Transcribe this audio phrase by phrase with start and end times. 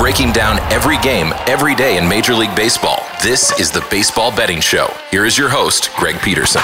[0.00, 3.06] Breaking down every game, every day in Major League Baseball.
[3.22, 4.88] This is the Baseball Betting Show.
[5.10, 6.62] Here is your host, Greg Peterson.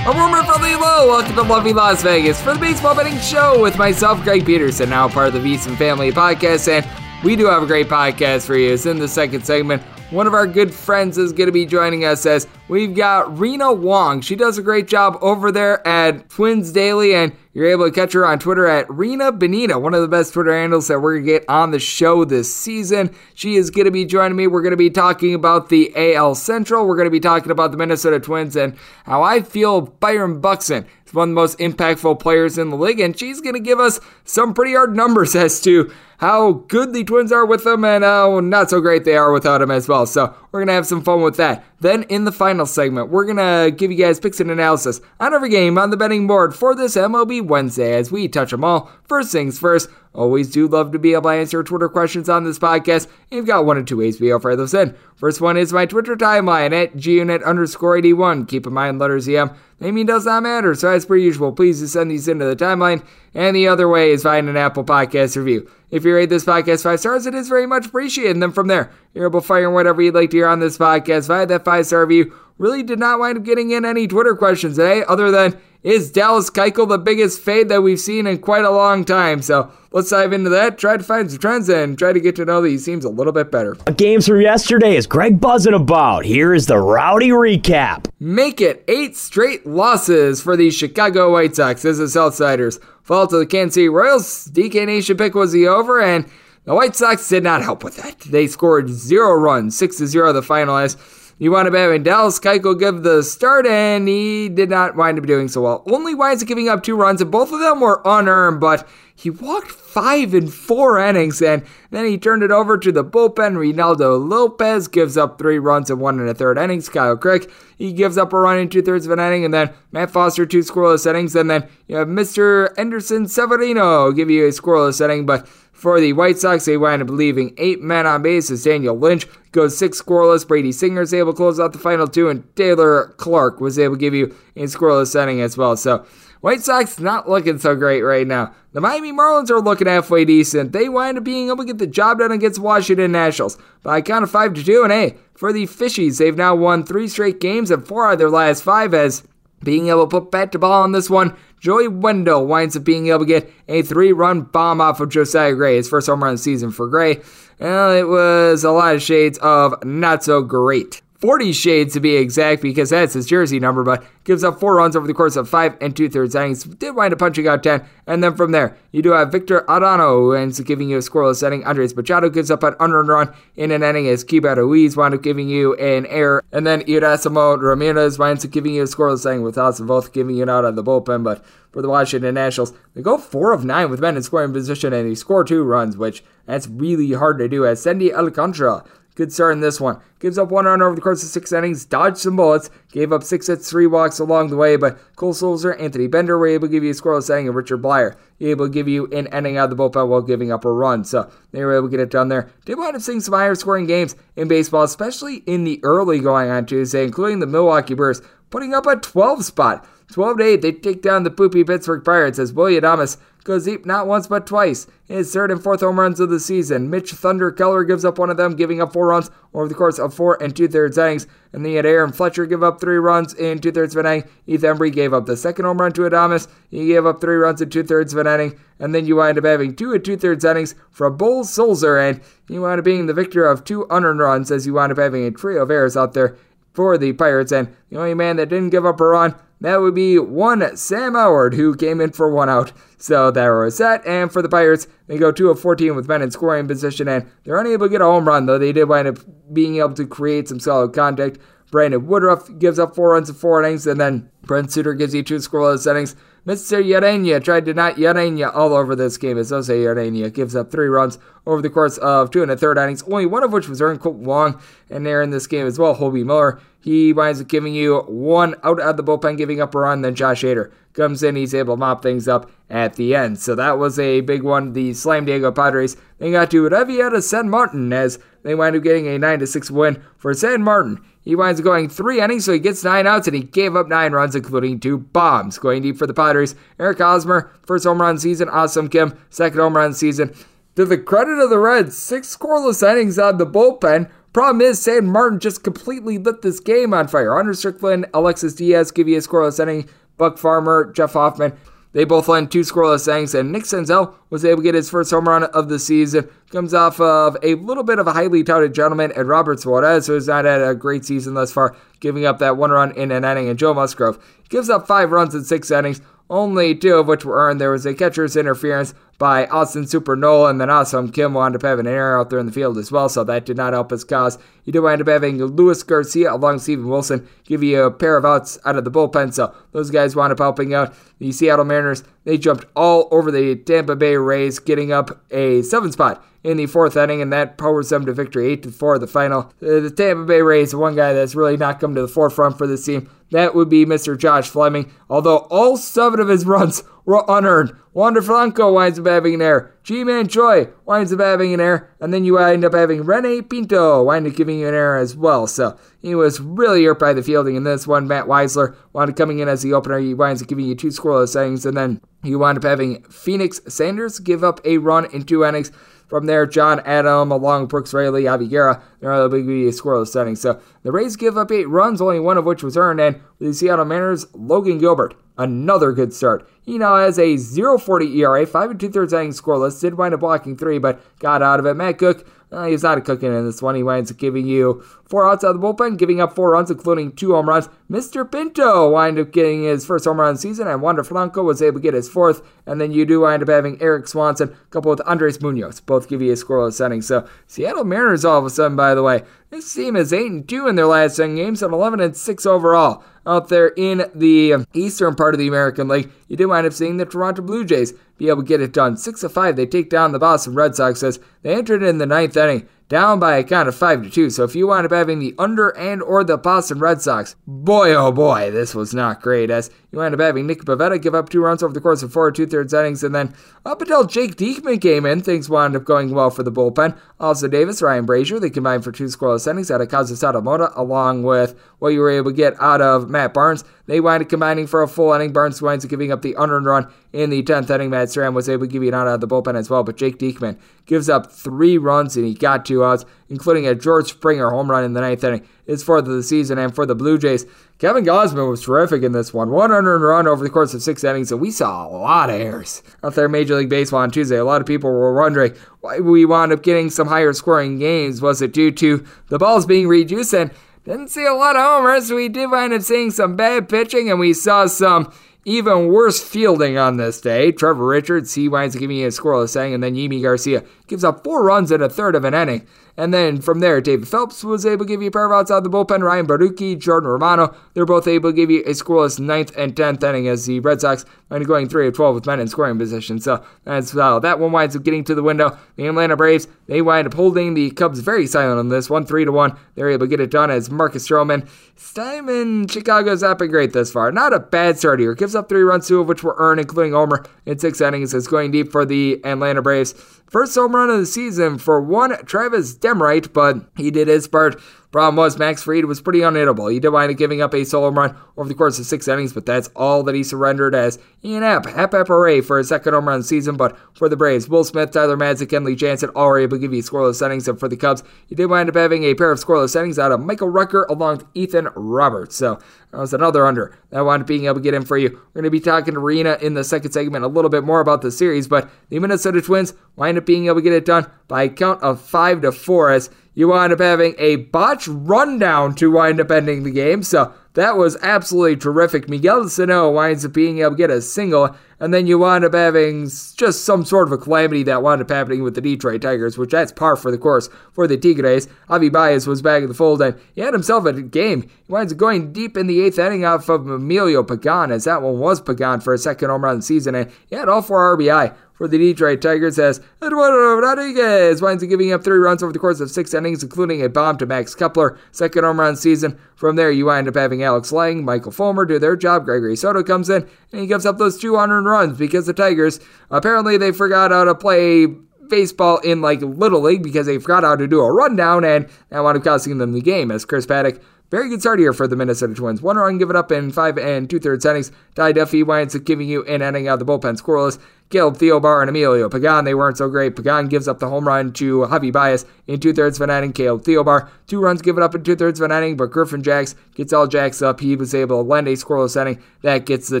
[0.06, 1.08] A rumor from the low.
[1.08, 5.10] Welcome to lovely Las Vegas for the Baseball Betting Show with myself, Greg Peterson, now
[5.10, 6.88] part of the VSiN Family Podcast, and
[7.22, 8.72] we do have a great podcast for you.
[8.72, 9.82] It's in the second segment.
[10.12, 13.72] One of our good friends is going to be joining us as we've got Rena
[13.72, 14.20] Wong.
[14.20, 18.12] She does a great job over there at Twins Daily, and you're able to catch
[18.12, 21.24] her on Twitter at Rena Benita, one of the best Twitter handles that we're going
[21.24, 23.14] to get on the show this season.
[23.32, 24.48] She is going to be joining me.
[24.48, 26.86] We're going to be talking about the AL Central.
[26.86, 30.86] We're going to be talking about the Minnesota Twins and how I feel Byron Buxton
[31.12, 34.00] one of the most impactful players in the league, and she's going to give us
[34.24, 38.38] some pretty hard numbers as to how good the Twins are with them and how
[38.40, 40.06] not so great they are without him as well.
[40.06, 41.64] So we're going to have some fun with that.
[41.82, 45.48] Then in the final segment, we're to give you guys picks and analysis on every
[45.48, 48.88] game on the betting board for this MLB Wednesday as we touch them all.
[49.02, 52.58] First things first, Always do love to be able to answer Twitter questions on this
[52.58, 53.08] podcast.
[53.30, 54.94] You've got one or two ways to be able to fire those in.
[55.16, 58.44] First one is my Twitter timeline at gunit underscore 81.
[58.44, 59.52] Keep in mind, letters EM.
[59.80, 63.02] Naming does not matter, so as per usual, please just send these into the timeline.
[63.34, 65.70] And the other way is find an Apple Podcast review.
[65.90, 68.32] If you rate this podcast five stars, it is very much appreciated.
[68.32, 70.78] And then from there, you're able to fire whatever you'd like to hear on this
[70.78, 72.34] podcast via that five star review.
[72.58, 76.48] Really did not wind up getting in any Twitter questions today, other than is Dallas
[76.48, 79.42] Keuchel the biggest fade that we've seen in quite a long time?
[79.42, 82.44] So let's dive into that, try to find some trends, and try to get to
[82.44, 83.74] know that he seems a little bit better.
[83.74, 86.24] What Games from yesterday is Greg buzzing about.
[86.24, 88.08] Here is the rowdy recap.
[88.20, 93.38] Make it eight straight losses for the Chicago White Sox as the Southsiders fall to
[93.38, 94.48] the Kansas City Royals.
[94.48, 96.26] DK Nation pick was the over, and
[96.64, 98.20] the White Sox did not help with that.
[98.20, 100.96] They scored zero runs, six to zero the final as
[101.42, 105.26] you want to bet Dallas Keuchel give the start, and he did not wind up
[105.26, 105.82] doing so well.
[105.90, 109.28] Only winds up giving up two runs, and both of them were unearned, but he
[109.28, 113.56] walked five in four innings, and then he turned it over to the bullpen.
[113.56, 116.88] Reynaldo Lopez gives up three runs in one and a third innings.
[116.88, 119.72] Kyle Crick, he gives up a run in two thirds of an inning, and then
[119.90, 122.72] Matt Foster, two scoreless innings, and then you have Mr.
[122.78, 127.10] Anderson Severino give you a scoreless inning, but for the White Sox, they wind up
[127.10, 130.46] leaving eight men on base as Daniel Lynch goes six scoreless.
[130.46, 133.96] Brady Singer is able to close out the final two, and Taylor Clarke was able
[133.96, 135.76] to give you a scoreless inning as well.
[135.76, 136.06] So
[136.40, 138.54] White Sox not looking so great right now.
[138.72, 140.72] The Miami Marlins are looking halfway decent.
[140.72, 144.02] They wind up being able to get the job done against Washington Nationals by a
[144.02, 144.82] count of five to two.
[144.82, 148.18] And hey, for the Fishies, they've now won three straight games and four out of
[148.18, 149.22] their last five as
[149.62, 151.36] being able to put bat to ball on this one.
[151.60, 155.54] Joey Wendle winds up being able to get a three run bomb off of Josiah
[155.54, 157.20] Gray, his first home run of the season for Gray.
[157.60, 162.16] Well, it was a lot of shades of not so great 40 shades to be
[162.16, 165.48] exact because that's his jersey number, but gives up four runs over the course of
[165.48, 166.64] five and two thirds innings.
[166.64, 170.18] Did wind up punching out 10, and then from there, you do have Victor Arano,
[170.18, 171.64] who ends up giving you a scoreless inning.
[171.64, 175.22] Andres Machado gives up an unearned run in an inning as Keibert Ruiz wound up
[175.22, 179.42] giving you an error, and then Erasmo Ramirez winds up giving you a scoreless inning
[179.42, 182.72] with Austin Voth giving you an out of the bullpen, but for the Washington Nationals,
[182.94, 185.96] they go four of nine with men in scoring position, and they score two runs,
[185.96, 190.00] which that's really hard to do as Sandy Alcantara Good start in this one.
[190.20, 193.22] Gives up one run over the course of six innings, dodged some bullets, gave up
[193.22, 196.72] six hits, three walks along the way, but Cole Sulser, Anthony Bender were able to
[196.72, 199.70] give you a scoreless inning, and Richard Bleier able to give you an inning out
[199.70, 201.04] of the bullpen while giving up a run.
[201.04, 202.50] So they were able to get it done there.
[202.64, 206.50] Did wind up seeing some higher scoring games in baseball, especially in the early going
[206.50, 209.86] on Tuesday, including the Milwaukee Brewers putting up a 12 spot.
[210.12, 213.84] 12 to 8, they take down the poopy Pittsburgh Pirates as Willy Adames goes deep
[213.84, 214.86] not once but twice.
[215.06, 216.88] His third and fourth home runs of the season.
[216.88, 219.98] Mitch Thunder Keller gives up one of them, giving up four runs over the course
[219.98, 221.26] of four and two thirds innings.
[221.52, 224.12] And then you had Aaron Fletcher give up three runs in two thirds of an
[224.12, 224.28] inning.
[224.46, 226.48] Heath Hembree gave up the second home run to Adames.
[226.70, 228.58] He gave up three runs in two thirds of an inning.
[228.78, 232.10] And then you wind up having two and two thirds innings from Beau Sulser.
[232.10, 234.98] And you wind up being the victor of two unearned runs as you wind up
[234.98, 236.36] having a trio of errors out there
[236.72, 237.52] for the Pirates.
[237.52, 241.14] And the only man that didn't give up a run that would be one Sam
[241.14, 242.72] Howard, who came in for one out.
[242.98, 244.06] So there was that.
[244.06, 247.30] And for the Pirates, they go 2 of 14 with men in scoring position, and
[247.44, 249.18] they're unable to get a home run, though they did wind up
[249.52, 251.38] being able to create some solid contact.
[251.70, 255.22] Brandon Woodruff gives up four runs in four innings, and then Brent Suter gives you
[255.22, 256.14] two scoreless innings.
[256.46, 256.84] Mr.
[256.84, 260.88] Ureña tried to not Ureña all over this game as Jose Ureña gives up three
[260.88, 263.80] runs over the course of two and a third innings, only one of which was
[263.80, 264.60] earned long,
[264.90, 268.56] and there in this game as well, Hoby Milner he winds up giving you one
[268.64, 270.02] out of the bullpen, giving up a run.
[270.02, 271.36] Then Josh Hader comes in.
[271.36, 273.38] He's able to mop things up at the end.
[273.38, 274.72] So that was a big one.
[274.72, 279.18] The Slam Diego Padres, they got to Reiver Sanmartin as they wind up getting a
[279.18, 281.00] 9 6 win for Sanmartin.
[281.22, 283.88] He winds up going three innings, so he gets nine outs, and he gave up
[283.88, 285.58] nine runs, including two bombs.
[285.58, 288.48] Going deep for the Padres, Eric Hosmer, first home run season.
[288.48, 290.34] Ha-Seong Kim, second home run season.
[290.76, 295.40] To the credit of the Reds, six scoreless innings on the bullpen Problem is, Sanmartin
[295.40, 297.36] just completely lit this game on fire.
[297.36, 299.88] Hunter Strickland, Alexis Diaz give you a scoreless inning.
[300.16, 301.52] Buck Farmer, Jeff Hoffman,
[301.92, 305.10] they both led two scoreless innings, and Nick Senzel was able to get his first
[305.10, 306.28] home run of the season.
[306.50, 310.14] Comes off of a little bit of a highly touted gentleman at Robert Suarez, who
[310.14, 313.24] has not had a great season thus far, giving up that one run in an
[313.24, 313.48] inning.
[313.48, 314.18] And Joe Musgrove
[314.48, 316.00] gives up five runs in six innings,
[316.30, 317.60] only two of which were earned.
[317.60, 321.62] There was a catcher's interference by Austin Super Nola, and then Ha-Seong Kim wound up
[321.62, 323.92] having an error out there in the field as well, so that did not help
[323.92, 324.36] his cause.
[324.64, 328.24] You did wind up having Luis Garcia along Steven Wilson give you a pair of
[328.24, 330.92] outs out of the bullpen, so those guys wound up helping out.
[331.20, 335.92] The Seattle Mariners, they jumped all over the Tampa Bay Rays, getting up a seven
[335.92, 339.06] spot in the fourth inning, and that powers them to victory 8 to 4 the
[339.06, 339.52] final.
[339.62, 342.66] Uh, the Tampa Bay Rays, one guy that's really not come to the forefront for
[342.66, 344.18] this team, that would be Mr.
[344.18, 347.76] Josh Fleming, although all seven of his runs unearned.
[347.94, 349.76] Wander Franco winds up having an error.
[349.82, 351.90] Ji-Man Choi winds up having an error.
[352.00, 355.14] And then you end up having Rene Pinto wind up giving you an error as
[355.14, 355.46] well.
[355.46, 358.08] So he was really hurt by the fielding in this one.
[358.08, 359.98] Matt Wisler wound up coming in as the opener.
[359.98, 361.66] He winds up giving you two scoreless innings.
[361.66, 365.70] And then you wind up having Phoenix Sanders give up a run in two innings.
[366.08, 370.36] From there, John Adam along Brooks Raley, Javy Guerra, they're to be a scoreless inning.
[370.36, 373.00] So the Rays give up eight runs, only one of which was earned.
[373.00, 376.48] And the Seattle Mariners, Logan Gilbert, another good start.
[376.62, 379.80] He now has a 0.40 ERA, 5 and 2 thirds inning scoreless.
[379.80, 381.74] Did wind up blocking three, but got out of it.
[381.74, 383.74] Matt Koch, uh, he's not a cooking in this one.
[383.74, 386.70] He winds up giving you four outs out of the bullpen, giving up four runs,
[386.70, 387.68] including two home runs.
[387.90, 388.24] Mr.
[388.32, 391.82] Pinto wind up getting his first home run season, and Wander Franco was able to
[391.82, 392.40] get his fourth.
[392.64, 396.22] And then you do wind up having Erik Swanson coupled with Andres Munoz, both give
[396.22, 397.02] you a scoreless inning.
[397.02, 400.48] So Seattle Mariners, all of a sudden, by the way, this team is 8 and
[400.48, 404.64] 2 in their last 10 games and 11 and 6 overall out there in the
[404.72, 406.10] eastern part of the American League.
[406.28, 408.96] You do wind up seeing the Toronto Blue Jays be able to get it done.
[408.96, 412.06] 6 of 5, they take down the Boston Red Sox as they entered in the
[412.06, 414.30] ninth inning down by a count of 5 to 2.
[414.30, 417.94] So if you wind up having the under and or the Boston Red Sox, boy
[417.94, 421.28] oh boy, this was not great as you wind up having Nick Pivetta give up
[421.28, 423.34] two runs over the course of four two thirds innings, and then
[423.66, 426.98] up until Jake Diekman came in, things wound up going well for the bullpen.
[427.20, 431.24] Also Davis, Ryan Brasier, they combined for two scoreless innings out of Kazu Sawamura, along
[431.24, 433.64] with what you were able to get out of Matt Barnes.
[433.86, 435.32] They wind up combining for a full inning.
[435.32, 437.90] Barnes winds up giving up the unearned run in the 10th inning.
[437.90, 439.96] Matt Strahm was able to give you an out of the bullpen as well, but
[439.96, 444.50] Jake Diekman gives up three runs and he got two outs, including a George Springer
[444.50, 445.46] home run in the ninth inning.
[445.66, 447.46] His fourth of the season, and for the Blue Jays,
[447.78, 449.50] Kevin Gausman was terrific in this one.
[449.50, 452.40] One unearned run over the course of six innings, and we saw a lot of
[452.40, 454.36] errors out there in Major League Baseball on Tuesday.
[454.36, 458.20] A lot of people were wondering why we wound up getting some higher scoring games.
[458.20, 460.34] Was it due to the balls being reduced?
[460.34, 460.50] And
[460.84, 462.10] didn't see a lot of homers.
[462.10, 465.12] We did wind up seeing some bad pitching, and we saw some
[465.44, 467.52] even worse fielding on this day.
[467.52, 471.04] Trevor Richards, he winds up giving you a scoreless inning, and then Yimi Garcia gives
[471.04, 472.66] up four runs in a third of an inning.
[472.96, 475.50] And then from there, David Phelps was able to give you a pair of outs
[475.50, 476.02] out of the bullpen.
[476.02, 480.02] Ryan Borucki, Jordan Romano, they're both able to give you a scoreless ninth and tenth
[480.02, 483.18] inning as the Red Sox up going 3 of 12 with men in scoring position.
[483.18, 485.56] So that's uh, that one winds up getting to the window.
[485.76, 489.24] The Atlanta Braves, they wind up holding the Cubs very silent on this, 1 3
[489.24, 489.58] to 1.
[489.74, 491.48] They're able to get it done as Marcus Stroman.
[491.94, 494.12] Time in Chicago's not been great thus far.
[494.12, 495.14] Not a bad start here.
[495.14, 498.14] Gives up three runs, two of which were earned, including Homer in six innings.
[498.14, 499.94] Is going deep for the Atlanta Braves.
[500.32, 504.58] First home run of the season for one Travis Demeritte, but he did his part.
[504.92, 506.70] Problem was, Max Fried was pretty unhittable.
[506.70, 509.32] He did wind up giving up a solo run over the course of six innings,
[509.32, 513.08] but that's all that he surrendered as Ian Happ, Happ Hooray for his second home
[513.08, 513.56] run season.
[513.56, 516.74] But for the Braves, Will Smith, Tyler Matzek, Kenley Jansen all were able to give
[516.74, 517.48] you scoreless innings.
[517.48, 520.12] And for the Cubs, he did wind up having a pair of scoreless innings out
[520.12, 522.36] of Michael Rucker along with Ethan Roberts.
[522.36, 525.08] So that was another under that wound up being able to get in for you.
[525.08, 527.80] We're going to be talking to Rena in the second segment a little bit more
[527.80, 531.10] about the series, but the Minnesota Twins wind up being able to get it done
[531.28, 535.74] by a count of five to four as you wind up having a botch rundown
[535.76, 537.02] to wind up ending the game.
[537.02, 539.08] So that was absolutely terrific.
[539.08, 542.54] Miguel Sano winds up being able to get a single, and then you wind up
[542.54, 546.38] having just some sort of a calamity that wound up happening with the Detroit Tigers,
[546.38, 548.48] which that's par for the course for the Tigres.
[548.70, 551.42] Javi Baez was back in the fold, and he had himself a game.
[551.42, 555.02] He winds up going deep in the eighth inning off of Emilio Pagan, as that
[555.02, 557.60] one was Pagan for a second home run of the season, and he had all
[557.60, 562.44] four RBI for the Detroit Tigers as Eduardo Rodriguez winds up giving up three runs
[562.44, 565.74] over the course of six innings, including a bomb to Max Kepler, second home run
[565.74, 566.16] season.
[566.36, 569.24] From there, you wind up having Alex Lang, Michael Fulmer do their job.
[569.24, 572.78] Gregory Soto comes in and he gives up those 200 runs because the Tigers
[573.10, 574.86] apparently they forgot how to play
[575.28, 579.00] baseball in like Little League because they forgot how to do a rundown and that
[579.00, 580.80] wound up costing them the game as Chris Paddack.
[581.10, 582.62] very good start here for the Minnesota Twins.
[582.62, 584.70] One run given up in five and two thirds innings.
[584.94, 587.58] Ty Duffey winds up giving you an inning out of the bullpen scoreless.
[587.92, 590.16] Caleb Thielbar and Emilio Pagan, they weren't so great.
[590.16, 593.34] Pagan gives up the home run to Javi Baez in two thirds of an inning.
[593.34, 596.54] Caleb Thielbar, two runs given up in two thirds of an inning, but Griffin Jax
[596.74, 597.60] gets all Jacks up.
[597.60, 600.00] He was able to lend a scoreless inning that gets the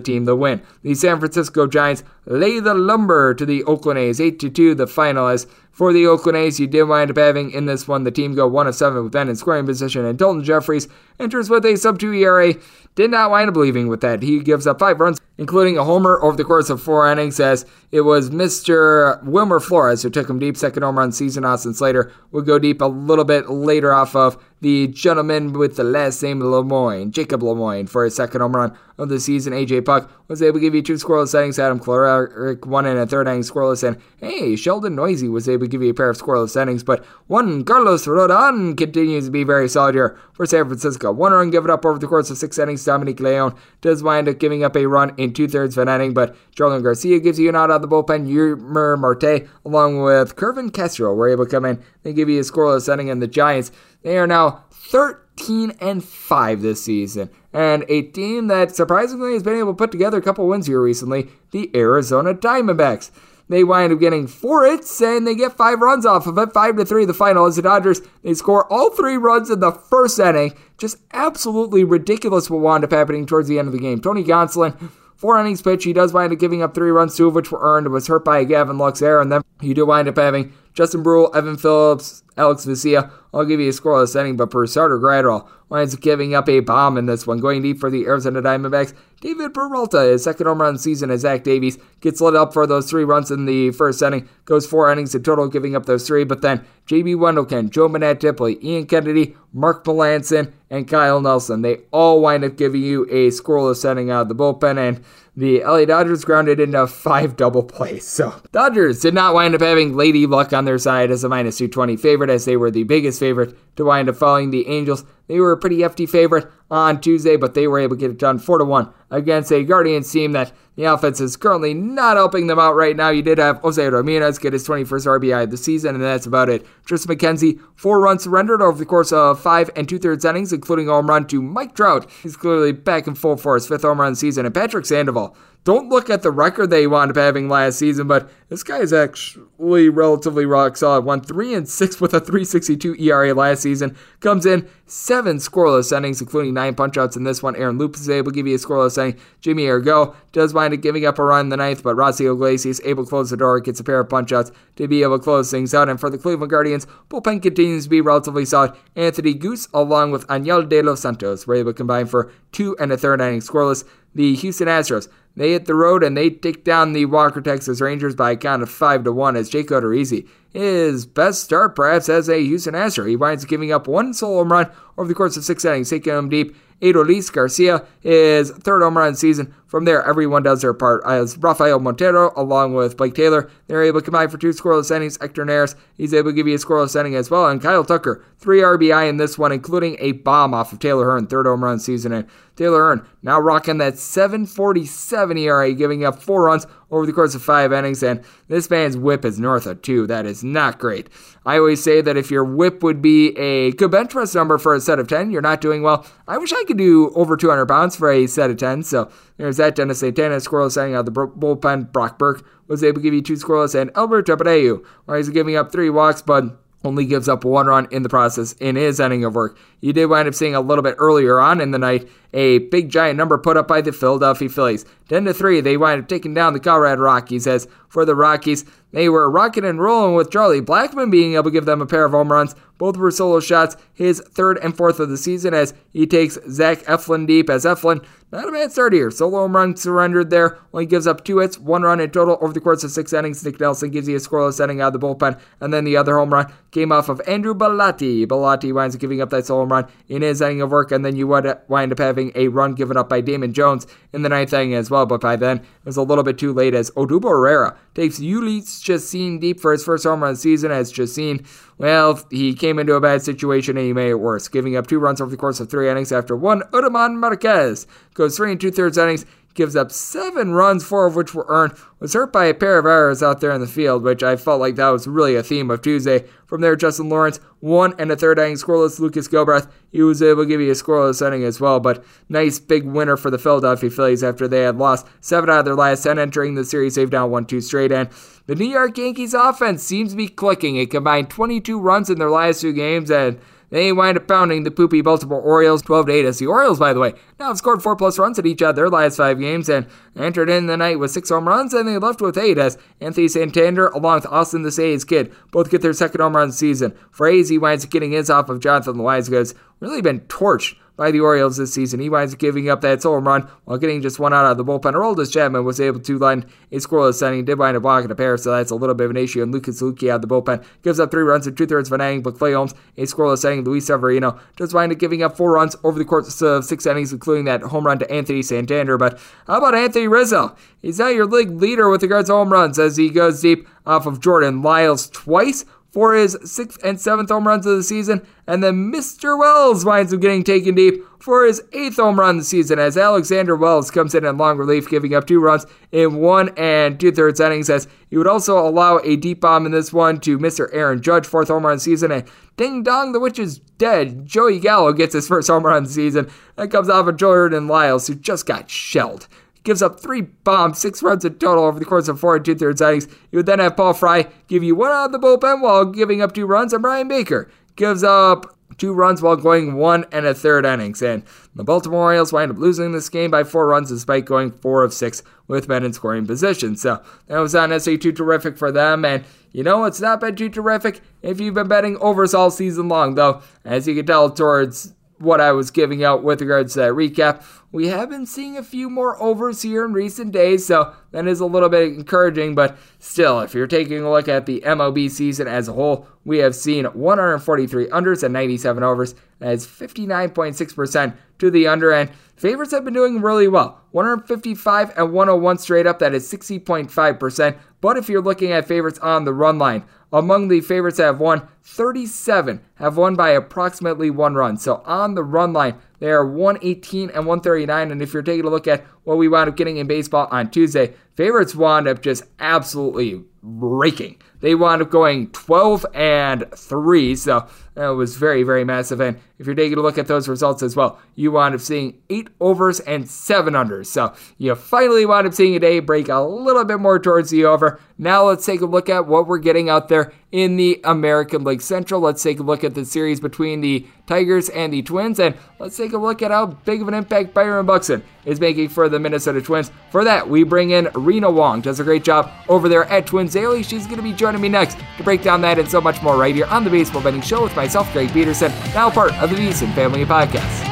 [0.00, 0.62] team the win.
[0.82, 4.86] The San Francisco Giants lay the lumber to the Oakland A's, 8 to 2, the
[4.86, 8.10] final as for the Oakland A's, you did wind up having in this one the
[8.10, 10.86] team go 1 of 7 with Ben in scoring position, and Daulton Jeffries
[11.18, 12.54] enters with a sub 2 ERA.
[12.94, 14.22] Did not wind up leaving with that.
[14.22, 17.64] He gives up five runs, including a homer over the course of four innings, as
[17.90, 19.22] it was Mr.
[19.24, 20.56] Wilmer Flores who took him deep.
[20.56, 21.44] Second home run season.
[21.44, 25.82] Austin Slater would go deep a little bit later off of the gentleman with the
[25.82, 29.52] last name Lemoine, Jacob Lemoine, for his second home run of the season.
[29.52, 31.58] AJ Puk was able to give you two scoreless innings.
[31.58, 35.68] Adam Kolarek one and a third inning scoreless, and hey, Sheldon Neuse was able to
[35.68, 36.84] give you a pair of scoreless innings.
[36.84, 41.10] But one Carlos Rodon continues to be very solid here for San Francisco.
[41.10, 42.84] One run given up over the course of six innings.
[42.84, 46.14] Dominic Leone does wind up giving up a run in two thirds of an inning,
[46.14, 48.28] but Jarlin Garcia gives you an out of the bullpen.
[48.28, 51.82] Yurmer Marte, along with Kervin Castro, were able to come in.
[52.04, 56.62] They give you a scoreless inning, and the Giants they are now 13 and 5
[56.62, 57.30] this season.
[57.52, 60.80] And a team that surprisingly has been able to put together a couple wins here
[60.80, 63.10] recently, the Arizona Diamondbacks.
[63.48, 66.52] They wind up getting four hits and they get five runs off of it.
[66.54, 69.72] Five to three the final as the Dodgers they score all three runs in the
[69.72, 70.54] first inning.
[70.78, 74.00] Just absolutely ridiculous what wound up happening towards the end of the game.
[74.00, 74.90] Tony Gonsolin,
[75.22, 77.60] four innings pitch, he does wind up giving up three runs, two of which were
[77.62, 77.88] earned.
[77.88, 81.34] Was hurt by Gavin Lux there, and then you do wind up having Justin Bruihl,
[81.34, 83.08] Evan Phillips, Alex Vesia.
[83.32, 86.98] I'll give you a scoreless inning, but per starter Gradwell up giving up a bomb
[86.98, 87.38] in this one.
[87.38, 91.44] Going deep for the Arizona Diamondbacks, David Peralta, his second home run season as Zach
[91.44, 94.28] Davies gets lit up for those three runs in the first inning.
[94.44, 96.24] Goes four innings in total, giving up those three.
[96.24, 97.14] But then J.B.
[97.14, 101.62] Wendelken, Joe Mantiply, Ian Kennedy, Mark Melancon, and Kyle Nelson.
[101.62, 105.04] They all wind up giving you a scoreless inning out of the bullpen, and
[105.36, 108.02] the LA Dodgers grounded into five double plays.
[108.12, 111.56] So Dodgers did not wind up having Lady Luck on their side as a minus
[111.58, 115.04] 220 favorite, as they were the biggest favorite to wind up following the Angels.
[115.28, 118.18] They were a pretty hefty favorite on Tuesday, but they were able to get it
[118.18, 122.46] done 4 to 1 against a Guardians team that the offense is currently not helping
[122.46, 123.10] them out right now.
[123.10, 126.48] You did have Jose Ramirez get his 21st RBI of the season, and that's about
[126.48, 126.66] it.
[126.86, 130.88] Triston McKenzie, four runs surrendered over the course of five and two thirds innings, including
[130.88, 132.10] a home run to Mike Trout.
[132.22, 136.10] He's clearly back in full force, fifth home run season, and Patrick Sandoval don't look
[136.10, 140.44] at the record they wound up having last season, but this guy is actually relatively
[140.44, 141.04] rock solid.
[141.04, 143.96] Won three and six with a 3.62 ERA last season.
[144.18, 147.54] Comes in seven scoreless innings, including nine punchouts in this one.
[147.54, 149.20] Aaron Loup is able to give you a scoreless inning.
[149.40, 152.80] Jimmy Herget does wind up giving up a run in the ninth, but Raisel Iglesias
[152.84, 155.50] able to close the door, gets a pair of punchouts to be able to close
[155.50, 155.88] things out.
[155.88, 158.72] And for the Cleveland Guardians, bullpen continues to be relatively solid.
[158.96, 162.90] Anthony Gose, along with Angel de los Santos, were able to combine for two and
[162.90, 163.84] a third inning scoreless.
[164.14, 168.14] The Houston Astros they hit the road and they take down the Walker Texas Rangers
[168.14, 172.28] by a count of 5 to 1 as Jake Odorizzi, his best start perhaps as
[172.28, 173.06] a Houston Astro.
[173.06, 175.90] He winds up giving up one solo home run over the course of six innings,
[175.90, 176.56] taking him deep.
[176.82, 179.54] Adolis Garcia, his third home run season.
[179.72, 181.00] From there, everyone does their part.
[181.06, 185.16] As Rafael Montero, along with Blake Taylor, they're able to combine for two scoreless innings.
[185.18, 187.48] Hector Neris, he's able to give you a scoreless inning as well.
[187.48, 191.26] And Kyle Tucker, three RBI in this one, including a bomb off of Taylor Hearn,
[191.26, 192.12] third home run season.
[192.12, 197.34] And Taylor Hearn now rocking that 747 ERA, giving up four runs over the course
[197.34, 198.02] of five innings.
[198.02, 200.06] And this man's whip is north of two.
[200.06, 201.08] That is not great.
[201.46, 204.74] I always say that if your whip would be a good bench press number for
[204.74, 206.06] a set of 10, you're not doing well.
[206.28, 208.82] I wish I could do over 200 pounds for a set of 10.
[208.82, 209.10] So
[209.42, 209.74] there's that.
[209.74, 211.90] Dennis Santana, scoreless setting out of the bullpen.
[211.90, 213.74] Brock Burke was able to give you two scoreless.
[213.74, 216.44] And Alberto Abreu, where he's giving up three walks, but
[216.84, 219.58] only gives up one run in the process in his ending of work.
[219.80, 222.90] You did wind up seeing a little bit earlier on in the night a big
[222.90, 224.84] giant number put up by the Philadelphia Phillies.
[225.08, 228.64] 10 to 3, they wind up taking down the Colorado Rockies as for the Rockies,
[228.92, 232.04] they were rocking and rolling with Charlie Blackmon being able to give them a pair
[232.04, 232.54] of home runs.
[232.78, 236.80] Both were solo shots, his third and fourth of the season as he takes Zach
[236.84, 239.10] Eflin deep as Eflin, not a bad start here.
[239.10, 242.52] Solo home run surrendered there, only gives up two hits, one run in total over
[242.52, 243.44] the course of six innings.
[243.44, 246.16] Nick Nelson gives you a scoreless inning out of the bullpen, and then the other
[246.16, 248.26] home run came off of Andrew Bellatti.
[248.26, 251.04] Bellatti winds up giving up that solo home run in his inning of work, and
[251.04, 254.52] then you wind up having a run given up by Damon Jones in the ninth
[254.52, 255.06] inning as well.
[255.06, 258.82] But by then, it was a little bit too late as Odubel Herrera takes Jhoulys
[258.82, 261.44] Chacin deep for his first home run of the season as Chacin,
[261.78, 265.00] well, he came into a bad situation and he made it worse, giving up two
[265.00, 266.62] runs over the course of three innings after one.
[266.72, 271.34] Udaman Marquez goes three and two thirds innings gives up seven runs, four of which
[271.34, 274.22] were earned, was hurt by a pair of errors out there in the field, which
[274.22, 276.24] I felt like that was really a theme of Tuesday.
[276.46, 278.98] From there, Justin Lawrence, one and a third inning scoreless.
[278.98, 282.58] Lucas Gilbreath, he was able to give you a scoreless inning as well, but nice
[282.58, 286.02] big winner for the Philadelphia Phillies after they had lost seven out of their last
[286.02, 286.96] ten entering the series.
[286.96, 288.10] They've now won two straight, and
[288.46, 290.76] the New York Yankees offense seems to be clicking.
[290.76, 293.38] It combined 22 runs in their last two games, and
[293.72, 297.00] they wind up pounding the poopy Baltimore Orioles 12 8 as the Orioles, by the
[297.00, 299.86] way, now have scored four plus runs at each of their last five games and
[300.14, 303.28] entered in the night with six home runs and they left with eight as Anthony
[303.28, 306.56] Santander along with Austin the Say's kid both get their second home run of the
[306.56, 306.94] season.
[307.10, 311.18] Frazee winds up getting his off of Jonathan Wise Loáisiga, really been torched by the
[311.18, 311.98] Orioles this season.
[311.98, 314.64] He winds up giving up that solo run while getting just one out of the
[314.64, 314.92] bullpen.
[314.92, 318.36] Aroldis Chapman was able to line a scoreless inning, did wind up walking a pair,
[318.36, 319.42] so that's a little bit of an issue.
[319.42, 321.94] And Lucas Luetge out of the bullpen gives up three runs in two thirds of
[321.94, 323.64] an inning, but Clay Holmes, a scoreless inning.
[323.64, 327.12] Luis Severino just wind up giving up four runs over the course of six innings,
[327.12, 328.96] including that home run to Anthony Santander.
[328.96, 330.54] But how about Anthony Rizzo?
[330.82, 334.06] He's now your league leader with regards to home runs as he goes deep off
[334.06, 338.26] of Jordan Lyles twice for his sixth and seventh home runs of the season.
[338.46, 339.38] And then Mr.
[339.38, 342.96] Wells winds up getting taken deep for his eighth home run of the season as
[342.96, 347.12] Alexander Wells comes in in long relief, giving up two runs in one and two
[347.12, 347.70] thirds innings.
[347.70, 350.68] As he would also allow a deep bomb in this one to Mr.
[350.72, 352.10] Aaron Judge, fourth home run of the season.
[352.10, 352.24] And
[352.56, 354.26] ding dong, the witch is dead.
[354.26, 356.30] Joey Gallo gets his first home run of the season.
[356.56, 359.28] That comes off of Jordan Lyles, who just got shelled
[359.64, 362.54] gives up three bombs, six runs in total over the course of four and two
[362.54, 363.06] thirds innings.
[363.30, 366.22] You would then have Paul Fry give you one out of the bullpen while giving
[366.22, 370.34] up two runs, and Bryan Baker gives up two runs while going one and a
[370.34, 371.02] third innings.
[371.02, 371.22] And
[371.54, 374.92] the Baltimore Orioles wind up losing this game by four runs despite going four of
[374.92, 376.76] six with men in scoring position.
[376.76, 379.04] So that was not necessarily too terrific for them.
[379.04, 382.88] And you know, it's not been too terrific if you've been betting overs all season
[382.88, 386.80] long, though, as you can tell towards what I was giving out with regards to
[386.80, 387.44] that recap.
[387.70, 391.40] We have been seeing a few more overs here in recent days, so that is
[391.40, 395.48] a little bit encouraging, but still, if you're taking a look at the MLB season
[395.48, 399.14] as a whole, we have seen 143 unders and 97 overs.
[399.38, 403.80] That is 59.6% to the under, and favorites have been doing really well.
[403.92, 407.58] 155 and 101 straight up, that is 60.5%.
[407.82, 411.20] But if you're looking at favorites on the run line, among the favorites that have
[411.20, 414.56] won, 37 have won by approximately one run.
[414.56, 417.90] So on the run line, they are 118 and 139.
[417.90, 420.50] And if you're taking a look at what we wound up getting in baseball on
[420.50, 424.22] Tuesday, favorites wound up just absolutely raking.
[424.42, 429.00] They wound up going 12 and 3, so that was very, very massive.
[429.00, 431.98] And if you're taking a look at those results as well, you wound up seeing
[432.10, 433.86] eight overs and seven unders.
[433.86, 437.46] So you finally wound up seeing a day break a little bit more towards the
[437.46, 437.80] over.
[437.96, 441.62] Now let's take a look at what we're getting out there in the American League
[441.62, 442.00] Central.
[442.00, 445.76] Let's take a look at the series between the Tigers and the Twins, and let's
[445.76, 448.98] take a look at how big of an impact Byron Buxton is making for the
[448.98, 449.70] Minnesota Twins.
[449.90, 451.60] For that, we bring in Rena Wong.
[451.60, 453.62] Does a great job over there at Twins Daily.
[453.62, 456.16] She's going to be joining me next to break down that and so much more
[456.16, 459.36] right here on the Baseball Betting Show with myself, Greg Peterson, now part of the
[459.36, 460.71] VSiN Family Podcast.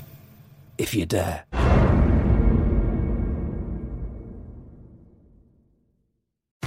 [0.81, 1.45] if you dare.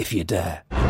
[0.00, 0.89] if you dare.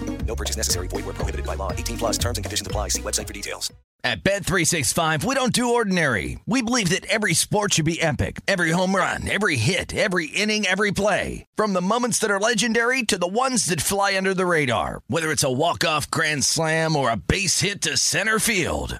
[0.25, 0.87] No purchase necessary.
[0.87, 1.71] Void where prohibited by law.
[1.73, 2.87] 18 plus terms and conditions apply.
[2.87, 3.71] See website for details.
[4.03, 6.39] At Bet365, we don't do ordinary.
[6.47, 8.41] We believe that every sport should be epic.
[8.47, 11.45] Every home run, every hit, every inning, every play.
[11.55, 15.03] From the moments that are legendary to the ones that fly under the radar.
[15.05, 18.99] Whether it's a walk-off grand slam or a base hit to center field.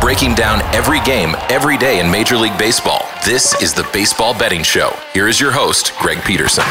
[0.00, 3.06] Breaking down every game, every day in Major League Baseball.
[3.24, 4.92] This is the Baseball Betting Show.
[5.14, 6.64] Here is your host, Greg Peterson.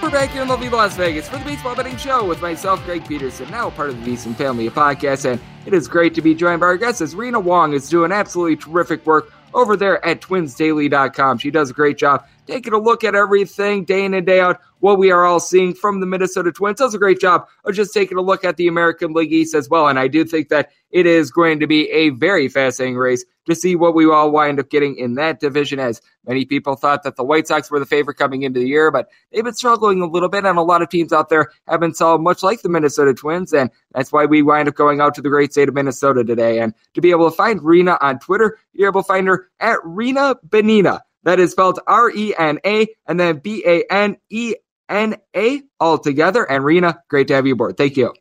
[0.00, 3.06] We're back here in lovely Las Vegas for the Baseball Betting Show with myself, Greg
[3.06, 5.30] Peterson, now part of the VSiN Family podcast.
[5.30, 8.10] And it is great to be joined by our guest as Rena Wong is doing
[8.10, 11.38] absolutely terrific work over there at twinsdaily.com.
[11.38, 14.60] She does a great job taking a look at everything day in and day out,
[14.80, 16.78] what we are all seeing from the Minnesota Twins.
[16.78, 19.68] Does a great job of just taking a look at the American League East as
[19.68, 19.88] well.
[19.88, 23.54] And I do think that it is going to be a very fascinating race to
[23.54, 27.16] see what we all wind up getting in that division, as many people thought that
[27.16, 30.06] the White Sox were the favorite coming into the year, but they've been struggling a
[30.06, 32.68] little bit, and a lot of teams out there have been solid, much like the
[32.68, 35.74] Minnesota Twins, and that's why we wind up going out to the great state of
[35.74, 36.58] Minnesota today.
[36.58, 39.78] And to be able to find Rena on Twitter, you're able to find her at
[39.82, 41.00] Rena Benina.
[41.24, 44.54] That is spelled R E N A and then B A N E
[44.88, 46.50] N A all together.
[46.50, 47.76] And Rena, great to have you aboard.
[47.76, 48.14] Thank you.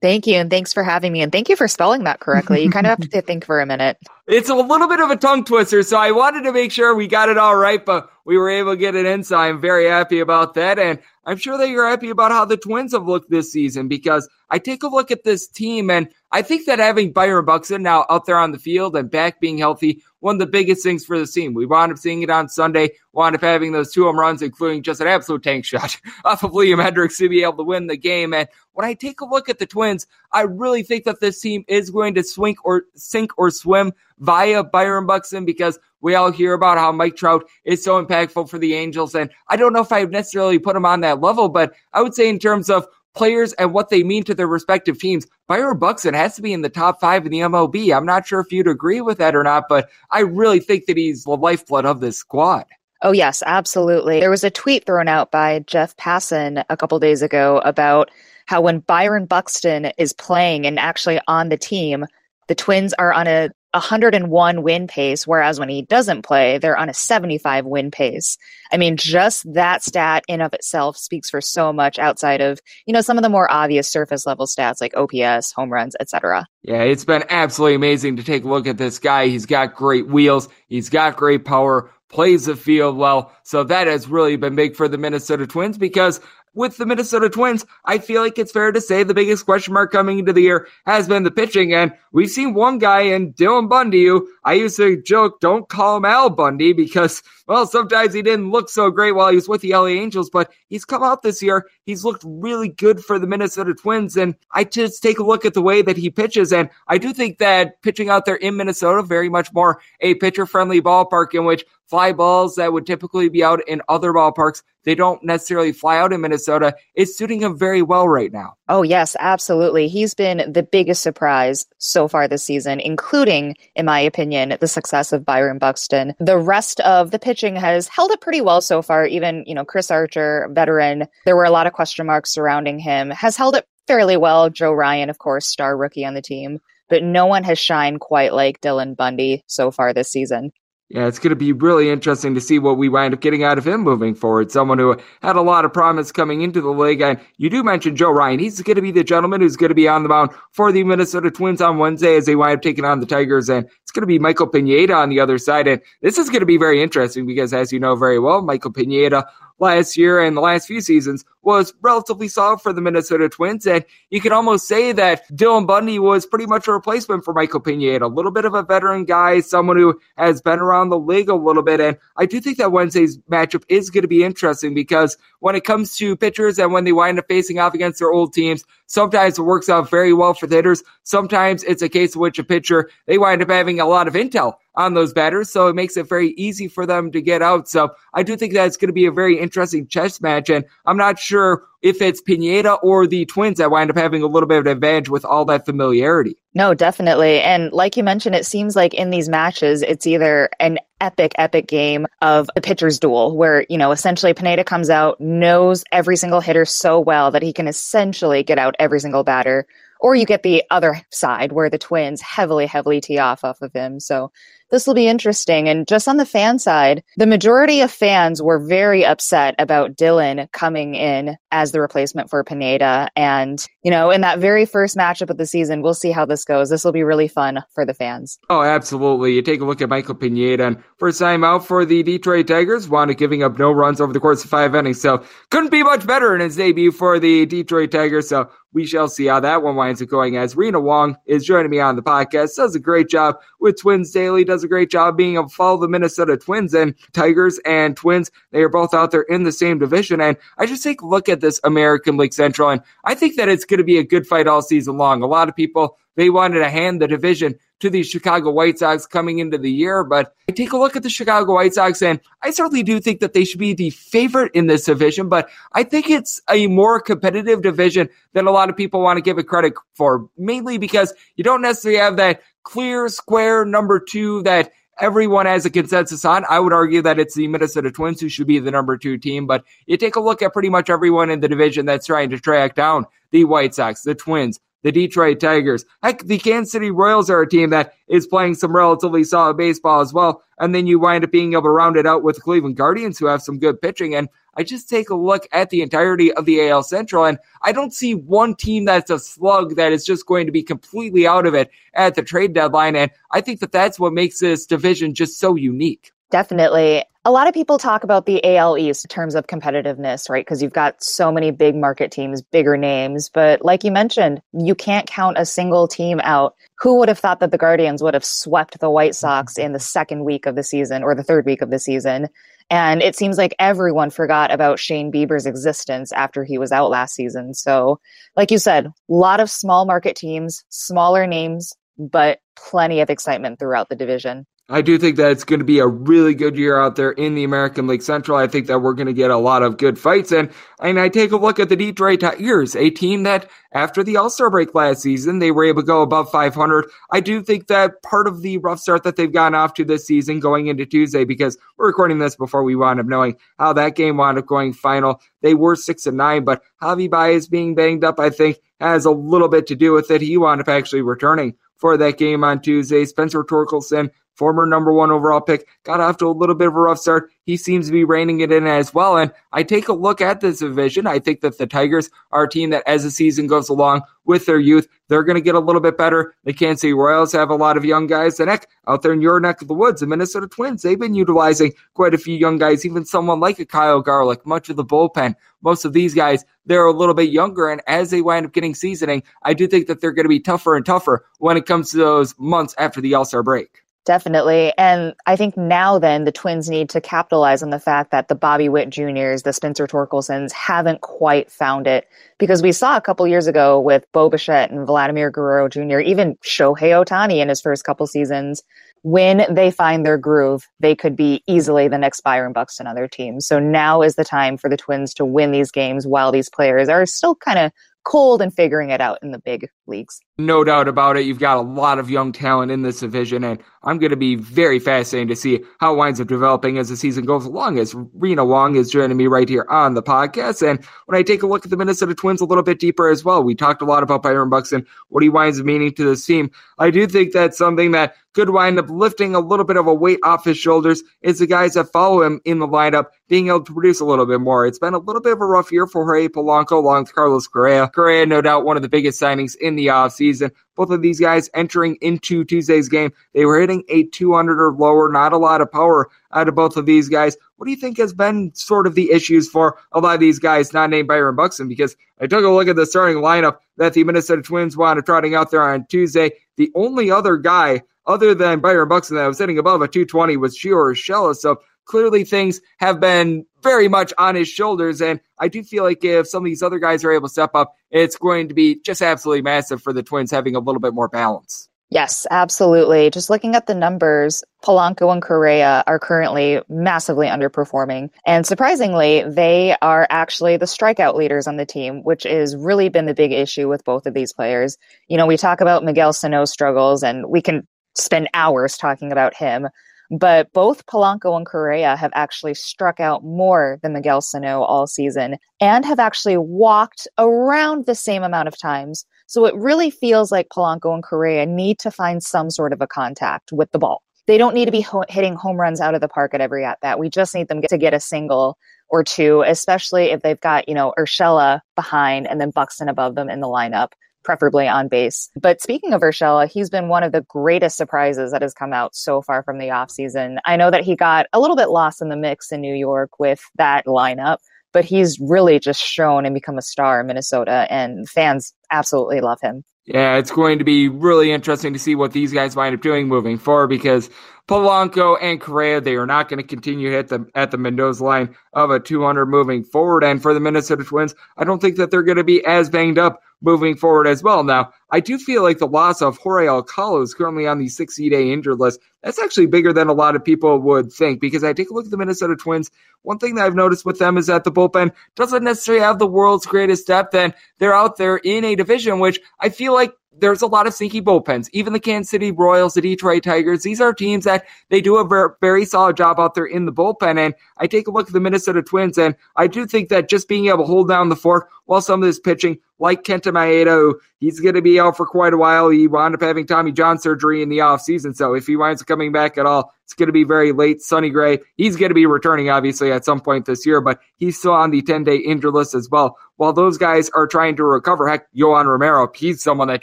[0.00, 0.34] Thank you.
[0.34, 1.22] And thanks for having me.
[1.22, 2.62] And thank you for spelling that correctly.
[2.62, 3.96] You kind of have to think for a minute.
[4.26, 5.82] It's a little bit of a tongue twister.
[5.82, 8.72] So I wanted to make sure we got it all right, but we were able
[8.72, 9.22] to get it in.
[9.22, 10.78] So I'm very happy about that.
[10.78, 14.26] And I'm sure that you're happy about how the Twins have looked this season because
[14.48, 18.06] I take a look at this team and I think that having Byron Buxton now
[18.08, 21.18] out there on the field and back being healthy, one of the biggest things for
[21.18, 21.52] the team.
[21.52, 24.82] We wound up seeing it on Sunday, wound up having those two home runs, including
[24.82, 27.96] just an absolute tank shot off of Liam Hendriks to be able to win the
[27.96, 28.32] game.
[28.32, 31.64] And when I take a look at the Twins, I really think that this team
[31.68, 36.76] is going to or sink or swim via Byron Buxton because we all hear about
[36.76, 39.14] how Mike Trout is so impactful for the Angels.
[39.14, 42.14] And I don't know if I necessarily put him on that level, but I would
[42.14, 46.14] say in terms of players and what they mean to their respective teams, Byron Buxton
[46.14, 47.96] has to be in the top five in the MLB.
[47.96, 50.96] I'm not sure if you'd agree with that or not, but I really think that
[50.96, 52.66] he's the lifeblood of this squad.
[53.02, 54.20] Oh, yes, absolutely.
[54.20, 58.10] There was a tweet thrown out by Jeff Passan a couple days ago about
[58.46, 62.06] how when Byron Buxton is playing and actually on the team,
[62.48, 66.88] the Twins are on a 101 win pace, whereas when he doesn't play, they're on
[66.88, 68.38] a 75 win pace.
[68.72, 72.92] I mean, just that stat in of itself speaks for so much outside of, you
[72.92, 76.46] know, some of the more obvious surface level stats like OPS, home runs, etc.
[76.62, 79.26] Yeah, it's been absolutely amazing to take a look at this guy.
[79.26, 83.32] He's got great wheels, he's got great power, plays the field well.
[83.42, 86.20] So that has really been big for the Minnesota Twins because
[86.54, 89.92] with the Minnesota Twins, I feel like it's fair to say the biggest question mark
[89.92, 91.74] coming into the year has been the pitching.
[91.74, 95.96] And we've seen one guy in Dylan Bundy, who I used to joke, don't call
[95.96, 99.60] him Al Bundy because, well, sometimes he didn't look so great while he was with
[99.60, 101.68] the LA Angels, but he's come out this year.
[101.84, 104.16] He's looked really good for the Minnesota Twins.
[104.16, 106.52] And I just take a look at the way that he pitches.
[106.52, 110.46] And I do think that pitching out there in Minnesota, very much more a pitcher
[110.46, 114.94] friendly ballpark in which fly balls that would typically be out in other ballparks, they
[114.94, 116.74] don't necessarily fly out in Minnesota.
[116.94, 118.54] It's suiting him very well right now.
[118.68, 119.88] Oh, yes, absolutely.
[119.88, 125.12] He's been the biggest surprise so far this season, including, in my opinion, the success
[125.12, 126.14] of Byron Buxton.
[126.18, 129.06] The rest of the pitching has held up pretty well so far.
[129.06, 133.10] Even, you know, Chris Archer, veteran, there were a lot of question marks surrounding him,
[133.10, 134.50] has held it fairly well.
[134.50, 138.34] Joe Ryan, of course, star rookie on the team but no one has shined quite
[138.34, 140.52] like Dylan Bundy so far this season
[140.90, 143.56] yeah, it's going to be really interesting to see what we wind up getting out
[143.56, 144.50] of him moving forward.
[144.50, 147.00] Someone who had a lot of promise coming into the league.
[147.00, 148.38] And you do mention Joe Ryan.
[148.38, 150.84] He's going to be the gentleman who's going to be on the mound for the
[150.84, 153.48] Minnesota Twins on Wednesday as they wind up taking on the Tigers.
[153.48, 155.66] And it's going to be Michael Pineda on the other side.
[155.66, 158.70] And this is going to be very interesting because, as you know very well, Michael
[158.70, 159.26] Pineda
[159.58, 163.66] last year and the last few seasons was relatively solid for the Minnesota Twins.
[163.66, 167.60] And you can almost say that Dylan Bundy was pretty much a replacement for Michael
[167.60, 171.28] Pineda, a little bit of a veteran guy, someone who has been around the league
[171.28, 171.80] a little bit.
[171.80, 175.64] And I do think that Wednesday's matchup is going to be interesting because when it
[175.64, 179.38] comes to pitchers and when they wind up facing off against their old teams, sometimes
[179.38, 180.82] it works out very well for the hitters.
[181.02, 184.14] Sometimes it's a case in which a pitcher, they wind up having a lot of
[184.14, 185.50] intel on those batters.
[185.50, 187.68] So it makes it very easy for them to get out.
[187.68, 190.50] So I do think that's going to be a very interesting chess match.
[190.50, 194.26] And I'm not sure if it's Pineda or the Twins that wind up having a
[194.26, 196.36] little bit of an advantage with all that familiarity.
[196.54, 197.40] No, definitely.
[197.40, 201.66] And like you mentioned, it seems like in these matches, it's either an epic, epic
[201.66, 206.40] game of a pitcher's duel where, you know, essentially Pineda comes out, knows every single
[206.40, 209.66] hitter so well that he can essentially get out every single batter.
[210.00, 213.72] Or you get the other side where the Twins heavily, heavily tee off off of
[213.72, 214.00] him.
[214.00, 214.32] So
[214.74, 215.68] this will be interesting.
[215.68, 220.50] And just on the fan side, the majority of fans were very upset about Dylan
[220.50, 223.08] coming in as the replacement for Pineda.
[223.14, 226.44] And, you know, in that very first matchup of the season, we'll see how this
[226.44, 226.70] goes.
[226.70, 228.36] This will be really fun for the fans.
[228.50, 229.34] Oh, absolutely.
[229.34, 233.16] You take a look at Michael Pineda first time out for the Detroit Tigers, wound
[233.16, 235.00] giving up no runs over the course of five innings.
[235.00, 238.28] So couldn't be much better in his debut for the Detroit Tigers.
[238.28, 241.70] So we shall see how that one winds up going as Rena Wong is joining
[241.70, 242.56] me on the podcast.
[242.56, 245.80] Does a great job with Twins Daily, does a great job being able to follow
[245.80, 248.30] the Minnesota Twins and Tigers and Twins.
[248.50, 250.20] They are both out there in the same division.
[250.20, 253.48] And I just take a look at this American League Central, and I think that
[253.48, 255.22] it's going to be a good fight all season long.
[255.22, 259.06] A lot of people, they wanted to hand the division to the Chicago White Sox
[259.06, 260.04] coming into the year.
[260.04, 263.20] But I take a look at the Chicago White Sox, and I certainly do think
[263.20, 265.28] that they should be the favorite in this division.
[265.28, 269.22] But I think it's a more competitive division than a lot of people want to
[269.22, 274.42] give it credit for, mainly because you don't necessarily have that clear, square number two
[274.44, 276.46] that everyone has a consensus on.
[276.48, 279.46] I would argue that it's the Minnesota Twins who should be the number two team,
[279.46, 282.40] but you take a look at pretty much everyone in the division that's trying to
[282.40, 285.84] track down the White Sox, the Twins, the Detroit Tigers.
[286.02, 290.00] Heck, the Kansas City Royals are a team that is playing some relatively solid baseball
[290.00, 290.42] as well.
[290.58, 293.18] And then you wind up being able to round it out with the Cleveland Guardians,
[293.18, 294.14] who have some good pitching.
[294.14, 297.72] And I just take a look at the entirety of the AL Central, and I
[297.72, 301.46] don't see one team that's a slug that is just going to be completely out
[301.46, 302.94] of it at the trade deadline.
[302.94, 306.12] And I think that that's what makes this division just so unique.
[306.30, 307.04] Definitely.
[307.26, 310.44] A lot of people talk about the AL East in terms of competitiveness, right?
[310.44, 313.30] Because you've got so many big market teams, bigger names.
[313.30, 316.54] But like you mentioned, you can't count a single team out.
[316.80, 319.26] Who would have thought that the Guardians would have swept the White mm-hmm.
[319.26, 322.28] Sox in the second week of the season or the third week of the season?
[322.68, 327.14] And it seems like everyone forgot about Shane Bieber's existence after he was out last
[327.14, 327.54] season.
[327.54, 328.00] So,
[328.36, 333.58] like you said, a lot of small market teams, smaller names, but plenty of excitement
[333.58, 334.46] throughout the division.
[334.70, 337.34] I do think that it's going to be a really good year out there in
[337.34, 338.38] the American League Central.
[338.38, 340.32] I think that we're going to get a lot of good fights.
[340.32, 340.50] And,
[340.80, 344.48] and I take a look at the Detroit Tigers, a team that after the All-Star
[344.48, 346.86] break last season, they were able to go above 500.
[347.10, 350.06] I do think that part of the rough start that they've gotten off to this
[350.06, 353.96] season going into Tuesday, because we're recording this before we wound up knowing how that
[353.96, 355.20] game wound up going final.
[355.42, 359.10] They were six and nine, but Javi Baez being banged up, I think has a
[359.10, 360.22] little bit to do with it.
[360.22, 363.04] He wound up actually returning for that game on Tuesday.
[363.04, 366.80] Spencer Torkelson former number one overall pick, got off to a little bit of a
[366.80, 367.30] rough start.
[367.44, 369.16] He seems to be reining it in as well.
[369.16, 371.06] And I take a look at this division.
[371.06, 374.46] I think that the Tigers are a team that, as the season goes along with
[374.46, 376.34] their youth, they're going to get a little bit better.
[376.44, 378.40] The Kansas City Royals have a lot of young guys.
[378.40, 381.14] And heck, out there in your neck of the woods, the Minnesota Twins, they've been
[381.14, 384.84] utilizing quite a few young guys, even someone like a Kyle Garlick, much of the
[384.84, 385.34] bullpen.
[385.62, 387.68] Most of these guys, they're a little bit younger.
[387.68, 390.40] And as they wind up getting seasoning, I do think that they're going to be
[390.40, 393.83] tougher and tougher when it comes to those months after the All Star break.
[394.04, 394.70] Definitely.
[394.76, 398.34] And I think now then the Twins need to capitalize on the fact that the
[398.34, 402.06] Bobby Witt Juniors, the Spencer Torkelsons haven't quite found it
[402.38, 406.36] because we saw a couple years ago with Bo Bichette and Vladimir Guerrero Jr., even
[406.44, 408.62] Shohei Ohtani in his first couple seasons,
[409.04, 413.08] when they find their groove, they could be easily the next Byron Buxton on their
[413.08, 413.40] team.
[413.40, 416.90] So now is the time for the Twins to win these games while these players
[416.90, 417.72] are still kind of
[418.04, 420.20] cold and figuring it out in the big leagues.
[420.38, 421.26] No doubt about it.
[421.26, 424.36] You've got a lot of young talent in this division, and I'm going to be
[424.36, 427.78] very fascinated to see how it winds up developing as the season goes along.
[427.78, 431.42] As Rena Wong is joining me right here on the podcast, and when I take
[431.42, 433.86] a look at the Minnesota Twins a little bit deeper as well, we talked a
[433.86, 436.50] lot about Byron Buxton, what he winds up meaning to this team.
[436.78, 439.94] I do think that's something that could wind up lifting a little bit of a
[439.94, 443.62] weight off his shoulders is the guys that follow him in the lineup being able
[443.62, 444.66] to produce a little bit more.
[444.66, 447.46] It's been a little bit of a rough year for Jorge Polanco along with Carlos
[447.46, 447.88] Correa.
[447.88, 450.50] Correa, no doubt, one of the biggest signings in the offseason.
[450.76, 455.08] Both of these guys entering into Tuesday's game, they were hitting a 200 or lower,
[455.08, 457.36] not a lot of power out of both of these guys.
[457.56, 460.40] What do you think has been sort of the issues for a lot of these
[460.40, 461.68] guys not named Byron Buxton?
[461.68, 465.34] Because I took a look at the starting lineup that the Minnesota Twins up trotting
[465.34, 466.32] out there on Tuesday.
[466.56, 470.58] The only other guy other than Byron Buxton that was sitting above a 220 was
[470.58, 471.34] Gio Urshela.
[471.34, 475.00] So clearly things have been very much on his shoulders.
[475.00, 477.52] And I do feel like if some of these other guys are able to step
[477.54, 480.94] up, it's going to be just absolutely massive for the Twins having a little bit
[480.94, 481.68] more balance.
[481.94, 483.08] Yes, absolutely.
[483.08, 488.10] Just looking at the numbers, Polanco and Correa are currently massively underperforming.
[488.26, 493.06] And surprisingly, they are actually the strikeout leaders on the team, which has really been
[493.06, 494.76] the big issue with both of these players.
[495.06, 497.64] You know, we talk about Miguel Sano's struggles, and we can
[497.96, 499.68] spend hours talking about him.
[500.10, 505.36] But both Polanco and Correa have actually struck out more than Miguel Sano all season
[505.60, 509.06] and have actually walked around the same amount of times.
[509.26, 512.86] So it really feels like Polanco and Correa need to find some sort of a
[512.86, 514.02] contact with the ball.
[514.26, 516.64] They don't need to be ho- hitting home runs out of the park at every
[516.64, 516.98] at bat.
[516.98, 518.56] We just need them to get a single
[518.88, 523.28] or two, especially if they've got, you know, Urshela behind and then Buxton above them
[523.28, 523.88] in the lineup
[524.24, 525.30] preferably on base.
[525.38, 528.96] But speaking of Urshela, he's been one of the greatest surprises that has come out
[528.96, 530.38] so far from the offseason.
[530.46, 533.18] I know that he got a little bit lost in the mix in New York
[533.18, 534.38] with that lineup,
[534.72, 539.38] but he's really just shown and become a star in Minnesota, and fans absolutely love
[539.40, 539.64] him.
[539.86, 543.06] Yeah, it's going to be really interesting to see what these guys wind up doing
[543.06, 544.08] moving forward because
[544.48, 548.34] Polanco and Correa, they are not going to continue at the at the Mendoza line
[548.54, 550.02] of a 200 moving forward.
[550.02, 552.98] And for the Minnesota Twins, I don't think that they're going to be as banged
[552.98, 554.42] up moving forward as well.
[554.42, 558.08] Now, I do feel like the loss of Jorge Alcala is currently on the 60
[558.08, 558.80] day injured list.
[559.02, 561.84] That's actually bigger than a lot of people would think because I take a look
[561.84, 562.70] at the Minnesota Twins.
[563.02, 566.06] One thing that I've noticed with them is that the bullpen doesn't necessarily have the
[566.06, 570.42] world's greatest depth, and they're out there in a division which I feel like there's
[570.42, 571.48] a lot of sneaky bullpens.
[571.52, 575.28] Even the Kansas City Royals, the Detroit Tigers, these are teams that they do a
[575.40, 577.18] very, solid job out there in the bullpen.
[577.18, 580.28] And I take a look at the Minnesota Twins, and I do think that just
[580.28, 583.94] being able to hold down the fort while some of this pitching, like Kenta Maeda,
[584.18, 585.68] he's going to be out for quite a while.
[585.68, 588.14] He wound up having Tommy John surgery in the offseason.
[588.14, 590.80] So if he winds up coming back at all, it's going to be very late.
[590.80, 594.38] Sonny Gray, he's going to be returning, obviously, at some point this year, but he's
[594.38, 596.16] still on the 10 day injured list as well.
[596.36, 599.82] While those guys are trying to recover, heck, Yohan Romero, he's someone that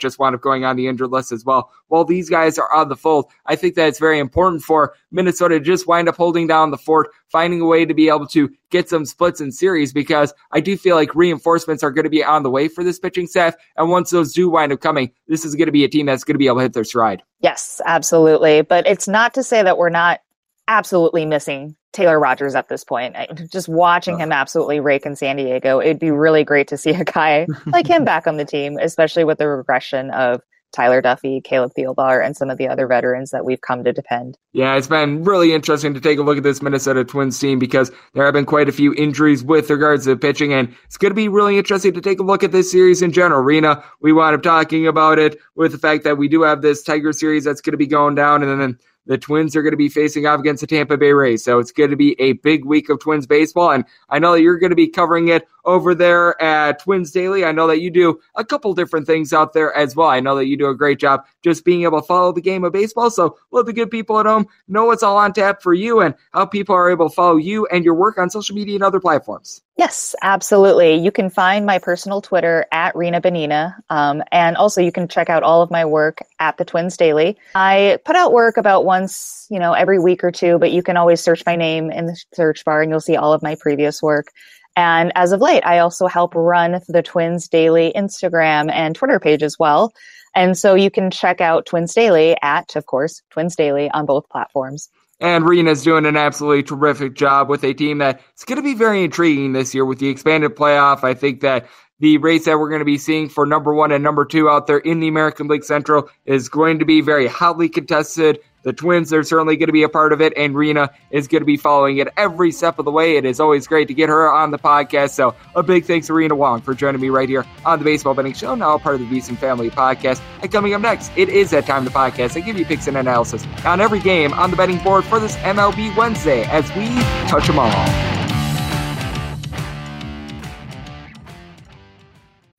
[0.00, 1.70] just wound up going on the injured list as well.
[1.88, 5.58] While these guys are on the fold, I think that it's very important for Minnesota
[5.58, 8.50] to just wind up holding down the fort, finding a way to be able to
[8.70, 12.22] get some splits in series because I do feel like reinforcements are going to be
[12.22, 13.54] on the way for this pitching staff.
[13.76, 16.24] And once those do wind up coming, this is going to be a team that's
[16.24, 17.22] going to be able to hit their stride.
[17.40, 18.62] Yes, absolutely.
[18.62, 20.20] But it's not to say that we're not
[20.68, 23.16] absolutely missing Taylor Rogers at this point.
[23.16, 26.90] I, just watching him absolutely rake in San Diego, it'd be really great to see
[26.90, 30.40] a guy like him back on the team, especially with the regression of
[30.72, 34.38] Tyler Duffey, Caleb Thielbar, and some of the other veterans that we've come to depend.
[34.52, 37.92] Yeah, it's been really interesting to take a look at this Minnesota Twins team because
[38.14, 41.14] there have been quite a few injuries with regards to pitching, and it's going to
[41.14, 43.42] be really interesting to take a look at this series in general.
[43.42, 46.82] Rena, we wound up talking about it with the fact that we do have this
[46.82, 49.76] Tiger series that's going to be going down, and then the Twins are going to
[49.76, 51.44] be facing off against the Tampa Bay Rays.
[51.44, 53.70] So it's going to be a big week of Twins baseball.
[53.72, 57.44] And I know that you're going to be covering it over there at Twins Daily.
[57.44, 60.08] I know that you do a couple different things out there as well.
[60.08, 62.64] I know that you do a great job just being able to follow the game
[62.64, 63.10] of baseball.
[63.10, 66.14] So let the good people at home know what's all on tap for you and
[66.32, 69.00] how people are able to follow you and your work on social media and other
[69.00, 69.62] platforms.
[69.76, 70.94] Yes, absolutely.
[70.96, 73.74] You can find my personal Twitter at Rena Benina.
[73.88, 77.38] Um, and also you can check out all of my work at the Twins Daily.
[77.54, 80.96] I put out work about once, you know, every week or two, but you can
[80.96, 84.02] always search my name in the search bar and you'll see all of my previous
[84.02, 84.28] work.
[84.76, 89.42] And as of late, I also help run the Twins Daily Instagram and Twitter page
[89.42, 89.92] as well.
[90.34, 94.28] And so you can check out Twins Daily at, of course, Twins Daily on both
[94.30, 94.88] platforms.
[95.20, 99.04] And Rena's doing an absolutely terrific job with a team that's going to be very
[99.04, 101.04] intriguing this year with the expanded playoff.
[101.04, 101.68] I think that
[102.00, 104.66] the race that we're going to be seeing for number one and number two out
[104.66, 108.40] there in the American League Central is going to be very hotly contested.
[108.62, 111.40] The Twins are certainly going to be a part of it, and Rena is going
[111.40, 113.16] to be following it every step of the way.
[113.16, 115.10] It is always great to get her on the podcast.
[115.10, 118.14] So, a big thanks to Rena Wong for joining me right here on the Baseball
[118.14, 120.22] Betting Show, now part of the VSiN Family Podcast.
[120.42, 122.36] And coming up next, it is that time the podcast.
[122.36, 125.36] I give you picks and analysis on every game on the betting board for this
[125.38, 126.88] MLB Wednesday as we
[127.28, 128.21] touch them all.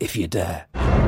[0.00, 1.07] if you dare.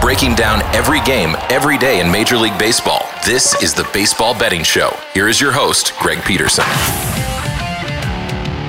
[0.00, 3.06] Breaking down every game, every day in Major League Baseball.
[3.24, 4.94] This is the Baseball Betting Show.
[5.14, 6.64] Here is your host, Greg Peterson.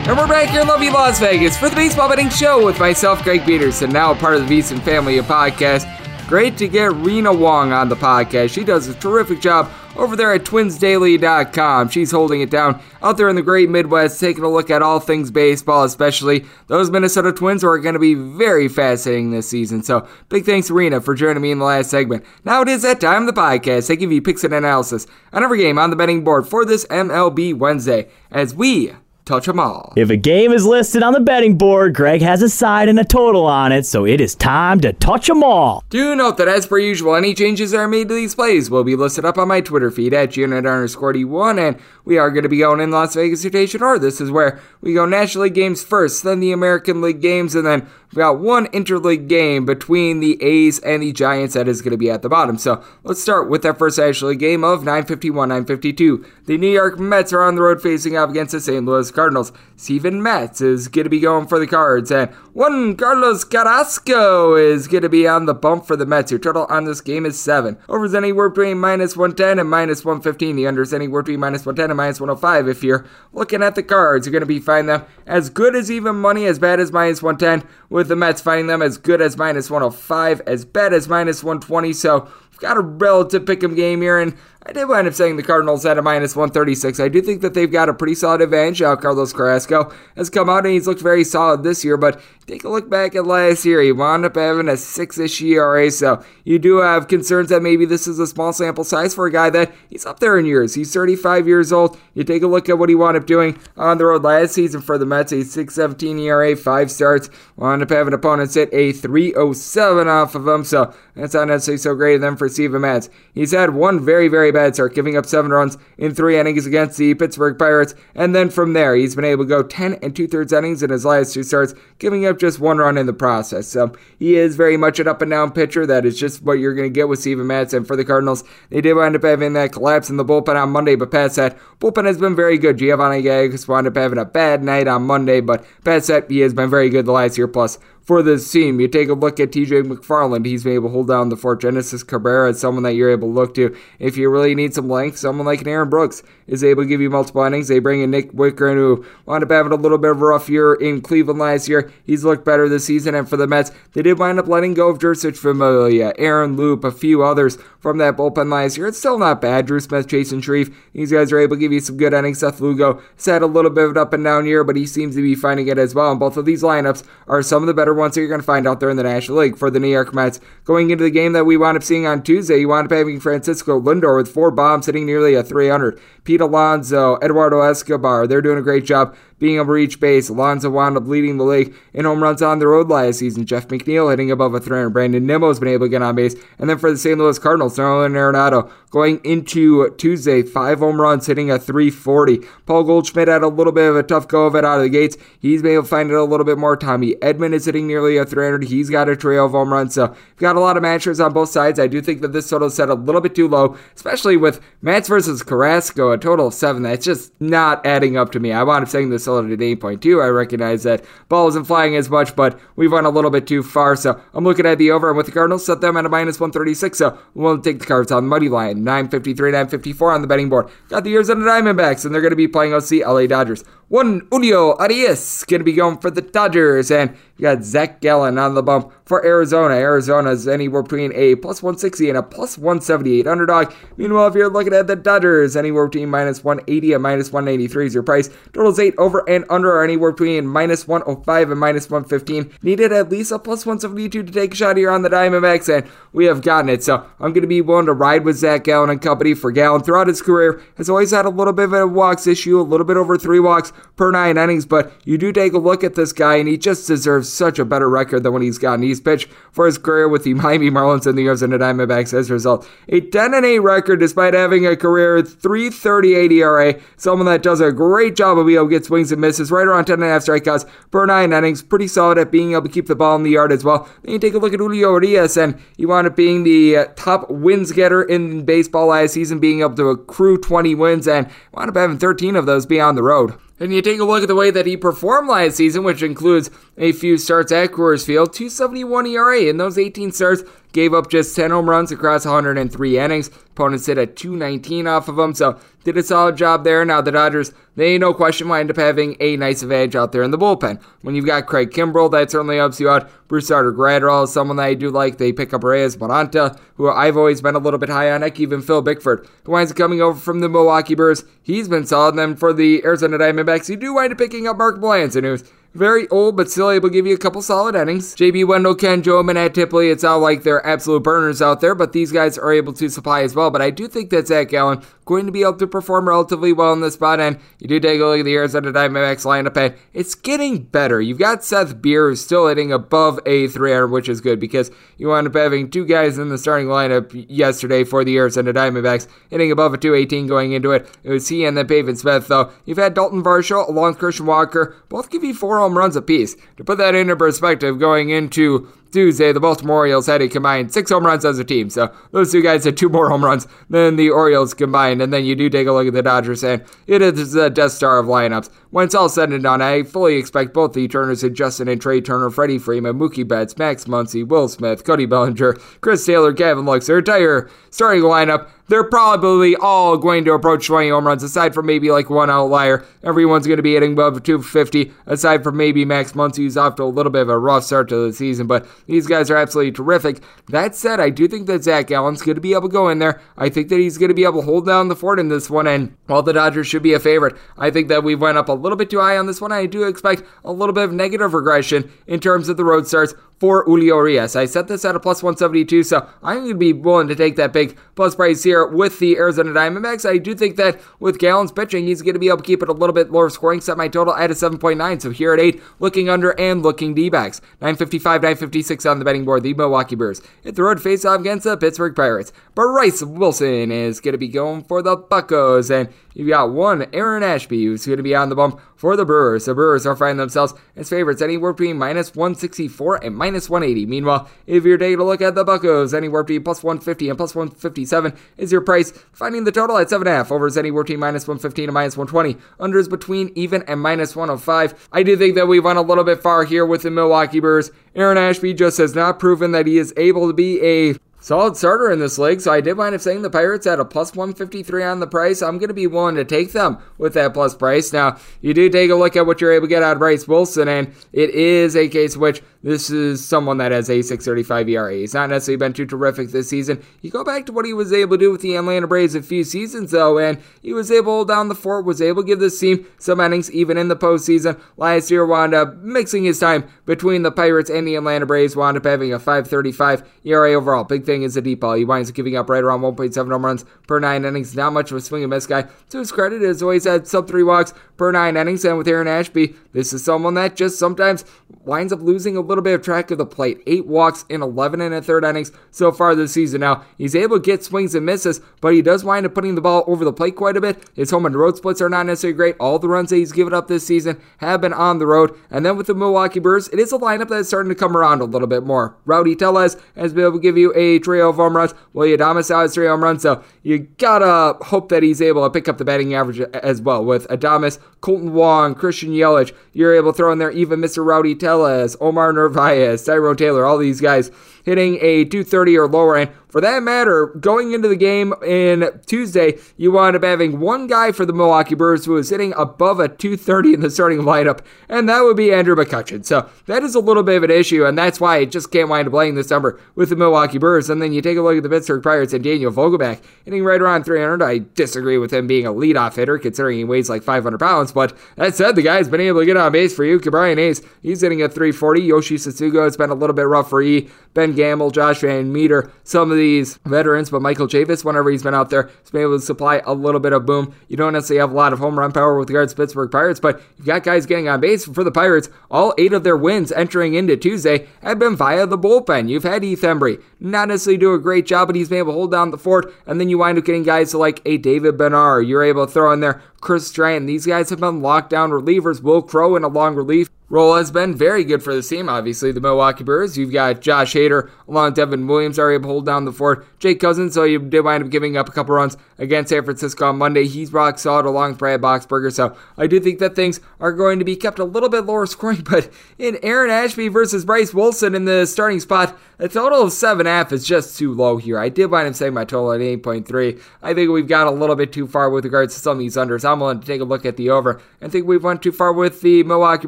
[0.07, 3.23] And we're back here in lovely Las Vegas for the Baseball Betting Show with myself,
[3.23, 5.89] Greg Peterson, now a part of the VSiN family of podcasts.
[6.27, 8.51] Great to get Rena Wong on the podcast.
[8.51, 11.89] She does a terrific job over there at twinsdaily.com.
[11.89, 14.99] She's holding it down out there in the great Midwest, taking a look at all
[14.99, 19.83] things baseball, especially those Minnesota Twins who are going to be very fascinating this season.
[19.83, 22.25] So big thanks, Rena, for joining me in the last segment.
[22.43, 23.91] Now it is that time of the podcast.
[23.91, 26.85] I give you picks and analysis on every game on the betting board for this
[26.87, 28.93] MLB Wednesday as we
[29.25, 29.93] touch them all.
[29.95, 33.03] If a game is listed on the betting board, Greg has a side and a
[33.03, 35.83] total on it, so it is time to touch them all.
[35.89, 38.83] Do note that as per usual, any changes that are made to these plays will
[38.83, 42.43] be listed up on my Twitter feed at unit underscore D1, and we are going
[42.43, 43.99] to be going in Las Vegas rotation order.
[43.99, 47.65] This is where we go National League games first, then the American League games, and
[47.65, 51.91] then we got one interleague game between the A's and the Giants that is going
[51.91, 52.57] to be at the bottom.
[52.57, 56.25] So let's start with that first National League game of 951 952.
[56.45, 58.85] The New York Mets are on the road facing off against the St.
[58.85, 59.51] Louis Cardinals.
[59.75, 64.87] Steven Matz is going to be going for the Cards, and one Carlos Carrasco is
[64.87, 66.31] going to be on the bump for the Mets.
[66.31, 67.77] Your total on this game is seven.
[67.89, 70.55] Overs anywhere between minus 110 and minus 115.
[70.55, 72.67] The unders anywhere between minus 110 and minus 105.
[72.67, 75.89] If you're looking at the Cards, you're going to be finding them as good as
[75.89, 79.37] even money, as bad as minus 110, with the Mets finding them as good as
[79.37, 81.93] minus 105, as bad as minus 120.
[81.93, 82.29] So
[82.59, 84.33] Got a relative pick 'em game here, and
[84.67, 86.99] I did wind up saying the Cardinals at a minus 136.
[86.99, 88.81] I do think that they've got a pretty solid advantage.
[88.81, 92.63] Now, Carlos Carrasco has come out and he's looked very solid this year, but take
[92.63, 93.79] a look back at last year.
[93.81, 97.85] He wound up having a 6 ish ERA, so you do have concerns that maybe
[97.85, 100.73] this is a small sample size for a guy that he's up there in years.
[100.73, 101.95] He's 35 years old.
[102.15, 104.81] You take a look at what he wound up doing on the road last season
[104.81, 107.29] for the Mets, a 617 ERA, 5 starts.
[107.55, 111.93] Wound up having opponents hit a 307 off of him, so that's not necessarily so
[111.93, 113.09] great of them for Steven Matz.
[113.33, 116.97] He's had one very, very bad start, giving up seven runs in three innings against
[116.97, 117.95] the Pittsburgh Pirates.
[118.13, 120.89] And then from there, he's been able to go 10 and two thirds innings in
[120.89, 123.67] his last two starts, giving up just one run in the process.
[123.67, 125.85] So he is very much an up and down pitcher.
[125.85, 127.73] That is just what you're going to get with Steven Matz.
[127.73, 130.69] And for the Cardinals, they did wind up having that collapse in the bullpen on
[130.69, 132.77] Monday, but past that, bullpen has been very good.
[132.77, 136.53] Giovanni Gallegos wound up having a bad night on Monday, but past that, he has
[136.53, 138.79] been very good the last year plus for this team.
[138.79, 141.61] You take a look at TJ McFarland, he's been able to hold down the fort.
[141.61, 143.75] Genesis Cabrera is someone that you're able to look to.
[143.99, 147.01] If you really need some length, someone like an Aaron Brooks is able to give
[147.01, 147.67] you multiple innings.
[147.67, 150.49] They bring in Nick Wittgren, who wound up having a little bit of a rough
[150.49, 151.91] year in Cleveland last year.
[152.05, 154.89] He's looked better this season, and for the Mets, they did wind up letting go
[154.89, 158.87] of Jeurys Familia, Aaron Loup, a few others from that bullpen last year.
[158.87, 159.65] It's still not bad.
[159.65, 162.39] Drew Smith, Chasen Shreve, these guys are able to give you some good innings.
[162.39, 164.85] Seth Lugo has had a little bit of an up and down year, but he
[164.85, 166.11] seems to be finding it as well.
[166.11, 168.67] And both of these lineups are some of the better that you're going to find
[168.67, 170.39] out there in the National League for the New York Mets.
[170.63, 173.19] Going into the game that we wound up seeing on Tuesday, you wound up having
[173.19, 175.99] Francisco Lindor with four bombs hitting nearly a 300.
[176.23, 180.29] Pete Alonso, Eduardo Escobar, they're doing a great job being able to reach base.
[180.29, 183.45] Alonso wound up leading the league in home runs on the road last season.
[183.45, 184.89] Jeff McNeil hitting above a 300.
[184.89, 186.35] Brandon Nimmo's been able to get on base.
[186.59, 187.17] And then for the St.
[187.17, 192.39] Louis Cardinals, Nolan Arenado going into Tuesday, five home runs, hitting a 340.
[192.65, 194.89] Paul Goldschmidt had a little bit of a tough go of it out of the
[194.89, 195.17] gates.
[195.39, 196.77] He's been able to find it a little bit more.
[196.77, 198.63] Tommy Edman is hitting nearly a 300.
[198.63, 199.95] He's got a trio of home runs.
[199.95, 201.77] So we've got a lot of matchers on both sides.
[201.77, 204.61] I do think that this total is set a little bit too low, especially with
[204.81, 206.83] Matz versus Carrasco, a total of seven.
[206.83, 208.53] That's just not adding up to me.
[208.53, 210.23] I wound up saying this total at 8.2.
[210.23, 213.63] I recognize that ball isn't flying as much, but we've run a little bit too
[213.63, 213.95] far.
[213.95, 216.39] So I'm looking at the over and with the Cardinals, set them at a minus
[216.39, 216.97] 136.
[216.97, 218.83] So we'll take the Cards on the money line.
[218.83, 220.69] 953, 954 on the betting board.
[220.89, 223.63] Got the Arizona Diamondbacks, and they're going to be playing OC LA Dodgers.
[223.87, 228.39] One Julio Urias going to be going for the Dodgers, and you got Zach Gallen
[228.39, 229.75] on the bump for Arizona.
[229.75, 233.71] Arizona's anywhere between a plus 160 and a plus 178 underdog.
[233.95, 237.93] Meanwhile, if you're looking at the Dodgers, anywhere between minus 180 and minus 193 is
[237.93, 238.31] your price.
[238.53, 242.57] Totals 8 over and under are anywhere between minus 105 and minus 115.
[242.63, 245.87] Needed at least a plus 172 to take a shot here on the Diamondbacks, and
[246.11, 246.83] we have gotten it.
[246.83, 249.83] So I'm going to be willing to ride with Zach Gallen and company for Gallen
[249.83, 250.59] throughout his career.
[250.77, 253.39] Has always had a little bit of a walks issue, a little bit over three
[253.39, 256.57] walks per nine innings, but you do take a look at this guy, and he
[256.57, 258.83] just deserves such a better record than what he's gotten.
[258.83, 262.33] He's pitched for his career with the Miami Marlins and the Arizona Diamondbacks as a
[262.33, 262.67] result.
[262.89, 266.75] A 10 and 8 record despite having a career 338 ERA.
[266.97, 269.67] Someone that does a great job of being able to get swings and misses, right
[269.67, 271.61] around 10 and a half strikeouts per nine innings.
[271.61, 273.89] Pretty solid at being able to keep the ball in the yard as well.
[274.03, 276.85] Then you take a look at Julio Urias, and he wound up being the uh,
[276.95, 281.69] top wins getter in baseball last season, being able to accrue 20 wins, and wound
[281.69, 283.35] up having 13 of those be on the road.
[283.59, 286.49] And you take a look at the way that he performed last season, which includes
[286.77, 290.43] a few starts at Coors Field, 271 ERA in those 18 starts,
[290.73, 293.29] gave up just 10 home runs across 103 innings.
[293.29, 296.83] Opponents hit a 219 off of him, so did a solid job there.
[296.83, 300.31] Now the Dodgers, they no question wind up having a nice advantage out there in
[300.31, 300.81] the bullpen.
[301.03, 303.09] When you've got Craig Kimbrel, that certainly helps you out.
[303.29, 305.17] Brusdar Graterol is someone that I do like.
[305.17, 308.23] They pick up Reyes Moronta, who I've always been a little bit high on.
[308.23, 311.23] Heck, even Phil Bickford, who winds up coming over from the Milwaukee Brewers.
[311.41, 312.09] He's been solid.
[312.09, 315.43] And then for the Arizona Diamondbacks, you do wind up picking up Mark Melancon, who's
[315.75, 318.15] very old, but still able to give you a couple solid innings.
[318.15, 322.37] JB Wendelken, Joe Mantiply, it's not like they're absolute burners out there, but these guys
[322.37, 323.51] are able to supply as well.
[323.51, 326.73] But I do think that Zach Gallen going to be able to perform relatively well
[326.73, 327.19] in this spot.
[327.19, 331.01] And you do take a look at the Arizona Diamondbacks lineup, and it's getting better.
[331.01, 335.07] You've got Seth Beer who's still hitting above a 300, which is good because you
[335.07, 339.51] wind up having two guys in the starting lineup yesterday for the Arizona Diamondbacks hitting
[339.51, 340.89] above a 218 going into it.
[341.03, 342.51] It was he and then Pavin Smith, though.
[342.65, 346.35] You've had Dalton Varsho along Christian Walker, both give you four home runs apiece.
[346.57, 350.89] To put that into perspective, going into Tuesday, the Baltimore Orioles had a combined six
[350.89, 351.69] home runs as a team.
[351.69, 355.01] So those two guys had two more home runs than the Orioles combined.
[355.01, 357.73] And then you do take a look at the Dodgers, and it is the Death
[357.73, 358.49] Star of lineups.
[358.71, 361.81] When it's all said and done, I fully expect both the Turners and Justin and
[361.81, 366.65] Trea Turner, Freddie Freeman, Mookie Betts, Max Muncy, Will Smith, Cody Bellinger, Chris Taylor, Gavin
[366.65, 368.49] Lux, their entire starting lineup.
[368.67, 372.83] They're probably all going to approach 20 home runs, aside from maybe like one outlier.
[373.03, 376.83] Everyone's going to be hitting above 250, aside from maybe Max Muncy, who's off to
[376.83, 378.47] a little bit of a rough start to the season.
[378.47, 380.23] But these guys are absolutely terrific.
[380.49, 382.97] That said, I do think that Zach Gallen's going to be able to go in
[382.97, 383.21] there.
[383.37, 385.49] I think that he's going to be able to hold down the fort in this
[385.49, 385.67] one.
[385.67, 388.53] And while the Dodgers should be a favorite, I think that we went up a
[388.53, 389.51] little bit too high on this one.
[389.51, 393.13] I do expect a little bit of negative regression in terms of the road starts
[393.39, 394.35] for Julio Urias.
[394.35, 397.35] I set this at a plus 172, so I'm going to be willing to take
[397.35, 400.09] that big plus price here with the Arizona Diamondbacks.
[400.09, 402.69] I do think that with Gallen's pitching, he's going to be able to keep it
[402.69, 405.01] a little bit lower scoring, set my total at a 7.9.
[405.01, 407.41] So here at 8, looking under and looking D backs.
[407.61, 410.21] 955, 956 on the betting board, the Milwaukee Brewers.
[410.43, 412.31] Hit the road face off against the Pittsburgh Pirates.
[412.53, 417.23] Bryce Wilson is going to be going for the Buckos, and You've got one Aaron
[417.23, 419.45] Ashby who's going to be on the bump for the Brewers.
[419.45, 423.85] The Brewers are finding themselves as favorites anywhere between minus 164 and minus 180.
[423.85, 427.35] Meanwhile, if you're taking a look at the Buckos, anywhere between plus 150 and plus
[427.35, 428.91] 157 is your price.
[429.11, 430.31] Finding the total at 7.5.
[430.31, 432.41] Overs anywhere between minus 115 and minus 120.
[432.59, 434.87] Unders between even and minus 105.
[434.93, 437.71] I do think that we went a little bit far here with the Milwaukee Brewers.
[437.93, 440.95] Aaron Ashby just has not proven that he is able to be a
[441.25, 442.39] solid starter in this league.
[442.39, 445.41] So I did wind up saying the Pirates at a plus 153 on the price.
[445.41, 447.91] I'm going to be willing to take them with that plus price.
[447.91, 450.27] Now, you do take a look at what you're able to get out of Bryce
[450.27, 454.95] Wilson, and it is a case which this is someone that has a 635 ERA.
[454.95, 456.83] He's not necessarily been too terrific this season.
[457.01, 459.21] You go back to what he was able to do with the Atlanta Braves a
[459.21, 462.27] few seasons though, and he was able to hold down the fort, was able to
[462.27, 464.59] give this team some innings even in the postseason.
[464.77, 468.77] Last year wound up mixing his time between the Pirates and the Atlanta Braves, wound
[468.77, 470.85] up having a 535 ERA overall.
[470.85, 471.75] Big thing is the deep ball.
[471.75, 474.55] He winds up giving up right around 1.7 home runs per nine innings.
[474.55, 475.67] Not much of a swing and miss guy.
[475.89, 479.07] To his credit, has always had sub three walks per nine innings, and with Aaron
[479.07, 481.25] Ashby, this is someone that just sometimes
[481.63, 483.61] winds up losing a little bit of track of the plate.
[483.67, 486.61] Eight walks in 11 and a third innings so far this season.
[486.61, 489.61] Now, he's able to get swings and misses, but he does wind up putting the
[489.61, 490.83] ball over the plate quite a bit.
[490.95, 492.55] His home and road splits are not necessarily great.
[492.59, 495.37] All the runs that he's given up this season have been on the road.
[495.49, 498.21] And then with the Milwaukee Brewers, it is a lineup that's starting to come around
[498.21, 498.95] a little bit more.
[499.05, 501.73] Rowdy Tellez has been able to give you a trio of oh home runs.
[501.93, 505.67] Willy Adames has three home runs, so you gotta hope that he's able to pick
[505.67, 507.03] up the batting average as well.
[507.03, 511.05] With Adames, Kolten Wong, Christian Yelich, you're able to throw in there even Mr.
[511.05, 514.31] Rowdy Tellez, Omar Narvaez, Tyrone Taylor, all these guys
[514.65, 516.17] hitting a 230 or lower.
[516.17, 520.87] And for that matter, going into the game in Tuesday, you wound up having one
[520.87, 524.61] guy for the Milwaukee Brewers who was hitting above a 230 in the starting lineup,
[524.87, 526.25] and that would be Andrew McCutchen.
[526.25, 528.87] So that is a little bit of an issue, and that's why I just can't
[528.87, 530.89] wind up playing this number with the Milwaukee Brewers.
[530.89, 533.81] And then you take a look at the Pittsburgh Pirates and Daniel Vogelbach hitting right
[533.81, 534.41] around 300.
[534.41, 538.17] I disagree with him being a leadoff hitter, considering he weighs like 500 pounds, but
[538.37, 540.19] that said, the guy's been able to get on base for you.
[540.19, 542.01] Ke'Bryan Hayes, he's hitting a 340.
[542.01, 544.09] Yoshi Tsutsugo, it's been a little bit rough for E.
[544.33, 548.69] Ben Gamel, Josh VanMeter, some of these veterans, but Michael Chavis, whenever he's been out
[548.69, 550.73] there, has been able to supply a little bit of boom.
[550.87, 553.39] You don't necessarily have a lot of home run power with regards to Pittsburgh Pirates,
[553.39, 555.49] but you've got guys getting on base for the Pirates.
[555.69, 559.29] All eight of their wins entering into Tuesday have been via the bullpen.
[559.29, 562.17] You've had Heath Hembree not necessarily do a great job, but he's been able to
[562.17, 565.45] hold down the fort, and then you wind up getting guys like a David Bednar.
[565.45, 567.27] You're able to throw in there Chris Stratton.
[567.27, 569.01] These guys have been lockdown relievers.
[569.01, 572.09] Wil Crowe in a long relief role has been very good for the team.
[572.09, 573.37] Obviously, the Milwaukee Brewers.
[573.37, 576.65] You've got Josh Hader along Devin Williams are able to hold down the fort.
[576.85, 580.09] Jake Cousins, so you did wind up giving up a couple runs against San Francisco
[580.09, 580.45] on Monday.
[580.45, 582.31] He's rock solid along with Brad Boxberger.
[582.31, 585.25] So I do think that things are going to be kept a little bit lower
[585.25, 585.63] scoring.
[585.75, 590.51] But in Aaron Ashby versus Bryce Wilson in the starting spot, a total of 7.5
[590.51, 591.57] is just too low here.
[591.57, 593.61] I did wind up saying my total at 8.3.
[593.81, 596.15] I think we've got a little bit too far with regards to some of these
[596.15, 596.49] unders.
[596.49, 597.81] I'm willing to take a look at the over.
[598.01, 599.87] I think we've went too far with the Milwaukee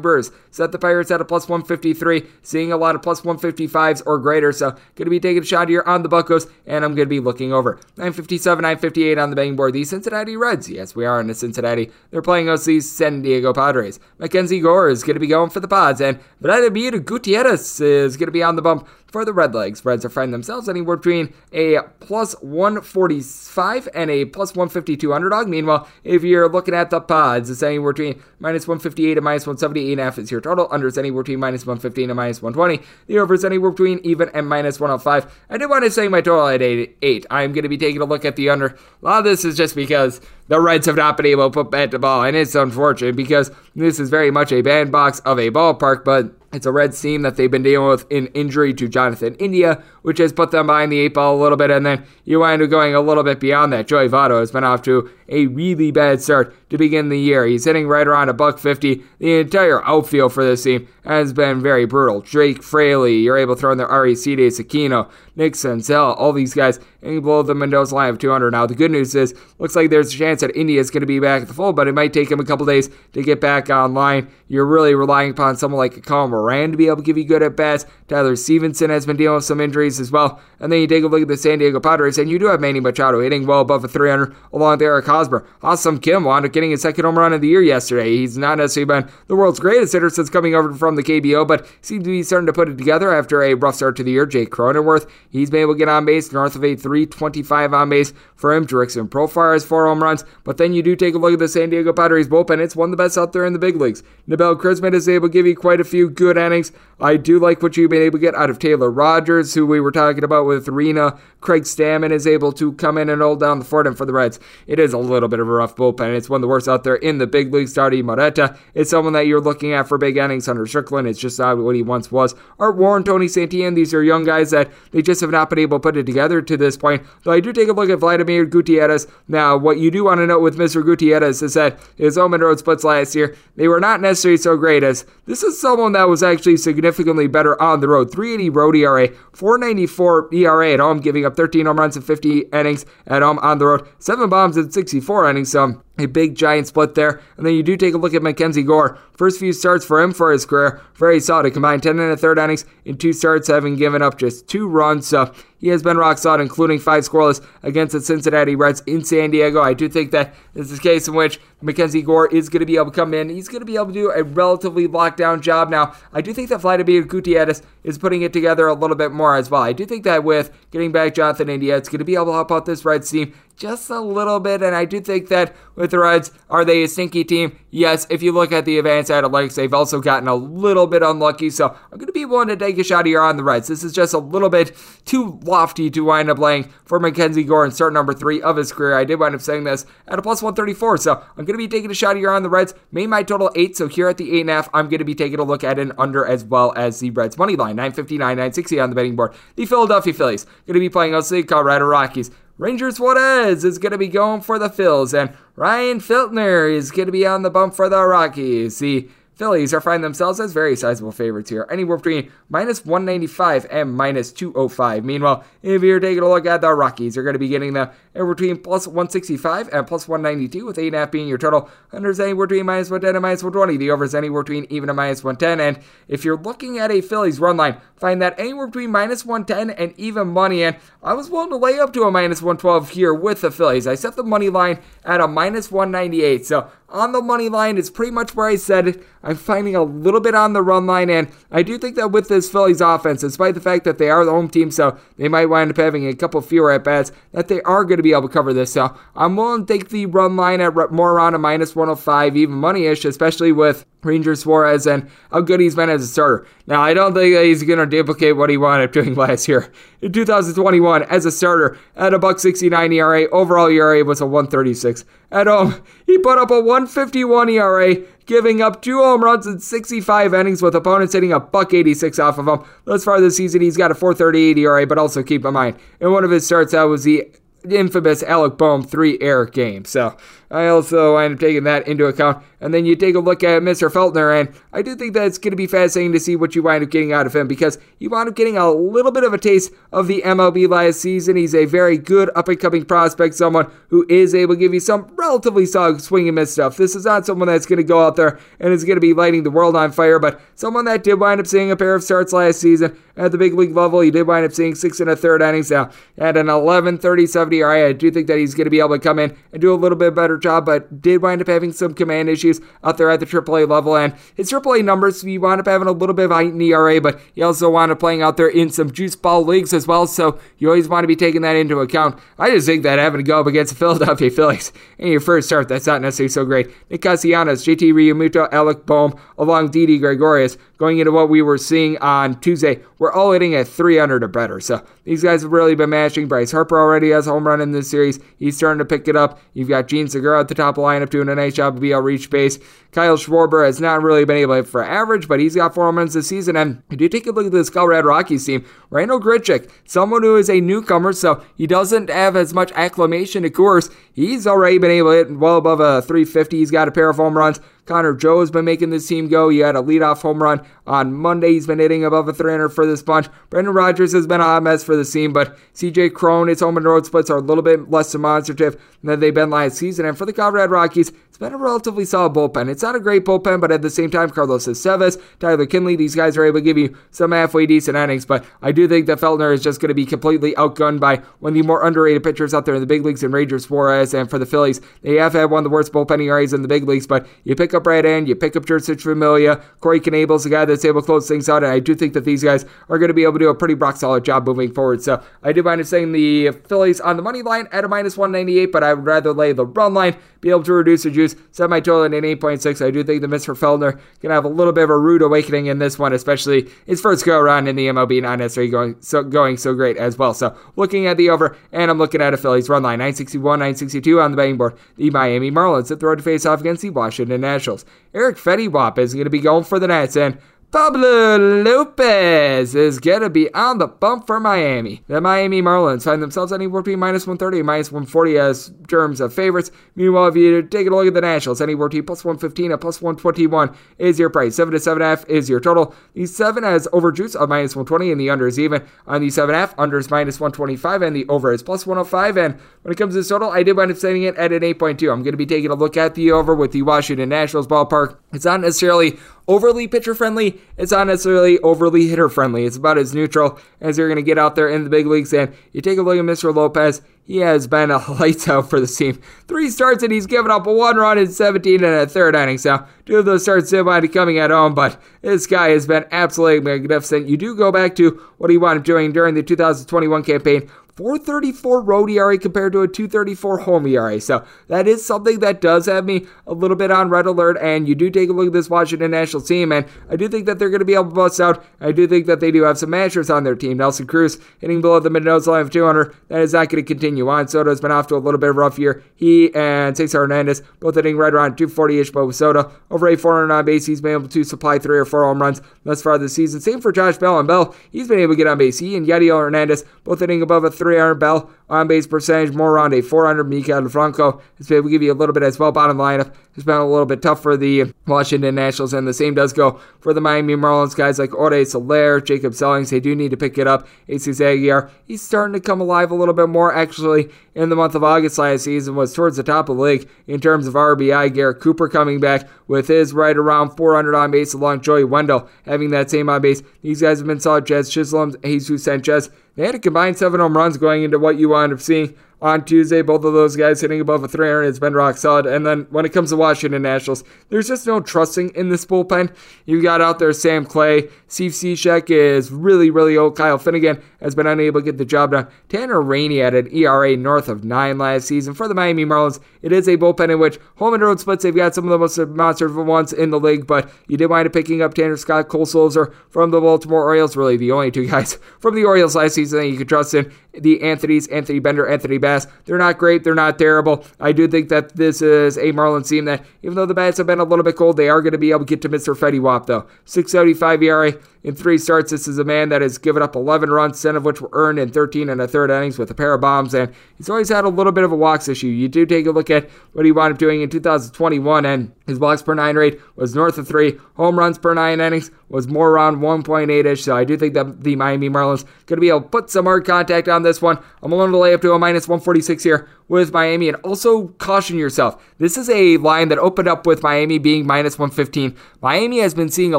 [0.00, 0.32] Brewers.
[0.50, 4.52] Set the Pirates at a plus 153, seeing a lot of plus 155s or greater.
[4.52, 7.10] So going to be taking a shot here on the Buckos, and I'm going to
[7.10, 9.74] be looking over 957, 958 on the betting board.
[9.74, 10.68] The Cincinnati Reds.
[10.68, 11.90] Yes, we are in the Cincinnati.
[12.10, 14.00] They're playing us the San Diego Padres.
[14.18, 18.26] Mackenzie Gore is going to be going for the Pods, and Vladimir Gutierrez is going
[18.26, 19.84] to be on the bump for the Redlegs.
[19.84, 25.48] Reds are finding themselves anywhere between a plus 145 and a plus 152 underdog.
[25.48, 29.92] Meanwhile, if you're looking at the pods, it's anywhere between minus 158 and minus 178
[29.92, 30.68] and a half is your total.
[30.70, 32.86] Under is anywhere between minus 115 and minus 120.
[33.06, 35.44] The over is anywhere between even and minus 105.
[35.50, 36.96] I did want to say my total at 8.
[37.02, 37.26] eight.
[37.30, 38.66] I'm going to be taking a look at the under.
[38.66, 41.70] A lot of this is just because the Reds have not been able to put
[41.70, 45.50] bat to ball, and it's unfortunate because this is very much a bandbox of a
[45.50, 49.34] ballpark, but it's a Reds team that they've been dealing with an injury to Jonathan
[49.34, 51.70] India, which has put them behind the eight ball a little bit.
[51.70, 53.86] And then you wind up going a little bit beyond that.
[53.86, 57.44] Joey Votto has been off to a really bad start to begin the year.
[57.44, 59.02] He's hitting right around a buck fifty.
[59.18, 62.22] The entire outfield for this team has been very brutal.
[62.22, 66.80] Drake Fraley, you're able to throw in there Aristides Aquino, Nick Senzel, all these guys
[67.00, 68.50] and below the Mendoza line of 200.
[68.50, 71.06] Now, the good news is, looks like there's a chance that India is going to
[71.06, 73.40] be back at the fold, but it might take him a couple days to get
[73.40, 74.28] back online.
[74.48, 77.42] You're really relying upon someone like Colin Moran to be able to give you good
[77.42, 77.86] at bats.
[78.08, 80.40] Tyler Stephenson has been dealing with some injuries as well.
[80.58, 82.60] And then you take a look at the San Diego Padres, and you do have
[82.60, 85.46] Manny Machado hitting well above a 300 along with Eric Hosmer.
[85.60, 88.16] Ha-Seong Kim wound up getting his second home run of the year yesterday.
[88.16, 91.66] He's not necessarily been the world's greatest hitter since coming over from the KBO, but
[91.80, 94.26] seems to be starting to put it together after a rough start to the year.
[94.26, 98.12] Jake Cronenworth, he's been able to get on base north of a 325 on base
[98.34, 98.66] for him.
[98.66, 101.48] Jurickson Profar has four home runs, but then you do take a look at the
[101.48, 102.60] San Diego Padres bullpen.
[102.60, 104.02] It's one of the best out there in the big leagues.
[104.28, 106.72] Nabil Crismatt is able to give you quite a few good innings.
[107.00, 109.80] I do like what you've been able to get out of Taylor Rogers, who we
[109.80, 111.18] were talking about with Rena.
[111.40, 113.86] Craig Stammen is able to come in and hold down the fort.
[113.86, 116.16] And for the Reds, it is a little bit of a rough bullpen.
[116.16, 117.72] It's one of the worst out there in the big leagues.
[117.72, 120.46] Starty Moreta is someone that you're looking at for big innings.
[120.46, 122.34] Hunter Strickland It's just not what he once was.
[122.58, 125.78] Art Warren, Tony Santillan, these are young guys that they just have not been able
[125.78, 127.02] to put it together to this point.
[127.24, 129.06] Though I do take a look at Vladimir Gutierrez.
[129.26, 130.84] Now, what you do want to note with Mr.
[130.84, 134.82] Gutierrez is that his Omen Road splits last year, they were not necessarily so great
[134.82, 138.12] as this is someone that was actually significantly better on the road.
[138.12, 142.86] 380 road ERA, 494 ERA at home, giving up 13 home runs in 50 innings
[143.06, 145.50] at home on the road, 7 bombs in 64 innings.
[145.50, 147.20] So a big giant split there.
[147.36, 148.98] And then you do take a look at Mackenzie Gore.
[149.16, 151.52] First few starts for him for his career, very solid.
[151.52, 155.08] Combined 10 and a third innings in two starts, having given up just two runs.
[155.08, 159.32] So he has been rock solid, including five scoreless against the Cincinnati Reds in San
[159.32, 159.60] Diego.
[159.60, 162.66] I do think that this is a case in which Mackenzie Gore is going to
[162.66, 163.28] be able to come in.
[163.28, 165.68] He's going to be able to do a relatively lockdown job.
[165.68, 169.34] Now, I do think that Vladimir Gutierrez is putting it together a little bit more
[169.34, 169.62] as well.
[169.62, 172.32] I do think that with getting back Jonathan India, it's going to be able to
[172.34, 174.62] help out this Reds team just a little bit.
[174.62, 177.58] And I do think that with the Reds, are they a stinky team?
[177.70, 181.50] Yes, if you look at the advanced analytics, they've also gotten a little bit unlucky.
[181.50, 183.68] So I'm going to be willing to take a shot here on the Reds.
[183.68, 184.72] This is just a little bit
[185.04, 188.72] too lofty to wind up laying for Mackenzie Gore in start number three of his
[188.72, 188.96] career.
[188.96, 190.98] I did wind up saying this at a plus 134.
[190.98, 192.74] So I'm going to be taking a shot here on the Reds.
[192.92, 193.76] Made my total eight.
[193.76, 195.64] So here at the eight and a half, I'm going to be taking a look
[195.64, 199.16] at an under as well as the Reds money line 959, 960 on the betting
[199.16, 199.34] board.
[199.56, 202.30] The Philadelphia Phillies going to be playing against the Colorado Rockies.
[202.58, 207.06] Ranger Suarez is going to be going for the Phils, and Ryan Feltner is going
[207.06, 208.80] to be on the bump for the Rockies.
[208.80, 213.94] The Phillies are finding themselves as very sizable favorites here, anywhere between minus 195 and
[213.94, 215.04] minus 205.
[215.04, 217.88] Meanwhile, if you're taking a look at the Rockies, you're going to be getting them
[218.16, 221.70] anywhere between plus 165 and plus 192, with 8.5 being your total.
[221.92, 223.76] Unders anywhere between minus 110 and minus 120.
[223.76, 225.64] The overs anywhere between even a minus 110.
[225.64, 229.70] And if you're looking at a Phillies run line, find that anywhere between minus 110
[229.70, 230.64] and even money.
[230.64, 233.86] And I was willing to lay up to a minus 112 here with the Phillies.
[233.86, 236.44] I set the money line at a minus 198.
[236.44, 239.06] So on the money line is pretty much where I said it.
[239.22, 242.28] I'm finding a little bit on the run line, and I do think that with
[242.28, 245.46] this Phillies offense, despite the fact that they are the home team, so they might
[245.46, 248.22] wind up having a couple fewer at bats, that they are going to be able
[248.22, 248.72] to cover this.
[248.72, 252.54] So I'm willing to take the run line at more around a minus 105, even
[252.54, 256.46] money ish, especially with Ranger Suarez and how good he's been as a starter.
[256.66, 259.48] Now, I don't think that he's going to duplicate what he wound up doing last
[259.48, 259.72] year.
[260.00, 265.04] In 2021, as a starter, at a buck 69 ERA, overall ERA was a 136.
[265.30, 267.96] At home, he put up a 151 ERA,
[268.28, 272.38] giving up two home runs in 65 innings with opponents hitting a buck 86 off
[272.38, 272.64] of him.
[272.84, 276.12] Thus far this season, he's got a 438 ERA, but also keep in mind, in
[276.12, 277.26] one of his starts, that was the
[277.68, 279.84] infamous Alec Bohm three air game.
[279.84, 280.16] So
[280.50, 282.42] I also up taking that into account.
[282.60, 283.88] And then you take a look at Mr.
[283.90, 286.62] Feltner, and I do think that it's going to be fascinating to see what you
[286.62, 289.32] wind up getting out of him because you wind up getting a little bit of
[289.32, 291.36] a taste of the MLB last season.
[291.36, 294.80] He's a very good up and coming prospect, someone who is able to give you
[294.80, 296.76] some relatively solid swing and miss stuff.
[296.76, 299.14] This is not someone that's going to go out there and is going to be
[299.14, 302.02] lighting the world on fire, but someone that did wind up seeing a pair of
[302.02, 304.00] starts last season at the big league level.
[304.00, 307.26] He did wind up seeing six and a third innings now at an 11 30
[307.26, 307.86] 70 RA.
[307.86, 309.76] I do think that he's going to be able to come in and do a
[309.76, 313.20] little bit better job, but did wind up having some command issues out there at
[313.20, 313.96] the AAA level.
[313.96, 316.70] And his AAA numbers, he wound up having a little bit of height in the
[316.72, 319.86] ERA, but he also wound up playing out there in some juice ball leagues as
[319.86, 320.06] well.
[320.06, 322.18] So you always want to be taking that into account.
[322.38, 325.48] I just think that having to go up against the Philadelphia Phillies in your first
[325.48, 326.68] start, that's not necessarily so great.
[326.90, 331.98] Nick Castellanos, JT Realmuto, Alec Bohm, along Didi Gregorius, going into what we were seeing
[331.98, 334.60] on Tuesday, we're all hitting at 300 or better.
[334.60, 336.28] So these guys have really been mashing.
[336.28, 338.20] Bryce Harper already has a home run in this series.
[338.38, 339.40] He's starting to pick it up.
[339.54, 341.80] You've got Jean Segura at the top of the lineup doing a nice job of
[341.80, 342.58] BL reach base.
[342.92, 345.84] Kyle Schwarber has not really been able to hit for average, but he's got four
[345.84, 346.56] home runs this season.
[346.56, 350.36] And if you take a look at this Colorado Rockies team, Randal Grichuk, someone who
[350.36, 353.90] is a newcomer, so he doesn't have as much acclamation to course.
[354.12, 356.56] He's already been able to hit well above a 350.
[356.56, 359.48] He's got a pair of home runs Connor Joe has been making this team go.
[359.48, 361.52] He had a leadoff home run on Monday.
[361.52, 363.26] He's been hitting above a 300 for this bunch.
[363.50, 366.76] Brendan Rodgers has been a hot mess for the team, but CJ Cron, his home
[366.76, 370.04] and road splits are a little bit less demonstrative than they've been last season.
[370.04, 372.68] And for the Colorado Rockies, it's been a relatively solid bullpen.
[372.68, 376.16] It's not a great bullpen, but at the same time, Carlos Estevez, Tyler Kinley, these
[376.16, 378.26] guys are able to give you some halfway decent innings.
[378.26, 381.50] But I do think that Feltner is just going to be completely outgunned by one
[381.50, 384.14] of the more underrated pitchers out there in the big leagues in Ranger Suarez.
[384.14, 386.66] And for the Phillies, they have had one of the worst bullpen ERAs in the
[386.66, 390.44] big leagues, but you pick up Brad Hand, you pick up Jeurys Familia, Corey Knebel's
[390.44, 392.64] a guy that's able to close things out, and I do think that these guys
[392.88, 395.04] are going to be able to do a pretty rock solid job moving forward.
[395.04, 398.72] So I do mind saying the Phillies on the money line at a minus 198,
[398.72, 401.27] but I would rather lay the run line, be able to reduce the juice,
[401.58, 402.84] my total at 8.6.
[402.84, 403.56] I do think that Mr.
[403.56, 407.00] Feltner can have a little bit of a rude awakening in this one, especially his
[407.00, 410.34] first go around in the MLB, not necessarily going so going so great as well.
[410.34, 414.20] So looking at the over, and I'm looking at a Phillies run line 961, 962
[414.20, 414.78] on the betting board.
[414.96, 417.84] The Miami Marlins at the road to face off against the Washington Nationals.
[418.14, 420.38] Eric Fetty Wap is going to be going for the Nats, and
[420.70, 425.02] Pablo Lopez is going to be on the bump for Miami.
[425.08, 429.32] The Miami Marlins find themselves anywhere between minus 130 and minus 140 as terms of
[429.32, 429.70] favorites.
[429.96, 433.00] Meanwhile, if you take a look at the Nationals, anywhere between plus 115 and plus
[433.00, 434.56] 121 is your price.
[434.56, 435.94] 7 to 7.5 is your total.
[436.12, 438.86] The 7 has overjuice of minus 120 and the under is even.
[439.06, 442.36] On the 7.5, under is minus 125 and the over is plus 105.
[442.36, 444.60] And when it comes to the total, I did wind up setting it at an
[444.60, 445.10] 8.2.
[445.10, 448.18] I'm going to be taking a look at the over with the Washington Nationals ballpark.
[448.34, 449.18] It's not necessarily
[449.48, 450.60] overly pitcher friendly.
[450.76, 452.64] It's not necessarily overly hitter friendly.
[452.64, 455.32] It's about as neutral as you're going to get out there in the big leagues.
[455.32, 456.54] And you take a look at Mr.
[456.54, 457.00] Lopez.
[457.24, 459.20] He has been a lights out for the team.
[459.48, 462.64] Three starts and he's given up a one run in 17 and a third innings.
[462.64, 466.04] Now, two of those starts did wind coming at home, but this guy has been
[466.12, 467.28] absolutely magnificent.
[467.28, 471.80] You do go back to what he wound up doing during the 2021 campaign 434
[471.80, 474.20] road ERA compared to a 234 home ERA.
[474.20, 477.56] So that is something that does have me a little bit on red alert.
[477.58, 480.46] And you do take a look at this Washington national team, and I do think
[480.46, 481.64] that they're going to be able to bust out.
[481.80, 483.76] I do think that they do have some mashers on their team.
[483.76, 486.16] Nelson Cruz hitting below the Mendoza line of 200.
[486.28, 487.26] That is not going to continue.
[487.26, 489.04] Juan Soto has been off to a little bit of a rough year.
[489.14, 493.16] He and Cesar Hernandez both hitting right around 240 ish, but with Soto over a
[493.16, 496.18] 400 on base, he's been able to supply three or four home runs thus far
[496.18, 496.60] this season.
[496.60, 497.74] Same for Josh Bell and Bell.
[497.92, 498.80] He's been able to get on base.
[498.80, 502.94] He and Yadiel Hernandez both hitting above a 300 Bell on base percentage, more around
[502.94, 503.44] a 400.
[503.44, 505.70] Maikel Franco has been able to give you a little bit as well.
[505.70, 509.34] Bottom lineup has been a little bit tough for the Washington Nationals, and the same
[509.34, 512.90] does go for the Miami Marlins guys like Ode Soler, Jacob Stallings.
[512.90, 513.86] They do need to pick it up.
[514.08, 516.74] Jesus Aguilar, he's starting to come alive a little bit more.
[516.74, 520.08] Actually, in the month of August last season, was towards the top of the league
[520.26, 521.32] in terms of RBI.
[521.32, 525.90] Garrett Cooper coming back with his right around 400 on base, along Joey Wendle having
[525.90, 526.62] that same on base.
[526.82, 527.66] These guys have been solid.
[527.66, 529.30] Jazz Chisholm, Jesus Sanchez.
[529.54, 532.64] They had a combined seven home runs going into what you wound up seeing on
[532.64, 533.02] Tuesday.
[533.02, 535.46] Both of those guys hitting above a 300 has been rock solid.
[535.46, 539.34] And then when it comes to Washington Nationals, there's just no trusting in this bullpen.
[539.66, 541.08] You've got out there Sam Clay.
[541.26, 543.36] Steve Cishek is really, really old.
[543.36, 545.48] Kyle Finnegan has been unable to get the job done.
[545.68, 548.54] Tanner Rainey had an ERA north of 9 last season.
[548.54, 551.54] For the Miami Marlins, it is a bullpen in which home and road splits, they've
[551.54, 554.52] got some of the most monster ones in the league, but you did wind up
[554.52, 558.34] picking up Tanner Scott, Cole Sulser from the Baltimore Orioles, really the only two guys
[558.60, 560.32] from the Orioles last season that you could trust in.
[560.54, 562.46] The Anthony's, Anthony Bender, Anthony Bass.
[562.64, 563.24] They're not great.
[563.24, 564.04] They're not terrible.
[564.20, 567.26] I do think that this is a Marlins team that, even though the bats have
[567.26, 569.16] been a little bit cold, they are going to be able to get to Mr.
[569.16, 569.86] Fetty Wap, though.
[570.04, 571.12] 675 ERA
[571.48, 572.10] in three starts.
[572.10, 574.78] This is a man that has given up 11 runs, 10 of which were earned
[574.78, 577.64] in 13 and a third innings with a pair of bombs, and he's always had
[577.64, 578.66] a little bit of a walks issue.
[578.66, 582.18] You do take a look at what he wound up doing in 2021, and his
[582.18, 583.98] walks per nine rate was north of three.
[584.16, 587.04] Home runs per nine innings was more around 1.8 ish.
[587.04, 589.64] So I do think that the Miami Marlins going to be able to put some
[589.64, 590.78] hard contact on this one.
[591.02, 593.68] I'm willing to lay up to a minus 146 here with Miami.
[593.68, 595.22] And also caution yourself.
[595.38, 598.56] This is a line that opened up with Miami being minus 115.
[598.82, 599.78] Miami has been seeing a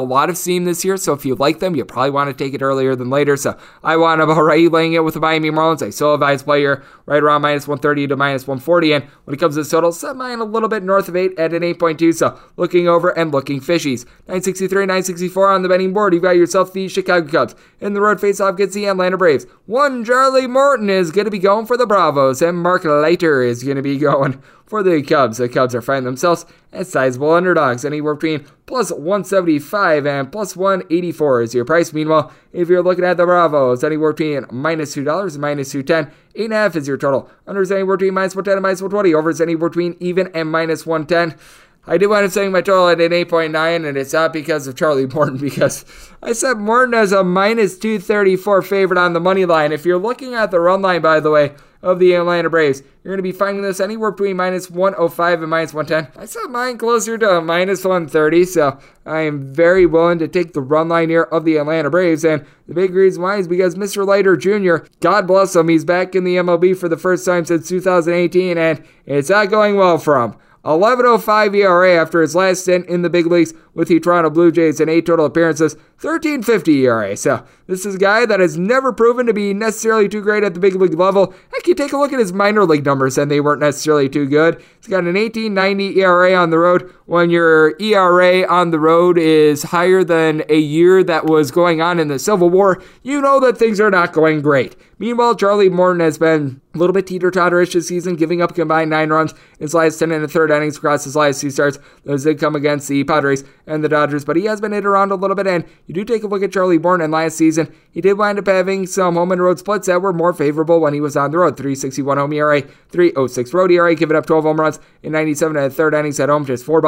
[0.00, 2.54] lot of steam this year, so if you like them, you probably want to take
[2.54, 3.36] it earlier than later.
[3.36, 5.82] So I want about right laying it with the Miami Marlins.
[5.82, 8.92] I still advise player right around minus 130 to minus 140.
[8.92, 11.38] And when it comes to the total, set mine a little bit north of 8
[11.38, 12.14] at an 8.2.
[12.14, 14.04] So looking over and looking fishies.
[14.28, 16.14] 963, 964 on the betting board.
[16.14, 17.54] You've got yourself the Chicago Cubs.
[17.80, 19.46] In the road face off gets the Atlanta Braves.
[19.66, 22.84] One Charlie Morton is going to be going for the Bravos, and Mark
[23.22, 25.38] Is going to be going for the Cubs.
[25.38, 31.42] The Cubs are finding themselves as sizable underdogs, anywhere between plus 175 and plus 184
[31.42, 31.92] is your price.
[31.92, 36.14] Meanwhile, if you're looking at the Bravos, anywhere between minus $2 and minus 210,
[36.50, 37.28] 8.5 is your total.
[37.46, 39.14] Under is anywhere between minus 110 and minus 120.
[39.14, 41.38] Over is anywhere between even and minus 110.
[41.86, 44.76] I did wind up setting my total at an 8.9, and it's not because of
[44.76, 45.84] Charlie Morton, because
[46.22, 49.72] I set Morton as a minus 234 favorite on the money line.
[49.72, 52.82] If you're looking at the run line, by the way, of the Atlanta Braves.
[53.02, 56.22] You're going to be finding this anywhere between minus 105 and minus 110.
[56.22, 60.60] I saw mine closer to minus 130, so I am very willing to take the
[60.60, 62.24] run line here of the Atlanta Braves.
[62.24, 64.06] And the big reason why is because Mr.
[64.06, 67.68] Leiter Jr., God bless him, he's back in the MLB for the first time since
[67.68, 70.34] 2018, and it's not going well for him.
[70.64, 74.78] 11.05 ERA after his last stint in the big leagues with the Toronto Blue Jays
[74.78, 77.16] in eight total appearances, 13.50 ERA.
[77.16, 80.52] So this is a guy that has never proven to be necessarily too great at
[80.52, 81.32] the big league level.
[81.52, 84.26] Heck, you take a look at his minor league numbers, and they weren't necessarily too
[84.26, 84.62] good.
[84.80, 86.92] He's got an 18.90 ERA on the road.
[87.10, 91.98] When your ERA on the road is higher than a year that was going on
[91.98, 94.76] in the Civil War, you know that things are not going great.
[95.00, 98.90] Meanwhile, Charlie Morton has been a little bit teeter totterish this season, giving up combined
[98.90, 101.78] nine runs in his last 10 and a third innings across his last two starts.
[102.04, 105.10] Those did come against the Padres and the Dodgers, but he has been hit around
[105.10, 105.46] a little bit.
[105.46, 108.38] And you do take a look at Charlie Morton in last season, he did wind
[108.38, 111.30] up having some home and road splits that were more favorable when he was on
[111.30, 111.56] the road.
[111.56, 115.70] 361 home ERA, 306 road ERA, giving up 12 home runs in 97 and a
[115.70, 116.82] third innings at home, just four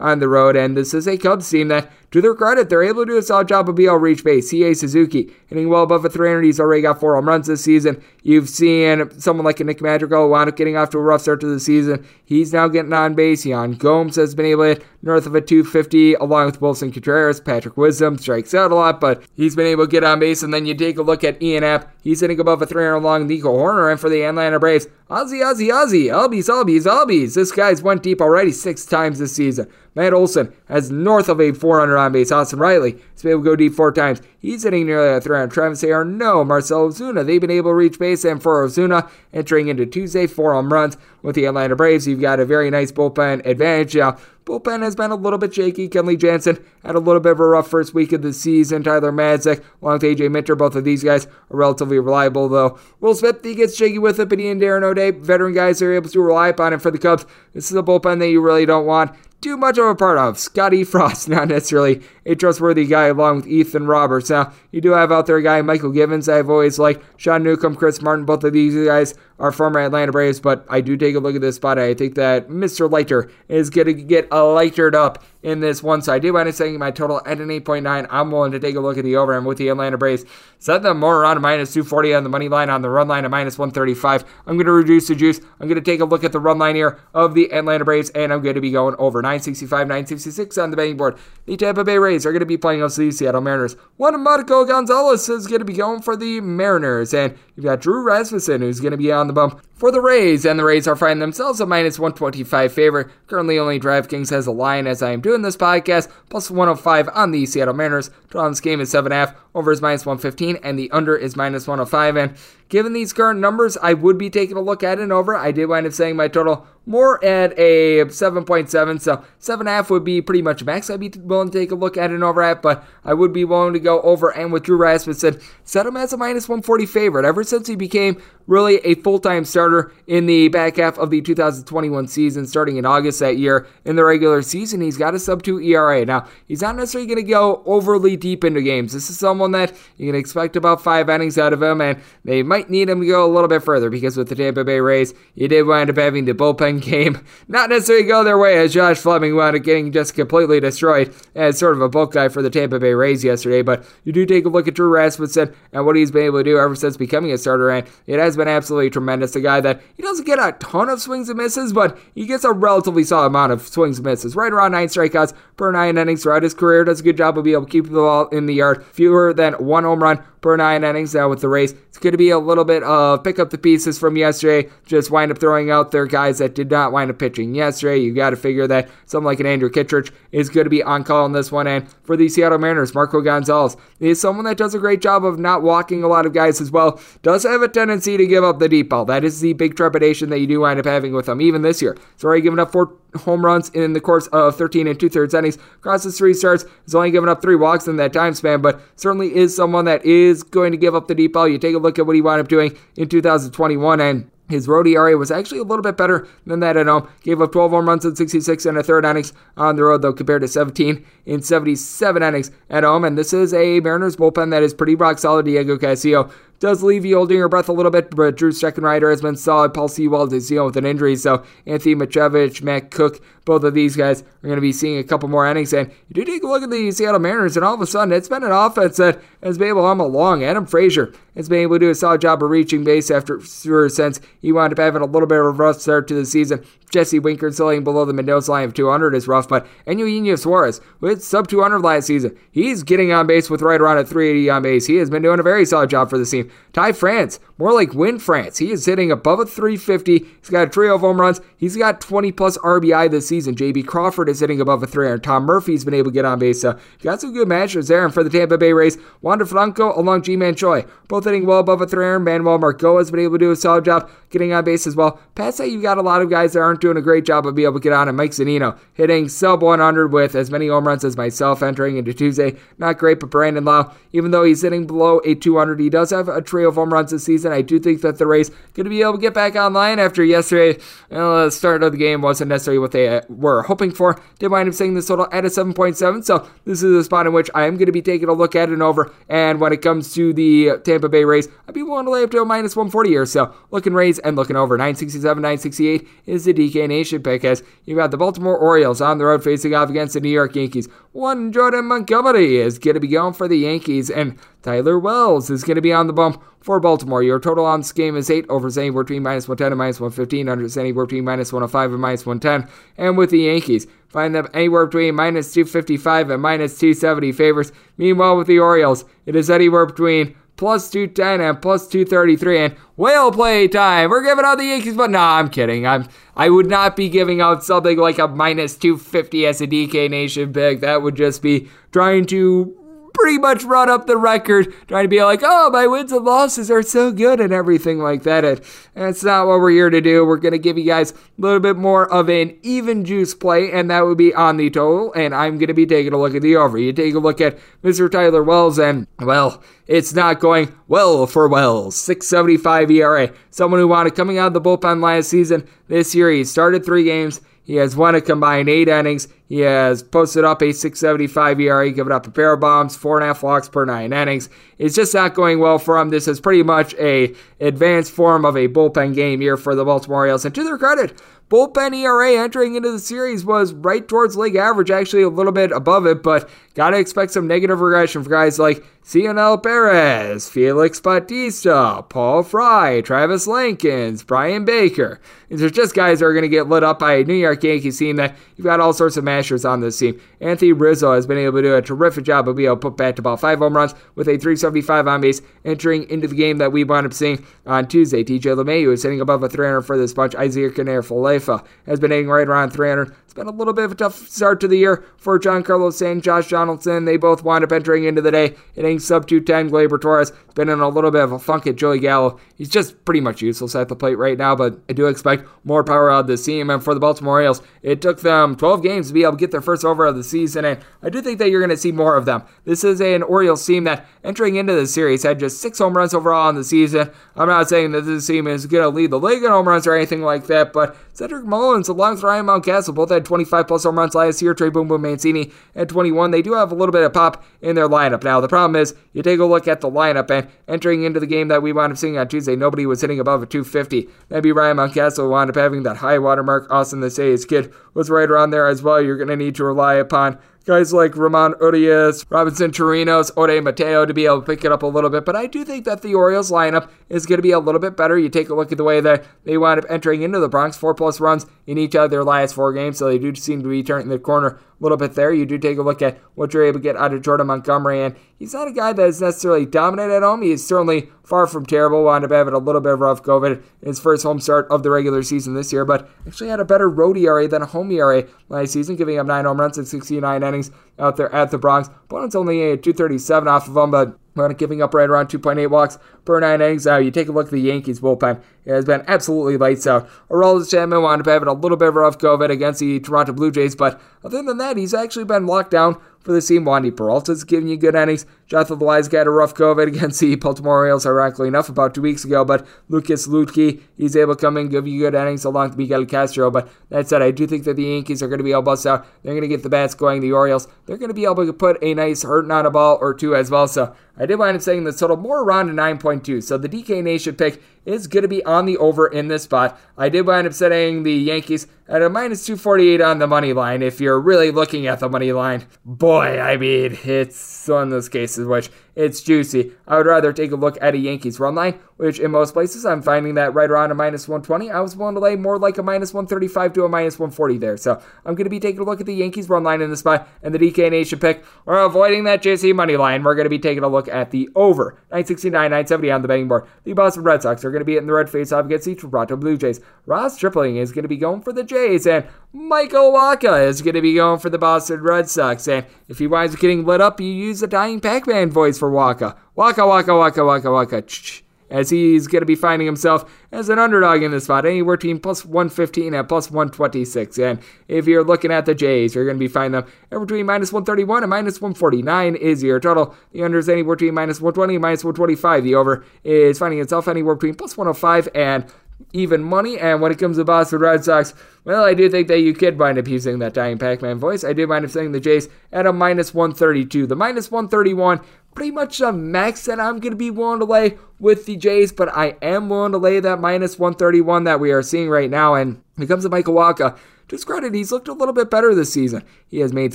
[0.00, 0.56] on the road.
[0.56, 3.22] And this is a Cubs team that to their credit, they're able to do a
[3.22, 4.52] solid job of able reach base.
[4.52, 6.44] Seiya Suzuki hitting well above a 300.
[6.44, 8.00] He's already got four home runs this season.
[8.22, 11.48] You've seen someone like Nick Madrigal wound up getting off to a rough start to
[11.48, 12.06] the season.
[12.24, 13.44] He's now getting on base.
[13.44, 17.40] Yan Gomes has been able to hit north of a 250 along with Willson Contreras.
[17.40, 20.44] Patrick Wisdom strikes out a lot, but he's been able to get on base.
[20.44, 21.92] And then you take a look at Ian Happ.
[22.04, 23.90] He's hitting above a 300 along Nico Hoerner.
[23.90, 27.34] And for the Atlanta Braves, Ozzy, Ozzy, Ozzy, Albies, Albies, Albies.
[27.34, 29.68] This guy's went deep already six times this season.
[29.94, 32.32] Matt Olson has north of a 400 on base.
[32.32, 34.20] Austin Riley has been able to go deep four times.
[34.40, 35.50] He's hitting nearly a 300.
[35.52, 36.44] Travis Ayer, no.
[36.44, 38.24] Marcell Ozuna, they've been able to reach base.
[38.24, 42.06] And for Ozuna, entering into Tuesday, four home runs with the Atlanta Braves.
[42.06, 43.94] You've got a very nice bullpen advantage.
[43.94, 45.88] Now, bullpen has been a little bit shaky.
[45.88, 48.82] Kenley Jansen had a little bit of a rough first week of the season.
[48.82, 52.78] Tyler Matzek, along with AJ Minter, both of these guys are relatively reliable, though.
[53.00, 55.94] Will Smith, he gets shaky with it, but he and Darren O'Day, veteran guys, are
[55.94, 57.24] able to rely upon him for the Cubs.
[57.54, 60.38] This is a bullpen that you really don't want too much of a part of.
[60.38, 64.30] Scott Effross, not necessarily a trustworthy guy, along with Ethan Roberts.
[64.30, 67.04] Now, you do have out there a guy, Mychal Givens, I've always liked.
[67.18, 70.96] Sean Newcomb, Chris Martin, both of these guys are former Atlanta Braves, but I do
[70.96, 71.78] take a look at this spot.
[71.78, 72.90] I think that Mr.
[72.90, 76.02] Leiter is going to get a lightered up in this one.
[76.02, 78.06] So I do wind up setting my total at an 8.9.
[78.10, 80.24] I'm willing to take a look at the over and with the Atlanta Braves.
[80.58, 83.30] Set them more around minus 240 on the money line, on the run line at
[83.30, 84.24] minus 135.
[84.46, 85.40] I'm going to reduce the juice.
[85.60, 88.08] I'm going to take a look at the run line here of the Atlanta Braves,
[88.10, 91.18] and I'm going to be going over 965, 966 on the betting board.
[91.44, 93.76] The Tampa Bay Rays are going to be playing against the Seattle Mariners.
[93.98, 98.02] One Marco Gonzales is going to be going for the Mariners, and you've got Drew
[98.02, 100.96] Rasmussen who's going to be on the bump for the Rays, and the Rays are
[100.96, 103.08] finding themselves a minus 125 favorite.
[103.26, 107.30] Currently, only DraftKings has a line as I am doing this podcast, plus 105 on
[107.30, 108.10] the Seattle Mariners.
[108.26, 111.66] Total on this game is 7.5, over is minus 115, and the under is minus
[111.66, 112.16] 105.
[112.16, 112.36] And
[112.68, 115.36] given these current numbers, I would be taking a look at an over.
[115.36, 120.20] I did wind up saying my total more at a 7.7, so 7.5 would be
[120.20, 120.90] pretty much max.
[120.90, 123.44] I'd be willing to take a look at an over at, but I would be
[123.44, 124.30] willing to go over.
[124.30, 128.20] And with Drew Rasmussen, set him as a minus 140 favorite ever since he became
[128.46, 132.84] really a full time starter in the back half of the 2021 season, starting in
[132.84, 133.66] August that year.
[133.84, 136.04] In the regular season, he's got a sub 2 ERA.
[136.04, 138.92] Now, he's not necessarily going to go overly deep into games.
[138.92, 142.42] This is someone that you can expect about five innings out of him, and they
[142.42, 145.14] might need him to go a little bit further because with the Tampa Bay Rays,
[145.34, 148.98] you did wind up having the bullpen game not necessarily go their way as Josh
[148.98, 152.50] Fleming wound up getting just completely destroyed as sort of a bulk guy for the
[152.50, 153.62] Tampa Bay Rays yesterday.
[153.62, 156.44] But you do take a look at Drew Rasmussen and what he's been able to
[156.44, 159.36] do ever since becoming a starter, and it has been absolutely tremendous.
[159.36, 162.44] A guy that he doesn't get a ton of swings and misses, but he gets
[162.44, 166.22] a relatively solid amount of swings and misses, right around nine strikeouts per nine innings
[166.22, 166.84] throughout his career.
[166.84, 169.32] Does a good job of being able to keep the ball in the yard, fewer
[169.32, 171.72] than one home run per nine innings now with the Rays.
[171.72, 175.10] It's going to be a little bit of pick up the pieces from yesterday, just
[175.10, 177.96] wind up throwing out their guys that did not wind up pitching yesterday.
[177.96, 181.02] You got to figure that someone like an Andrew Kittredge is going to be on
[181.02, 181.66] call in this one.
[181.66, 185.38] And for the Seattle Mariners, Marco Gonzales is someone that does a great job of
[185.38, 187.00] not walking a lot of guys as well.
[187.22, 189.06] Does have a tendency to give up the deep ball.
[189.06, 191.80] That is the big trepidation that you do wind up having with him, even this
[191.80, 191.96] year.
[192.16, 195.34] He's already given up four home runs in the course of 13 and two thirds
[195.34, 195.56] innings.
[195.76, 198.80] Across his three starts, he's only given up three walks in that time span, but
[198.96, 201.48] certainly is someone that is going to give up the deep ball.
[201.48, 204.86] You take a look at what he wound up doing in 2021 and his road
[204.86, 207.08] ERA was actually a little bit better than that at home.
[207.22, 210.12] Gave up 12 home runs in 66 and a third innings on the road, though,
[210.12, 213.04] compared to 17 in 77 innings at home.
[213.04, 215.46] And this is a Mariners bullpen that is pretty rock solid.
[215.46, 216.30] Diego Castillo
[216.64, 219.74] does leave you holding your breath a little bit, but Drew Steckenrider has been solid.
[219.74, 223.96] Paul Sewald is dealing with an injury, so Anthony Misiewicz, Matt Cook, both of these
[223.96, 225.74] guys are going to be seeing a couple more innings.
[225.74, 228.14] And you do take a look at the Seattle Mariners, and all of a sudden,
[228.14, 230.42] it's been an offense that has been able to hum along.
[230.42, 234.20] Adam Frazier has been able to do a solid job of reaching base after since
[234.40, 236.64] he wound up having a little bit of a rough start to the season.
[236.90, 241.24] Jesse Winker selling below the Mendoza line of 200 is rough, but Eugenio Suarez with
[241.24, 244.86] sub 200 last season, he's getting on base with right around a 380 on base.
[244.86, 246.52] He has been doing a very solid job for the team.
[246.72, 250.18] Ty France, more like Win France, he is hitting above a 350.
[250.18, 251.40] He's got a trio of home runs.
[251.56, 253.54] He's got 20 plus RBI this season.
[253.54, 255.22] JP Crawford is hitting above a 300.
[255.22, 256.60] Tom Murphy's been able to get on base.
[256.60, 258.04] So got some good matches there.
[258.04, 261.80] And for the Tampa Bay Rays, Wander Franco along Ji-Man Choi, both hitting well above
[261.80, 262.18] a 300.
[262.18, 265.20] Manuel Margot has been able to do a solid job getting on base as well.
[265.36, 267.54] Past that, you've got a lot of guys that aren't doing a great job of
[267.54, 268.08] being able to get on.
[268.08, 272.12] And Mike Zunino hitting sub 100 with as many home runs as myself entering into
[272.12, 272.56] Tuesday.
[272.78, 276.28] Not great, but Brandon Lowe, even though he's hitting below a 200, he does have
[276.28, 277.43] a trio of home runs this season.
[277.52, 280.24] I do think that the Rays going to be able to get back online after
[280.24, 280.80] yesterday.
[281.10, 284.20] Well, the start of the game wasn't necessarily what they uh, were hoping for.
[284.38, 287.32] Did wind up seeing this total at a 7.7, so this is a spot in
[287.32, 289.12] which I am going to be taking a look at it over.
[289.28, 292.30] And when it comes to the Tampa Bay Rays, I'd be willing to lay up
[292.32, 296.54] to a minus 140 or So looking Rays and looking over 967, 968 is the
[296.54, 300.14] DK Nation pick as you've got the Baltimore Orioles on the road facing off against
[300.14, 300.88] the New York Yankees.
[301.12, 305.62] One Jordan Montgomery is going to be going for the Yankees, and Tyler Wells is
[305.62, 307.22] going to be on the bump for Baltimore.
[307.22, 310.48] Your total on this game is 8, over anywhere between minus 110 and minus 115,
[310.48, 312.72] under anywhere between minus 105 and minus 110.
[312.96, 317.70] And with the Yankees, find them anywhere between minus 255 and minus 270 favors.
[317.98, 323.30] Meanwhile, with the Orioles, it is anywhere between plus 210 and plus 233 and whale
[323.30, 324.08] play time.
[324.08, 325.86] We're giving out the Yankees, but nah, I'm kidding.
[325.86, 330.08] I'm I would not be giving out something like a minus 250 as a DK
[330.08, 330.80] Nation pick.
[330.80, 332.74] That would just be trying to
[333.14, 336.70] pretty much run up the record, trying to be like, oh, my wins and losses
[336.70, 338.44] are so good and everything like that.
[338.44, 338.60] And
[338.94, 340.24] that's not what we're here to do.
[340.24, 343.72] We're going to give you guys a little bit more of an even juice play,
[343.72, 345.12] and that would be on the total.
[345.14, 346.76] And I'm going to be taking a look at the over.
[346.76, 348.10] You take a look at Mr.
[348.10, 351.96] Tyler Wells, and, well, it's not going well for Wells.
[351.96, 353.32] 675 ERA.
[353.50, 355.66] Someone who wanted coming out of the bullpen last season.
[355.88, 357.40] This year, he started three games.
[357.64, 359.26] He has won a combined eight innings.
[359.48, 363.24] He has posted up a 675 ERA, given up a pair of bombs, four and
[363.24, 364.50] a half walks per nine innings.
[364.78, 366.10] It's just not going well for him.
[366.10, 370.20] This is pretty much a advanced form of a bullpen game here for the Baltimore
[370.20, 370.44] Orioles.
[370.44, 374.90] And to their credit, bullpen ERA entering into the series was right towards league average,
[374.90, 378.84] actually a little bit above it, but gotta expect some negative regression for guys like
[379.06, 385.20] Cionel Perez, Felix Bautista, Paul Fry, Travis Lakins, Bryan Baker.
[385.50, 387.62] These are just guys that are going to get lit up by a New York
[387.62, 390.18] Yankees team that you've got all sorts of mashers on this team.
[390.40, 392.96] Anthony Rizzo has been able to do a terrific job of being able to put
[392.96, 396.56] back to about five home runs with a 375 on base entering into the game
[396.56, 398.24] that we wound up seeing on Tuesday.
[398.24, 400.34] DJ LeMahieu is hitting above a 300 for this bunch.
[400.34, 403.14] Isiah Kiner-Falefa has been hitting right around 300.
[403.34, 406.20] It's been a little bit of a tough start to the year for Giancarlo Stanton,
[406.20, 407.04] Josh Donaldson.
[407.04, 409.72] They both wind up entering into the day hitting sub 210.
[409.72, 412.38] Gleyber Torres has been in a little bit of a funk at Joey Gallo.
[412.54, 415.82] He's just pretty much useless at the plate right now, but I do expect more
[415.82, 416.70] power out of this team.
[416.70, 419.50] And for the Baltimore Orioles, it took them 12 games to be able to get
[419.50, 421.90] their first over of the season, and I do think that you're going to see
[421.90, 422.44] more of them.
[422.64, 426.14] This is an Orioles team that entering into the series had just six home runs
[426.14, 427.10] overall in the season.
[427.34, 429.88] I'm not saying that this team is going to lead the league in home runs
[429.88, 433.84] or anything like that, but Cedric Mullins, along with Ryan Mountcastle, both had 25 plus
[433.84, 434.54] home runs last year.
[434.54, 436.30] Trey Boom Boom Mancini at 21.
[436.30, 438.22] They do have a little bit of pop in their lineup.
[438.22, 441.26] Now, the problem is, you take a look at the lineup, and entering into the
[441.26, 444.08] game that we wound up seeing on Tuesday, nobody was hitting above a 250.
[444.30, 446.70] Maybe Ryan Mountcastle wound up having that high watermark.
[446.70, 449.00] Austin the Say's kid was right around there as well.
[449.00, 454.06] You're going to need to rely upon guys like Ramon Urias, Robinson Chirinos, Ode Mateo
[454.06, 455.24] to be able to pick it up a little bit.
[455.24, 457.96] But I do think that the Orioles lineup is going to be a little bit
[457.96, 458.18] better.
[458.18, 460.76] You take a look at the way that they wind up entering into the Bronx,
[460.76, 463.68] four plus runs in each of their last four games, so they do seem to
[463.68, 465.32] be turning the corner little bit there.
[465.32, 468.02] You do take a look at what you're able to get out of Jordan Montgomery,
[468.02, 470.42] and he's not a guy that is necessarily dominant at home.
[470.42, 472.04] He is certainly far from terrible.
[472.04, 474.82] Wound up having a little bit of rough COVID in his first home start of
[474.82, 477.90] the regular season this year, but actually had a better road ERA than a home
[477.92, 481.58] ERA last season, giving up nine home runs in 69 innings out there at the
[481.58, 481.88] Bronx.
[482.04, 485.98] Opponent's only a 237 off of him, but not giving up right around 2.8 walks
[486.24, 486.86] per nine innings.
[486.86, 488.40] Now, you take a look at the Yankees bullpen.
[488.64, 490.08] It has been absolutely lights out.
[490.30, 493.32] Aroldis Chapman wound up having a little bit of a rough COVID against the Toronto
[493.32, 496.64] Blue Jays, but other than that, he's actually been locked down for the team.
[496.64, 498.26] Wandy Peralta's giving you good innings.
[498.46, 502.24] Jonathan Loáisiga had a rough COVID against the Baltimore Orioles, ironically enough, about two weeks
[502.24, 502.44] ago.
[502.44, 506.04] But Lucas Luetge, he's able to come in, give you good innings along with Miguel
[506.06, 506.50] Castro.
[506.50, 508.66] But that said, I do think that the Yankees are going to be able to
[508.66, 509.06] bust out.
[509.22, 510.20] They're going to get the bats going.
[510.20, 512.98] The Orioles, they're going to be able to put a nice hurting on a ball
[513.00, 513.68] or two as well.
[513.68, 516.42] So I did wind up saying the total more around a 9.2.
[516.42, 519.78] So the DK Nation pick is going to be on the over in this spot.
[519.96, 523.82] I did wind up setting the Yankees at a minus 248 on the money line.
[523.82, 528.08] If you're really looking at the money line, boy, I mean, it's one of those
[528.08, 529.72] cases which it's juicy.
[529.86, 532.84] I would rather take a look at a Yankees run line, which in most places
[532.84, 534.70] I'm finding that right around a minus 120.
[534.70, 537.76] I was willing to lay more like a minus 135 to a minus 140 there.
[537.76, 539.96] So I'm going to be taking a look at the Yankees run line in the
[539.96, 541.44] spot and the DK Nation pick.
[541.64, 543.22] We're avoiding that JC money line.
[543.22, 546.48] We're going to be taking a look at the over 969, 970 on the betting
[546.48, 546.66] board.
[546.84, 548.94] The Boston Red Sox are going to be in the red face off against the
[548.94, 549.80] Toronto Blue Jays.
[550.06, 553.94] Ross Stripling is going to be going for the Jays, and Michael Wacha is going
[553.94, 555.66] to be going for the Boston Red Sox.
[555.66, 558.78] And if he winds up getting lit up, you use the dying Pac Man voice
[558.78, 559.36] for Wacha.
[559.54, 561.02] Waka, waka, waka, waka, waka.
[561.02, 564.64] Ch-ch as he's going to be finding himself as an underdog in this spot.
[564.66, 567.38] Anywhere between plus 115 and plus 126.
[567.38, 567.58] And
[567.88, 570.72] if you're looking at the Jays, you're going to be finding them anywhere between minus
[570.72, 573.14] 131 and minus 149 is your total.
[573.32, 575.64] The under is anywhere between minus 120 and minus 125.
[575.64, 578.66] The over is finding itself anywhere between plus 105 and
[579.12, 579.78] even money.
[579.78, 582.78] And when it comes to Boston Red Sox, well, I do think that you could
[582.78, 584.44] wind up using that dying Pac Man voice.
[584.44, 587.06] I do wind up saying the Jays at a minus 132.
[587.06, 588.20] The minus 131,
[588.54, 591.92] pretty much the max that I'm going to be willing to lay with the Jays,
[591.92, 595.54] but I am willing to lay that minus 131 that we are seeing right now.
[595.54, 596.94] And when it comes to Michael to
[597.30, 599.24] his credit, he's looked a little bit better this season.
[599.48, 599.94] He has made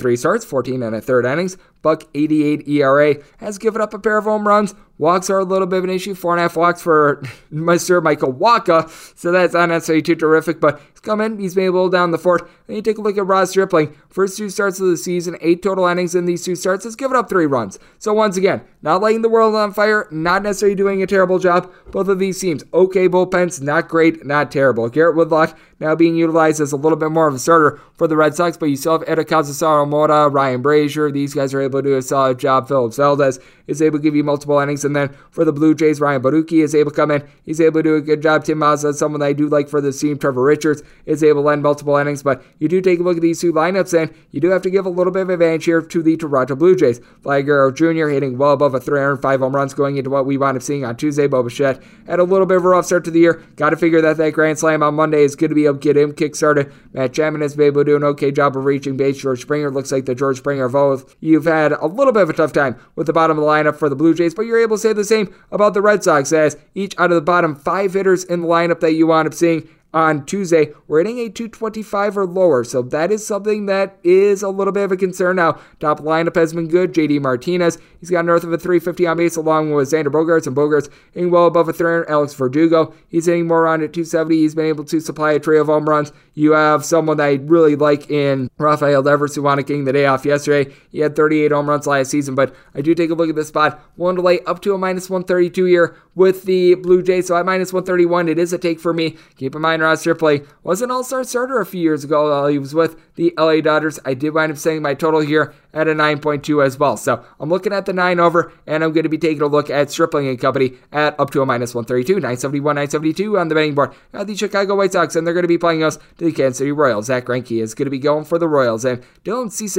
[0.00, 4.18] three starts, 14 and a third innings, buck 88 ERA, has given up a pair
[4.18, 4.74] of home runs.
[5.00, 7.22] Walks are a little bit of an issue, four and a half walks for
[7.52, 8.02] Mr.
[8.02, 8.86] Michael Wacha,
[9.16, 12.10] so that's not necessarily too terrific, but he's come in, he's been able to down
[12.10, 12.42] the fourth.
[12.68, 15.62] And you take a look at Ross Stripling, first two starts of the season, eight
[15.62, 17.78] total innings in these two starts, has given up three runs.
[17.98, 21.72] So once again, not lighting the world on fire, not necessarily doing a terrible job.
[21.92, 24.90] Both of these teams, okay bullpens, not great, not terrible.
[24.90, 28.16] Garrett Whitlock now being utilized as a little bit more of a starter for the
[28.16, 31.12] Red Sox, but you still have Edakazu Mora, Ryan Brasier.
[31.12, 32.66] These guys are able to do a solid job.
[32.66, 34.86] Phillips Valdez is able to give you multiple innings.
[34.86, 37.28] And then for the Blue Jays, Ryan Borucki is able to come in.
[37.44, 38.44] He's able to do a good job.
[38.44, 40.18] Tim Mayza, someone that I do like for the team.
[40.18, 42.22] Trevor Richards is able to lend multiple innings.
[42.22, 44.70] But you do take a look at these two lineups, and you do have to
[44.70, 47.00] give a little bit of advantage here to the Toronto Blue Jays.
[47.22, 48.08] Vlad Jr.
[48.08, 50.96] hitting well above a 305 home runs going into what we wound up seeing on
[50.96, 51.26] Tuesday.
[51.26, 53.44] Bo Bichette had a little bit of a rough start to the year.
[53.56, 55.80] Got to figure that that grand slam on Monday is going to be able to
[55.80, 56.72] get him kick-started.
[56.94, 59.20] Matt Chapman been able to do an okay job of reaching base.
[59.20, 61.16] George Springer looks like the George Springer of both.
[61.20, 63.76] You've had a little bit of a tough time with the bottom of the lineup
[63.76, 66.32] for the Blue Jays, but you're able to say the same about the Red Sox
[66.32, 69.34] as each out of the bottom five hitters in the lineup that you wound up
[69.34, 72.64] seeing on Tuesday we're hitting a 225 or lower.
[72.64, 75.58] So that is something that is a little bit of a concern now.
[75.78, 76.92] Top lineup has been good.
[76.92, 80.56] JD Martinez, he's got north of a 350 on base along with Xander Bogaerts, and
[80.56, 82.08] Bogaerts hitting well above a 300.
[82.08, 84.36] Alex Verdugo, he's hitting more around at 270.
[84.36, 86.12] He's been able to supply a trio of home runs.
[86.34, 90.06] You have someone that I really like in Rafael Devers, who wanted getting the day
[90.06, 90.72] off yesterday.
[90.90, 93.48] He had 38 home runs last season, but I do take a look at this
[93.48, 93.80] spot.
[93.96, 97.26] One to lay up to a minus 132 here with the Blue Jays.
[97.26, 99.16] So at minus 131, it is a take for me.
[99.36, 102.58] Keep in mind, Stripling was an all star starter a few years ago while he
[102.58, 103.98] was with the LA Dodgers.
[104.04, 106.96] I did wind up saying my total here at a 9.2 as well.
[106.96, 109.70] So I'm looking at the 9 over, and I'm going to be taking a look
[109.70, 113.74] at Stripling and Company at up to a minus 132, 971, 972 on the betting
[113.74, 113.94] board.
[114.12, 116.58] Now the Chicago White Sox, and they're going to be playing us to the Kansas
[116.58, 117.06] City Royals.
[117.06, 119.76] Zack Greinke is going to be going for the Royals, and Dylan Cease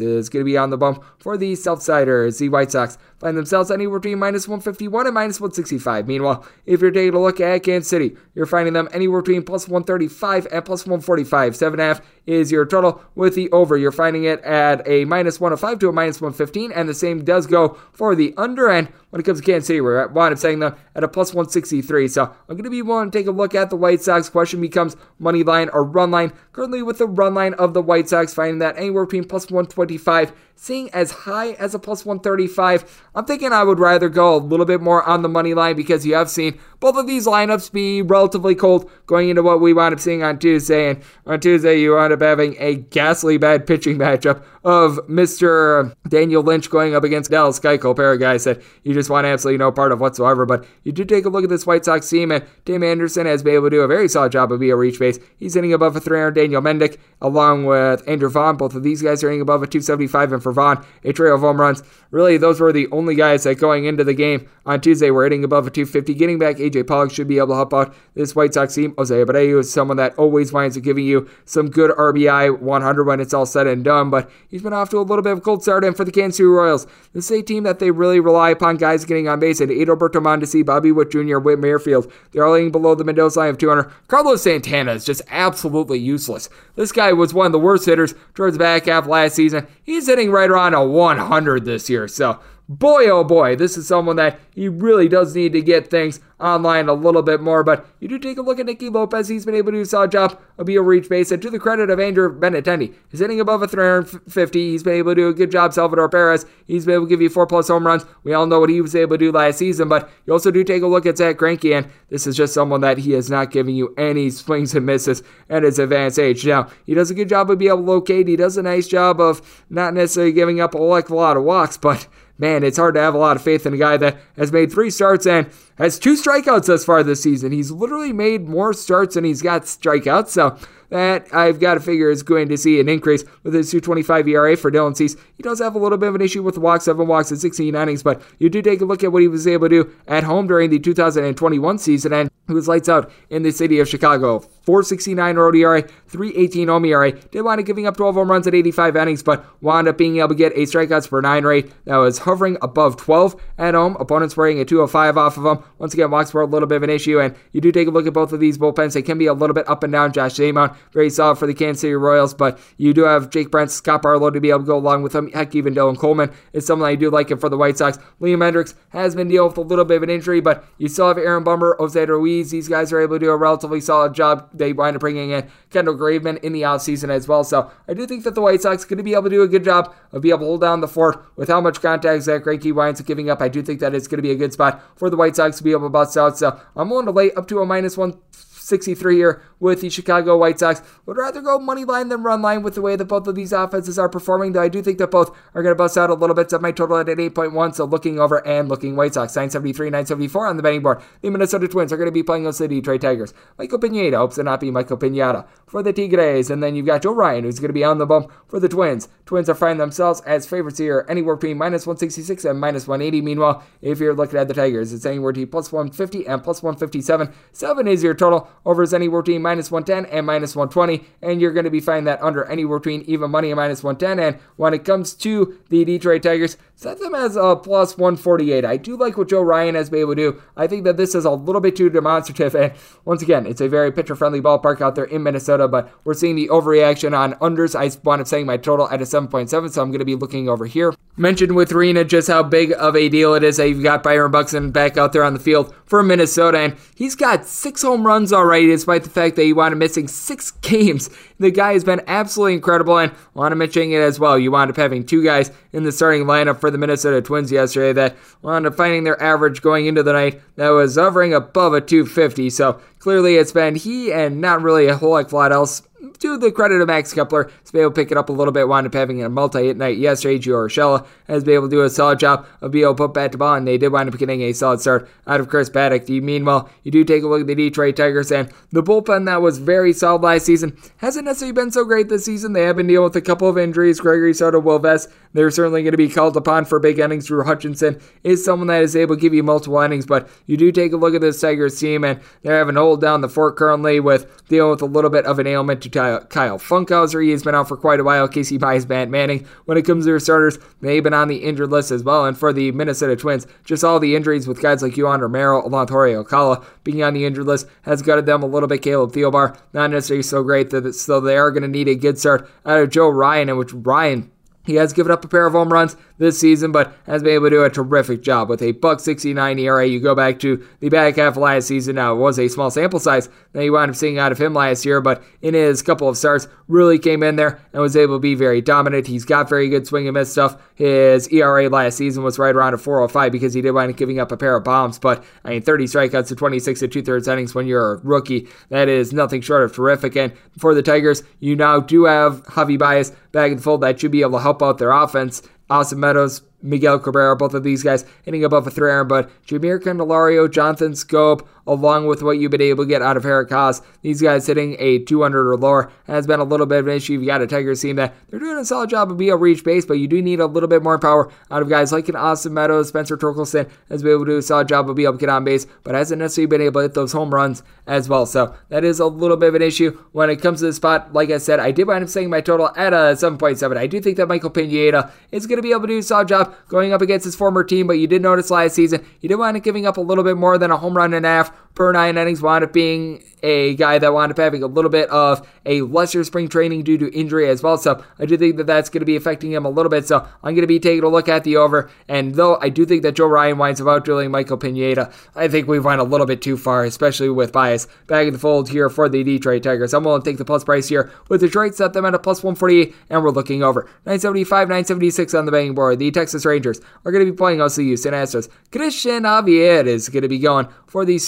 [0.00, 2.38] is going to be on the bump for the Southsiders.
[2.38, 6.08] The White Sox find themselves anywhere between minus 151 and minus 165.
[6.08, 9.68] Meanwhile, if you're taking a look at Kansas City, you're finding them anywhere between plus
[9.68, 11.54] 135 and plus 145.
[11.54, 13.76] 7.5 is your total with the over.
[13.76, 17.46] You're finding it at a minus 105 to a minus 115, and the same does
[17.46, 19.78] go for the under end when it comes to Kansas City.
[19.78, 22.08] At one, I'm saying them at a plus 163.
[22.08, 24.28] So I'm going to be willing to take a look at the White Sox.
[24.28, 26.32] Question becomes money line or run line.
[26.50, 30.32] Currently, with the run line of the White Sox, finding that anywhere between plus 125
[30.56, 33.02] seeing as high as a plus 135.
[33.14, 36.06] I'm thinking I would rather go a little bit more on the money line because
[36.06, 39.94] you have seen both of these lineups be relatively cold going into what we wound
[39.94, 40.90] up seeing on Tuesday.
[40.90, 45.94] And on Tuesday, you wound up having a ghastly bad pitching matchup of Mr.
[46.08, 49.26] Daniel Lynch going up against Dallas Keuchel, pair of guys that you just just want
[49.26, 50.46] absolutely no part of whatsoever.
[50.46, 53.42] But you do take a look at this White Sox team, and Tim Anderson has
[53.42, 55.18] been able to do a very solid job of being a reach base.
[55.36, 56.32] He's hitting above a 300.
[56.34, 60.32] Daniel Mendick, along with Andrew Vaughn, both of these guys are hitting above a 275,
[60.32, 61.82] and for Vaughn, a trio of home runs.
[62.10, 65.44] Really, those were the only guys that going into the game on Tuesday were hitting
[65.44, 66.14] above a 250.
[66.14, 68.94] Getting back, AJ Pollock should be able to help out this White Sox team.
[68.96, 73.20] Jose Abreu is someone that always winds up giving you some good RBI 100 when
[73.20, 75.42] it's all said and done, but he's been off to a little bit of a
[75.42, 75.84] cold start.
[75.84, 78.76] And for the Kansas City Royals, this is a team that they really rely upon
[78.76, 79.60] guys getting on base.
[79.60, 83.48] And Adalberto Mondesi, Bobby Witt Jr., Whit Merrifield, they're all hitting below the Mendoza line
[83.48, 83.90] of 200.
[84.08, 86.50] Carlos Santana is just absolutely useless.
[86.74, 89.66] This guy was one of the worst hitters towards the back half last season.
[89.82, 92.06] He's hitting right around a 100 this year.
[92.08, 92.38] So
[92.68, 96.88] boy, oh boy, this is someone that he really does need to get things online
[96.88, 97.62] a little bit more.
[97.62, 99.28] But you do take a look at Nicky Lopez.
[99.28, 101.30] He's been able to do a solid job of being a reach base.
[101.30, 104.70] And to the credit of Andrew Benintendi, he's hitting above a 350.
[104.70, 105.72] He's been able to do a good job.
[105.72, 108.04] Salvador Perez, he's been able to give you four plus home runs.
[108.22, 109.88] We all know what he was able to do last season.
[109.88, 112.80] But you also do take a look at Zack Greinke, and this is just someone
[112.82, 116.46] that he is not giving you any swings and misses at his advanced age.
[116.46, 118.28] Now, he does a good job of being able to locate.
[118.28, 122.06] He does a nice job of not necessarily giving up a lot of walks, but
[122.38, 124.72] man, it's hard to have a lot of faith in a guy that has made
[124.72, 125.48] three starts and
[125.78, 127.52] has two strikeouts thus far this season.
[127.52, 130.28] He's literally made more starts than he's got strikeouts.
[130.28, 130.58] So
[130.94, 134.56] that I've got to figure is going to see an increase with his 225 ERA
[134.56, 135.16] for Dylan Cease.
[135.36, 137.36] He does have a little bit of an issue with the walks, seven walks in
[137.36, 139.94] 16 innings, but you do take a look at what he was able to do
[140.06, 143.88] at home during the 2021 season, and he was lights out in the city of
[143.88, 144.38] Chicago.
[144.38, 147.12] 469 road ERA, 318 home ERA.
[147.12, 150.18] Did wind up giving up 12 home runs at 85 innings, but wound up being
[150.18, 153.96] able to get a strikeouts per nine rate that was hovering above 12 at home.
[153.98, 155.64] Opponents were a 205 off of him.
[155.78, 157.90] Once again, walks were a little bit of an issue, and you do take a
[157.90, 158.92] look at both of these bullpens.
[158.92, 160.12] They can be a little bit up and down.
[160.12, 163.70] Josh Zamon, very solid for the Kansas City Royals, but you do have Jake Brent,
[163.70, 165.30] Scott Barlow to be able to go along with him.
[165.32, 167.98] Heck, even Dylan Coleman is someone I do like him for the White Sox.
[168.20, 171.08] Liam Hendriks has been dealing with a little bit of an injury, but you still
[171.08, 172.50] have Aaron Bummer, Jose Ruiz.
[172.50, 174.48] These guys are able to do a relatively solid job.
[174.52, 177.44] They wind up bringing in Kendall Graveman in the offseason as well.
[177.44, 179.42] So I do think that the White Sox are going to be able to do
[179.42, 182.22] a good job of being able to hold down the fort with how much contact
[182.22, 183.40] Zack Greinke winds up giving up.
[183.40, 185.58] I do think that it's going to be a good spot for the White Sox
[185.58, 186.38] to be able to bust out.
[186.38, 188.18] So I'm willing to lay up to a minus one
[188.64, 190.80] 63 here with the Chicago White Sox.
[191.06, 193.52] Would rather go money line than run line with the way that both of these
[193.52, 196.14] offenses are performing, though I do think that both are going to bust out a
[196.14, 196.50] little bit.
[196.50, 199.36] Set my total at 8.1, so looking over and looking White Sox.
[199.36, 201.02] 973, 974 on the betting board.
[201.20, 203.34] The Minnesota Twins are going to be playing against the Detroit Tigers.
[203.58, 207.02] Michael Pineda hopes to not be Michael Pineda for the Tigres, and then you've got
[207.02, 209.08] Joe Ryan, who's going to be on the bump for the Twins.
[209.26, 213.20] Twins are finding themselves as favorites here, anywhere between minus 166 and minus 180.
[213.20, 217.34] Meanwhile, if you're looking at the Tigers, it's anywhere between plus 150 and plus 157.
[217.50, 218.48] Seven is your total.
[218.64, 222.04] Over is anywhere between minus 110 and minus 120, and you're going to be finding
[222.04, 224.24] that under anywhere between even money and minus 110.
[224.24, 228.64] And when it comes to the Detroit Tigers, set them as a plus 148.
[228.64, 230.42] I do like what Joe Ryan has been able to do.
[230.56, 232.54] I think that this is a little bit too demonstrative.
[232.54, 232.72] And
[233.04, 236.36] once again, it's a very pitcher friendly ballpark out there in Minnesota, but we're seeing
[236.36, 237.74] the overreaction on unders.
[237.74, 240.48] I wound up saying my total at a 7.7, so I'm going to be looking
[240.48, 240.94] over here.
[241.16, 244.32] Mentioned with Rena just how big of a deal it is that you've got Byron
[244.32, 248.32] Buxton back out there on the field for Minnesota, and he's got six home runs
[248.32, 251.10] already, despite the fact that he wound up missing six games.
[251.38, 254.38] The guy has been absolutely incredible, and I want to mention it as well.
[254.38, 257.92] You wound up having two guys in the starting lineup for the Minnesota Twins yesterday
[257.92, 261.80] that wound up finding their average going into the night that was hovering above a
[261.80, 262.50] 250.
[262.50, 265.82] So clearly it's been he and not really a whole lot else
[266.12, 268.52] to the credit of Max Kepler, has been able to pick it up a little
[268.52, 270.38] bit, wound up having a multi-hit night yesterday.
[270.38, 273.14] Gio Urshela has been able to do a solid job of being able to put
[273.14, 275.70] bat to ball, and they did wind up getting a solid start out of Chris
[275.70, 276.08] Paddack.
[276.08, 279.58] Meanwhile, you do take a look at the Detroit Tigers, and the bullpen that was
[279.58, 282.52] very solid last season hasn't necessarily been so great this season.
[282.52, 284.00] They have been dealing with a couple of injuries.
[284.00, 287.26] Gregory Soto, Will Vest, they're certainly going to be called upon for big innings.
[287.26, 290.70] Drew Hutchison is someone that is able to give you multiple innings, but you do
[290.70, 293.56] take a look at this Tigers team, and they're having to hold down the fort
[293.56, 297.24] currently with dealing with a little bit of an ailment to Kyle Funkhouser.
[297.24, 298.28] He has been out for quite a while.
[298.28, 299.46] Casey Mize, Matt Manning.
[299.64, 302.26] When it comes to their starters, they've been on the injured list as well.
[302.26, 306.14] And for the Minnesota Twins, just all the injuries with guys like Yohan Romero, Jorge
[306.14, 308.82] Alcala being on the injured list has gutted them a little bit.
[308.82, 312.18] Caleb Thielbar, not necessarily so great, that so they are going to need a good
[312.18, 314.30] start out of Joe Ryan, and which Ryan
[314.64, 317.46] he has given up a pair of home runs this season, but has been able
[317.46, 319.86] to do a terrific job with a buck 69 ERA.
[319.86, 321.96] You go back to the back half of last season.
[321.96, 324.54] Now it was a small sample size that you wound up seeing out of him
[324.54, 328.16] last year, but in his couple of starts, really came in there and was able
[328.16, 329.06] to be very dominant.
[329.06, 330.60] He's got very good swing and miss stuff.
[330.74, 334.18] His ERA last season was right around a 405 because he did wind up giving
[334.18, 334.98] up a pair of bombs.
[334.98, 338.48] But I mean, 30 strikeouts to 26 and two thirds innings when you're a rookie,
[338.70, 340.16] that is nothing short of terrific.
[340.16, 344.00] And for the Tigers, you now do have Javy Baez back in the fold that
[344.00, 345.42] should be able to help out their offense.
[345.70, 349.80] Austin Meadows Miguel Cabrera, both of these guys hitting above a three iron, but Jeimer
[349.80, 354.20] Candelario, Jonathan Schoop, along with what you've been able to get out of Haase, these
[354.20, 357.14] guys hitting a 200 or lower has been a little bit of an issue.
[357.14, 359.44] You've got a Tigers team that they're doing a solid job of being able to
[359.44, 362.08] reach base, but you do need a little bit more power out of guys like
[362.08, 365.06] an Austin Meadows, Spencer Torkelson has been able to do a solid job of being
[365.06, 367.62] able to get on base, but hasn't necessarily been able to hit those home runs
[367.86, 368.26] as well.
[368.26, 371.12] So that is a little bit of an issue when it comes to the spot.
[371.12, 373.76] Like I said, I did wind up saying my total at uh, a 7.7.
[373.76, 376.28] I do think that Michael Pineda is going to be able to do a solid
[376.28, 379.36] job going up against his former team, but you did notice last season he did
[379.36, 381.53] wind up giving up a little bit more than a home run and a half
[381.74, 382.42] per nine innings.
[382.42, 386.24] Wound up being a guy that wound up having a little bit of a lesser
[386.24, 387.76] spring training due to injury as well.
[387.76, 390.06] So I do think that that's going to be affecting him a little bit.
[390.06, 391.90] So I'm going to be taking a look at the over.
[392.08, 395.68] And though I do think that Joe Ryan winds up outdueling Michael Pineda, I think
[395.68, 398.88] we've went a little bit too far, especially with Baez back in the fold here
[398.88, 399.92] for the Detroit Tigers.
[399.92, 402.42] I'm willing to take the plus price here with Detroit, set them at a plus
[402.42, 405.98] 148, and we're looking over 975, 976 on the betting board.
[405.98, 408.48] The Texas Rangers are going to be playing also the Houston Astros.
[408.70, 411.18] Cristian Javier is going to be going for the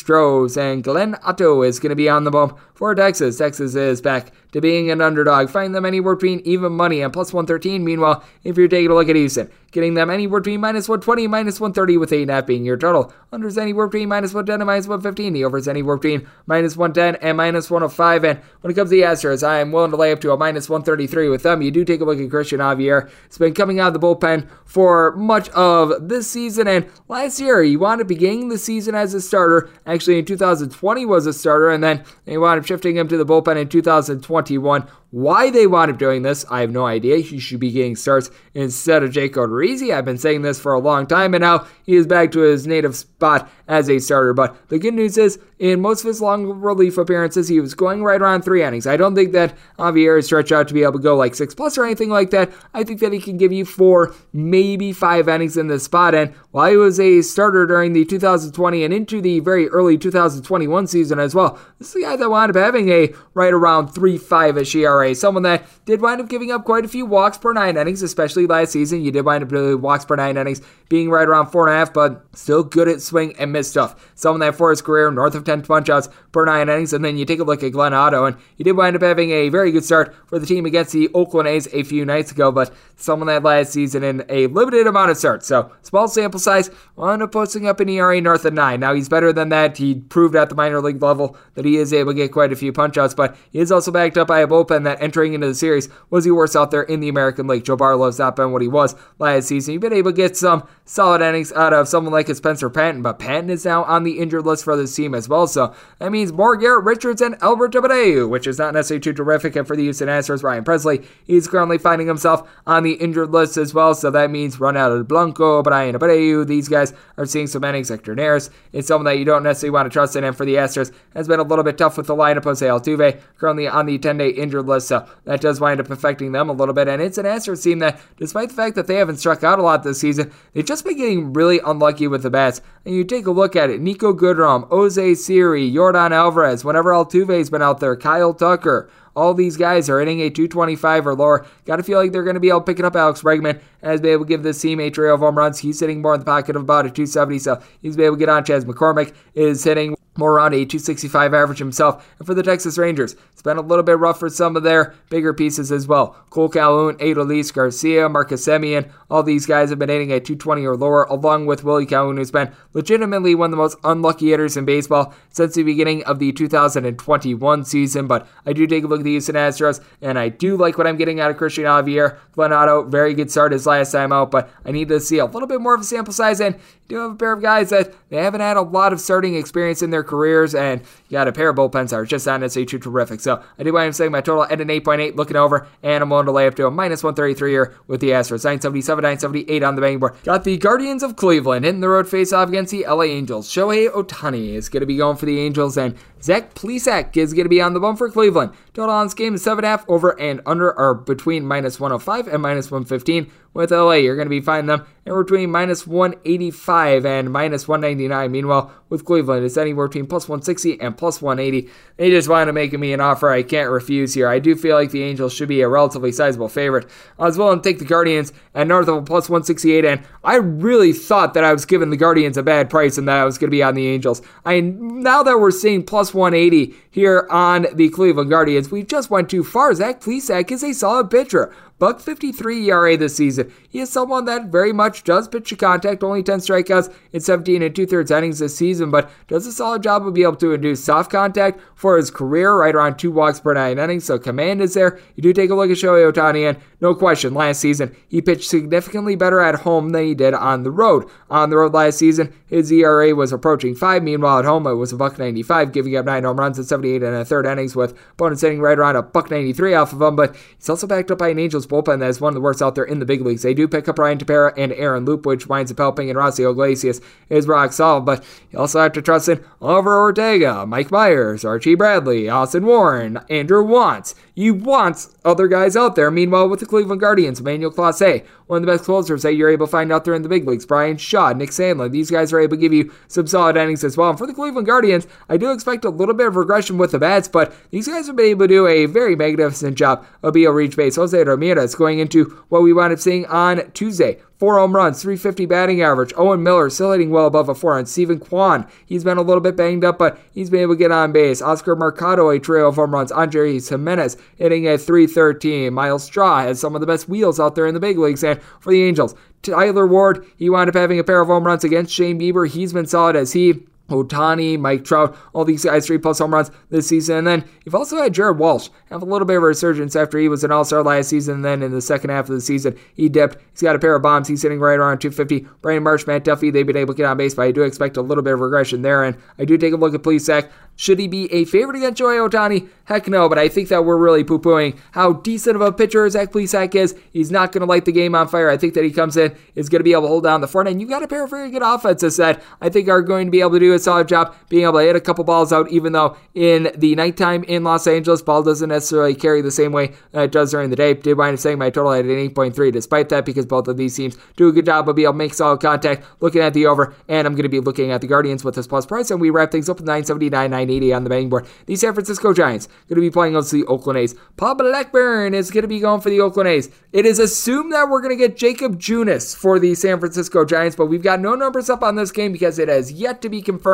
[0.45, 3.39] And Glenn Otto is going to be on the bump for Texas.
[3.39, 5.51] Texas is back to being an underdog.
[5.51, 7.85] Find them anywhere between even money and plus 113.
[7.85, 11.61] Meanwhile, if you're taking a look at Houston, getting them anywhere between minus 120 minus
[11.61, 13.13] 130 with 8.5 being your total.
[13.33, 15.33] Unders anywhere between minus 110 and minus 115.
[15.33, 18.25] The overs anywhere between minus 110 and minus 105.
[18.25, 20.37] And when it comes to the Astros, I am willing to lay up to a
[20.37, 21.63] minus 133 with them.
[21.63, 23.11] You do take a look at Cristian Javier.
[23.27, 26.69] It's been coming out of the bullpen for much of this season.
[26.69, 29.69] And last year, he wound up beginning the season as a starter.
[29.87, 31.71] Actually, in 2020 was a starter.
[31.71, 34.89] And then they wound up shifting him to the bullpen in 2021.
[35.11, 37.19] Why they wound up doing this, I have no idea.
[37.19, 39.95] He should be getting starts instead of Jake Odorizzi.
[39.95, 42.67] I've been saying this for a long time, and now he is back to his
[42.67, 44.35] native spot as a starter.
[44.35, 48.03] But the good news is, in most of his long relief appearances, he was going
[48.03, 48.87] right around three innings.
[48.87, 51.55] I don't think that Javier is stretched out to be able to go like six
[51.55, 52.53] plus or anything like that.
[52.75, 56.15] I think that he can give you four, maybe five innings in this spot.
[56.15, 60.87] And while he was a starter during the 2020 and into the very early 2021
[60.89, 64.19] season as well, this is a guy that wound up having a right around 3
[64.19, 64.77] 5 ish.
[65.15, 68.47] Someone that did wind up giving up quite a few walks per nine innings, especially
[68.47, 69.03] last season.
[69.03, 71.79] You did wind up doing walks per nine innings being right around four and a
[71.79, 74.13] half, but still good at swing and miss stuff.
[74.15, 76.93] Someone that for his career north of 10 punch outs per nine innings.
[76.93, 79.31] And then you take a look at Glenn Otto, and he did wind up having
[79.31, 82.53] a very good start for the team against the Oakland A's a few nights ago,
[82.53, 85.47] but someone that last season in a limited amount of starts.
[85.47, 88.81] So small sample size, wound up posting up an ERA north of nine.
[88.81, 89.77] Now he's better than that.
[89.77, 92.57] He proved at the minor league level that he is able to get quite a
[92.57, 95.47] few punch outs, but he is also backed up by a bullpen that entering into
[95.47, 97.65] the series was he worst out there in the American League.
[97.65, 99.73] Joe Barlow's not been what he was last season.
[99.73, 103.19] You've been able to get some solid innings out of someone like Spencer Patton, but
[103.19, 105.47] Patton is now on the injured list for this team as well.
[105.47, 109.57] So that means more Garrett Richards and Albert Abreu, which is not necessarily too terrific.
[109.57, 113.57] And for the Houston Astros, Ryan Pressly, he's currently finding himself on the injured list
[113.57, 113.95] as well.
[113.95, 117.89] So that means Ronaldo Blanco, Bryan Abreu, these guys are seeing some innings.
[117.89, 120.25] Hector Neris is someone that you don't necessarily want to trust in.
[120.25, 122.45] And for the Astros, has been a little bit tough with the lineup.
[122.45, 124.76] Jose Altuve currently on the 10 day injured list.
[124.81, 126.89] So that does wind up affecting them a little bit.
[126.89, 129.63] And it's an Astros team that, despite the fact that they haven't struck out a
[129.63, 132.61] lot this season, they've just been getting really unlucky with the bats.
[132.85, 137.51] And you take a look at it Niko Goodrum, Jose Siri, Yordan Alvarez, whenever Altuve's
[137.51, 138.91] been out there, Kyle Tucker.
[139.15, 141.47] All these guys are hitting a 225 or lower.
[141.65, 143.61] Got to feel like they're going to be able to pick it up Alex Bregman
[143.81, 145.59] as be able to give this team a trio of home runs.
[145.59, 148.29] He's sitting more in the pocket of about a 270, so he's able to get
[148.29, 148.45] on.
[148.45, 152.15] Chas McCormick is hitting more around a 265 average himself.
[152.19, 154.95] And for the Texas Rangers, it's been a little bit rough for some of their
[155.09, 156.17] bigger pieces as well.
[156.31, 160.77] Cole Calhoun, Adolis Garcia, Marcus Semien, all these guys have been hitting at 220 or
[160.77, 164.65] lower, along with Willie Calhoun, who's been legitimately one of the most unlucky hitters in
[164.65, 168.07] baseball since the beginning of the 2021 season.
[168.07, 170.87] But I do take a look at the Houston Astros, and I do like what
[170.87, 172.19] I'm getting out of Cristian Javier.
[172.33, 175.27] Glenn Otto, very good start his last time out, but I need to see a
[175.27, 176.41] little bit more of a sample size.
[176.41, 179.35] And do have a pair of guys that they haven't had a lot of starting
[179.35, 182.41] experience in their careers, and you got a pair of bullpens that are just not
[182.41, 183.21] necessarily too terrific.
[183.21, 186.11] So I do want to say my total at an 8.8 looking over, and I'm
[186.11, 188.45] willing to lay up to a minus 133 here with the Astros.
[188.45, 190.15] 977, 978 on the betting board.
[190.25, 193.49] Got the Guardians of Cleveland hitting the road face off against the LA Angels.
[193.49, 195.97] Shohei Ohtani is going to be going for the Angels, and
[196.27, 198.51] Zach Plesac is going to be on the bump for Cleveland.
[198.75, 202.69] Total on this game is 7.5 over and under are between minus 105 and minus
[202.69, 203.31] 115.
[203.55, 208.31] With LA, you're going to be finding them anywhere between minus 185 and minus 199.
[208.31, 211.71] Meanwhile, with Cleveland, it's anywhere between plus 160 and plus 180.
[211.97, 214.29] They just want to making me an offer I can't refuse here.
[214.29, 216.87] I do feel like the Angels should be a relatively sizable favorite.
[217.19, 220.37] I was willing to take the Guardians at north of a plus 168, and I
[220.37, 223.39] really thought that I was giving the Guardians a bad price and that I was
[223.39, 224.21] going to be on the Angels.
[224.45, 229.31] I now that we're seeing plus 180 here on the Cleveland Guardians, we just went
[229.31, 229.75] too far.
[229.75, 233.53] Zach Plesac is a solid pitcher, Buck 53 ERA this season.
[233.69, 237.61] He is someone that very much does pitch to contact, only 10 strikeouts in 17
[237.61, 240.55] and two thirds innings this season, but does a solid job of being able to
[240.55, 244.05] induce soft contact for his career, right around two walks per nine innings.
[244.05, 244.99] So command is there.
[245.17, 248.49] You do take a look at Shohei Ohtani, and no question, last season he pitched
[248.49, 251.05] significantly better at home than he did on the road.
[251.29, 254.03] On the road last season, his ERA was approaching five.
[254.03, 257.03] Meanwhile, at home it was a buck 95, giving up nine home runs in 78
[257.03, 260.17] and a third innings, with opponents hitting right around a buck 93 off of him.
[260.17, 262.63] But he's also backed up by an Angels bullpen that is one of the worst
[262.63, 263.43] out there in the big leagues.
[263.43, 266.51] They do pick up Ryan Tepera and Aaron Loup, which winds up helping, and Raisel
[266.51, 268.05] Iglesias is rock solid.
[268.05, 273.21] But you also have to trust in Oliver Ortega, Mike Mayers, Archie Bradley, Austin Warren,
[273.29, 274.15] Andrew Wantz.
[274.39, 276.11] You want other guys out there.
[276.11, 279.67] Meanwhile, with the Cleveland Guardians, Emmanuel Clase, one of the best closers that you're able
[279.67, 280.67] to find out there in the big leagues.
[280.67, 283.97] Bryan Shaw, Nick Sandlin, these guys are able to give you some solid innings as
[283.97, 284.11] well.
[284.11, 286.99] And for the Cleveland Guardians, I do expect a little bit of regression with the
[286.99, 290.51] bats, but these guys have been able to do a very magnificent job of being
[290.51, 290.97] reach base.
[290.97, 294.21] Jose Ramirez going into what we wound up seeing on Tuesday.
[294.39, 296.13] Four home runs, 350 batting average.
[296.17, 297.79] Owen Miller still hitting well above a four.
[297.79, 300.79] And Steven Kwan, he's been a little bit banged up, but he's been able to
[300.79, 301.41] get on base.
[301.41, 303.11] Oscar Mercado, a trio of home runs.
[303.11, 305.73] Andres Gimenez hitting at 313.
[305.73, 308.23] Myles Straw has some of the best wheels out there in the big leagues.
[308.23, 311.65] And for the Angels, Taylor Ward, he wound up having a pair of home runs
[311.65, 312.47] against Shane Bieber.
[312.47, 316.51] He's been solid as he Ohtani, Mike Trout, all these guys three plus home runs
[316.71, 317.17] this season.
[317.19, 320.19] And then you've also had Jared Walsh have a little bit of a resurgence after
[320.19, 321.37] he was an All Star last season.
[321.37, 323.39] And then in the second half of the season, he dipped.
[323.53, 324.29] He's got a pair of bombs.
[324.29, 325.47] He's sitting right around 250.
[325.63, 327.97] Brandon Marsh, Matt Duffy, they've been able to get on base, but I do expect
[327.97, 329.05] a little bit of regression there.
[329.05, 330.49] And I do take a look at Plesac.
[330.79, 332.69] Should he be a favorite against Shohei Ohtani?
[332.85, 336.09] Heck no, but I think that we're really poo pooing how decent of a pitcher
[336.11, 336.95] Zach Plesac is.
[337.13, 338.51] He's not going to light the game on fire.
[338.51, 340.47] I think that he comes in, is going to be able to hold down the
[340.47, 340.81] front end.
[340.81, 343.41] You've got a pair of very good offenses that I think are going to be
[343.41, 345.93] able to do a solid job being able to hit a couple balls out, even
[345.93, 350.25] though in the nighttime in Los Angeles, ball doesn't necessarily carry the same way that
[350.25, 350.95] it does during the day.
[350.95, 353.95] Did wind up saying my total at an 8.3, despite that, because both of these
[353.95, 356.05] teams do a good job of being able to make solid contact.
[356.21, 358.67] Looking at the over, and I'm going to be looking at the Guardians with this
[358.67, 361.47] plus price, and we wrap things up with 979, 980 on the betting board.
[361.67, 364.15] The San Francisco Giants going to be playing against the Oakland A's.
[364.37, 366.71] Paul Blackburn is going to be going for the Oakland A's.
[366.93, 370.77] It is assumed that we're going to get Jakob Junis for the San Francisco Giants,
[370.77, 373.43] but we've got no numbers up on this game because it has yet to be
[373.43, 373.66] confirmed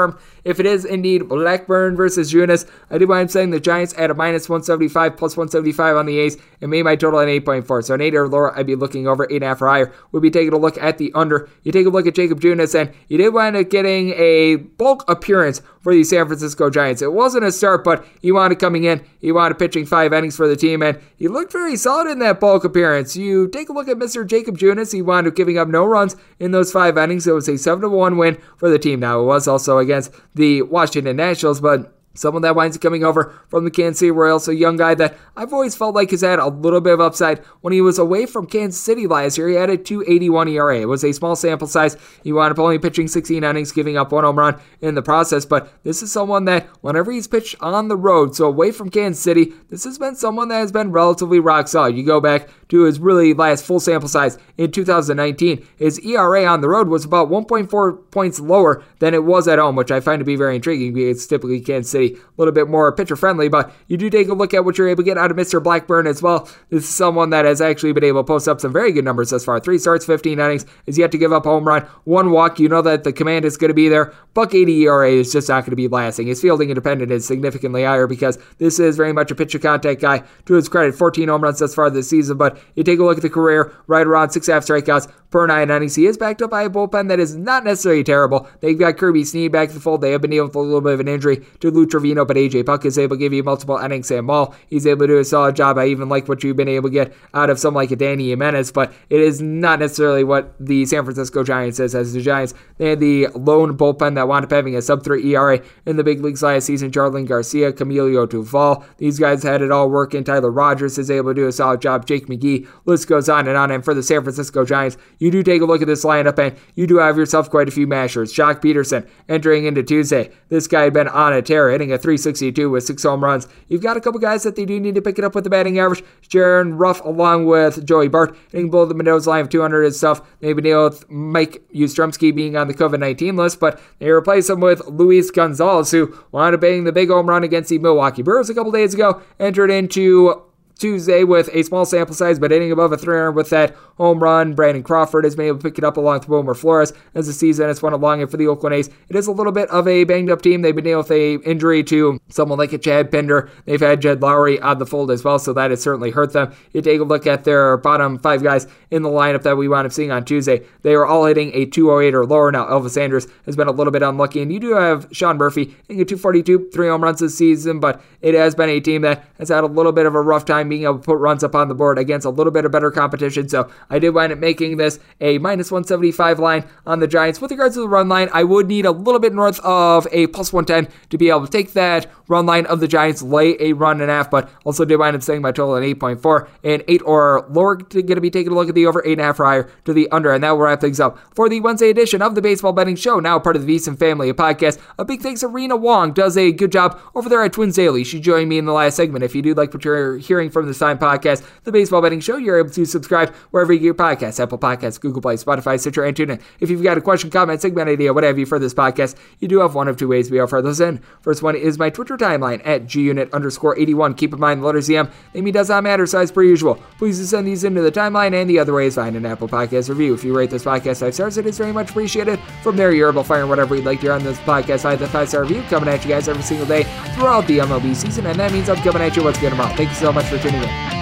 [0.45, 2.69] if it is indeed Blackburn versus Junis.
[2.91, 6.37] I do mind saying the Giants at a minus 175 plus 175 on the A's
[6.61, 7.85] and made my total at 8.4.
[7.85, 9.93] So an 8 or lower, I'd be looking over 8.5 or higher.
[10.11, 11.49] We'll be taking a look at the under.
[11.63, 15.05] You take a look at Jakob Junis, and you did wind up getting a bulk
[15.09, 17.03] appearance for the San Francisco Giants.
[17.03, 19.05] It wasn't a start, but he wanted coming in.
[19.21, 22.41] He wanted pitching five innings for the team, and he looked very solid in that
[22.41, 23.17] bulk appearance.
[23.17, 24.27] You take a look at Mr.
[24.27, 24.93] Jakob Junis.
[24.93, 27.27] He wound up giving up no runs in those five innings.
[27.27, 29.01] It was a 7 1 win for the team.
[29.01, 33.39] Now, it was also against the Washington Nationals, but Someone that winds up coming over
[33.49, 36.39] from the Kansas City Royals, a young guy that I've always felt like has had
[36.39, 37.39] a little bit of upside.
[37.63, 40.81] When he was away from Kansas City last year, he had a 281 ERA.
[40.81, 41.97] It was a small sample size.
[42.23, 45.45] He wound up only pitching 16 innings, giving up one home run in the process.
[45.45, 49.23] But this is someone that, whenever he's pitched on the road, so away from Kansas
[49.23, 51.97] City, this has been someone that has been relatively rock solid.
[51.97, 56.63] You go back to his really last full sample size in 2019, his ERA on
[56.63, 60.21] the road was about 1.4 points lower than it was at home, which I find
[60.21, 63.71] to be very intriguing because typically Kansas City a little bit more pitcher friendly, but
[63.89, 65.63] you do take a look at what you're able to get out of Mr.
[65.63, 66.49] Blackburn as well.
[66.71, 69.29] This is someone that has actually been able to post up some very good numbers
[69.29, 69.61] thus far.
[69.61, 72.59] Three starts, 15 innings, is yet to give up a home run, one walk.
[72.59, 74.15] You know that the command is going to be there.
[74.33, 76.27] Buck 80 ERA is just not going to be lasting.
[76.27, 80.23] His fielding independent is significantly higher because this is very much a pitcher contact guy.
[80.47, 83.17] To his credit, 14 home runs thus far this season, but you take a look
[83.17, 85.97] at the career, right around six half strikeouts per nine innings.
[85.97, 88.49] He is backed up by a bullpen that is not necessarily terrible.
[88.61, 90.03] They've got Kirby Snead back to the fold.
[90.03, 92.37] They have been dealing with a little bit of an injury to Lou Trivino, but
[92.37, 94.55] AJ Puk is able to give you multiple innings and ball.
[94.69, 95.79] He's able to do a solid job.
[95.79, 98.29] I even like what you've been able to get out of someone like a Dany
[98.29, 101.95] Jimenez, but it is not necessarily what the San Francisco Giants is.
[101.95, 105.35] As the Giants, they had the lone bullpen that wound up having a sub 3
[105.35, 106.91] ERA in the big leagues last season.
[106.91, 108.85] Jarlin Garcia, Camilo Doval.
[108.99, 110.25] These guys had it all working.
[110.25, 112.07] Tyler Rogers is able to do a solid job.
[112.07, 112.52] Jake McGee.
[112.85, 113.71] List goes on and on.
[113.71, 116.57] And for the San Francisco Giants, you do take a look at this lineup and
[116.75, 118.33] you do have yourself quite a few mashers.
[118.33, 120.31] Joc Pederson entering into Tuesday.
[120.49, 123.49] This guy had been on a tear, hitting a 362 with six home runs.
[123.69, 125.51] You've got a couple guys that they do need to pick it up with the
[125.51, 126.05] batting average.
[126.29, 130.23] Darin Ruf along with Joey Bart hitting below the Mendoza line of 200 and stuff.
[130.41, 134.61] Been dealing with Mike Yastrzemski being on the COVID 19 list, but they replace him
[134.61, 138.51] with Luis Gonzalez, who wound up hitting the big home run against the Milwaukee Brewers
[138.51, 140.43] a couple days ago, entered into
[140.83, 144.53] Tuesday with a small sample size, but hitting above a 300 with that home run.
[144.53, 147.33] Brandon Crawford has been able to pick it up along with Wilmer Flores as the
[147.33, 148.21] season has went along.
[148.21, 150.63] And for the Oakland A's, it is a little bit of a banged up team.
[150.63, 153.49] They've been dealing with a injury to someone like a Chad Pinder.
[153.65, 156.53] They've had Jed Lowrie on the fold as well, so that has certainly hurt them.
[156.73, 159.87] You take a look at their bottom five guys in the lineup that we wound
[159.87, 160.63] up seeing on Tuesday.
[160.83, 162.51] They are all hitting a 208 or lower.
[162.51, 165.77] Now, Elvis Andrus has been a little bit unlucky, and you do have Sean Murphy
[165.87, 169.25] hitting a 242, three home runs this season, but it has been a team that
[169.39, 171.55] has had a little bit of a rough time being able to put runs up
[171.55, 173.47] on the board against a little bit of better competition.
[173.47, 177.43] So I did wind up making this a minus 175 line on the Giants.
[177.43, 180.29] With regards to the run line, I would need a little bit north of a
[180.29, 183.75] plus 110 to be able to take that run line of the Giants, lay a
[183.75, 186.83] run and a half, but also did wind up setting my total at 8.4 and
[186.89, 187.77] 8 or lower.
[187.77, 190.33] Going to be taking a look at the over 8.5 or higher to the under,
[190.33, 193.21] and that will wrap things up for the Wednesday edition of the Baseball Betting Show,
[193.21, 194.81] now part of the VSiN Family Podcast.
[194.99, 198.05] A big thanks to Rena Wong, does a good job over there at Twins Daily.
[198.05, 199.25] She joined me in the last segment.
[199.25, 202.37] If you do like what you're hearing from this VSiN podcast, the Baseball Betting Show,
[202.37, 206.05] you're able to subscribe wherever you get your podcasts, Apple Podcasts, Google Play, Spotify, Stitcher,
[206.05, 206.41] and TuneIn.
[206.61, 209.61] If you've got a question, comment, segment idea, whatever you for this podcast, you do
[209.61, 211.01] have one of two ways we offer those in.
[211.21, 214.15] First one is my Twitter timeline at gunit underscore 81.
[214.15, 216.75] Keep in mind the letter ZM, name does not matter, as per usual.
[216.99, 219.89] Please send these into the timeline, and the other way is find an Apple Podcast
[219.89, 220.15] review.
[220.15, 222.39] If you rate this podcast five stars, it is very much appreciated.
[222.63, 224.83] From there, you're able to fire whatever you'd like to hear on this podcast.
[224.83, 226.85] Find the five star review coming at you guys every single day
[227.15, 229.75] throughout the MLB season, and that means I'm coming at you once again tomorrow.
[229.77, 231.02] Thank you so much for tuning in.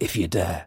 [0.00, 0.66] if you dare.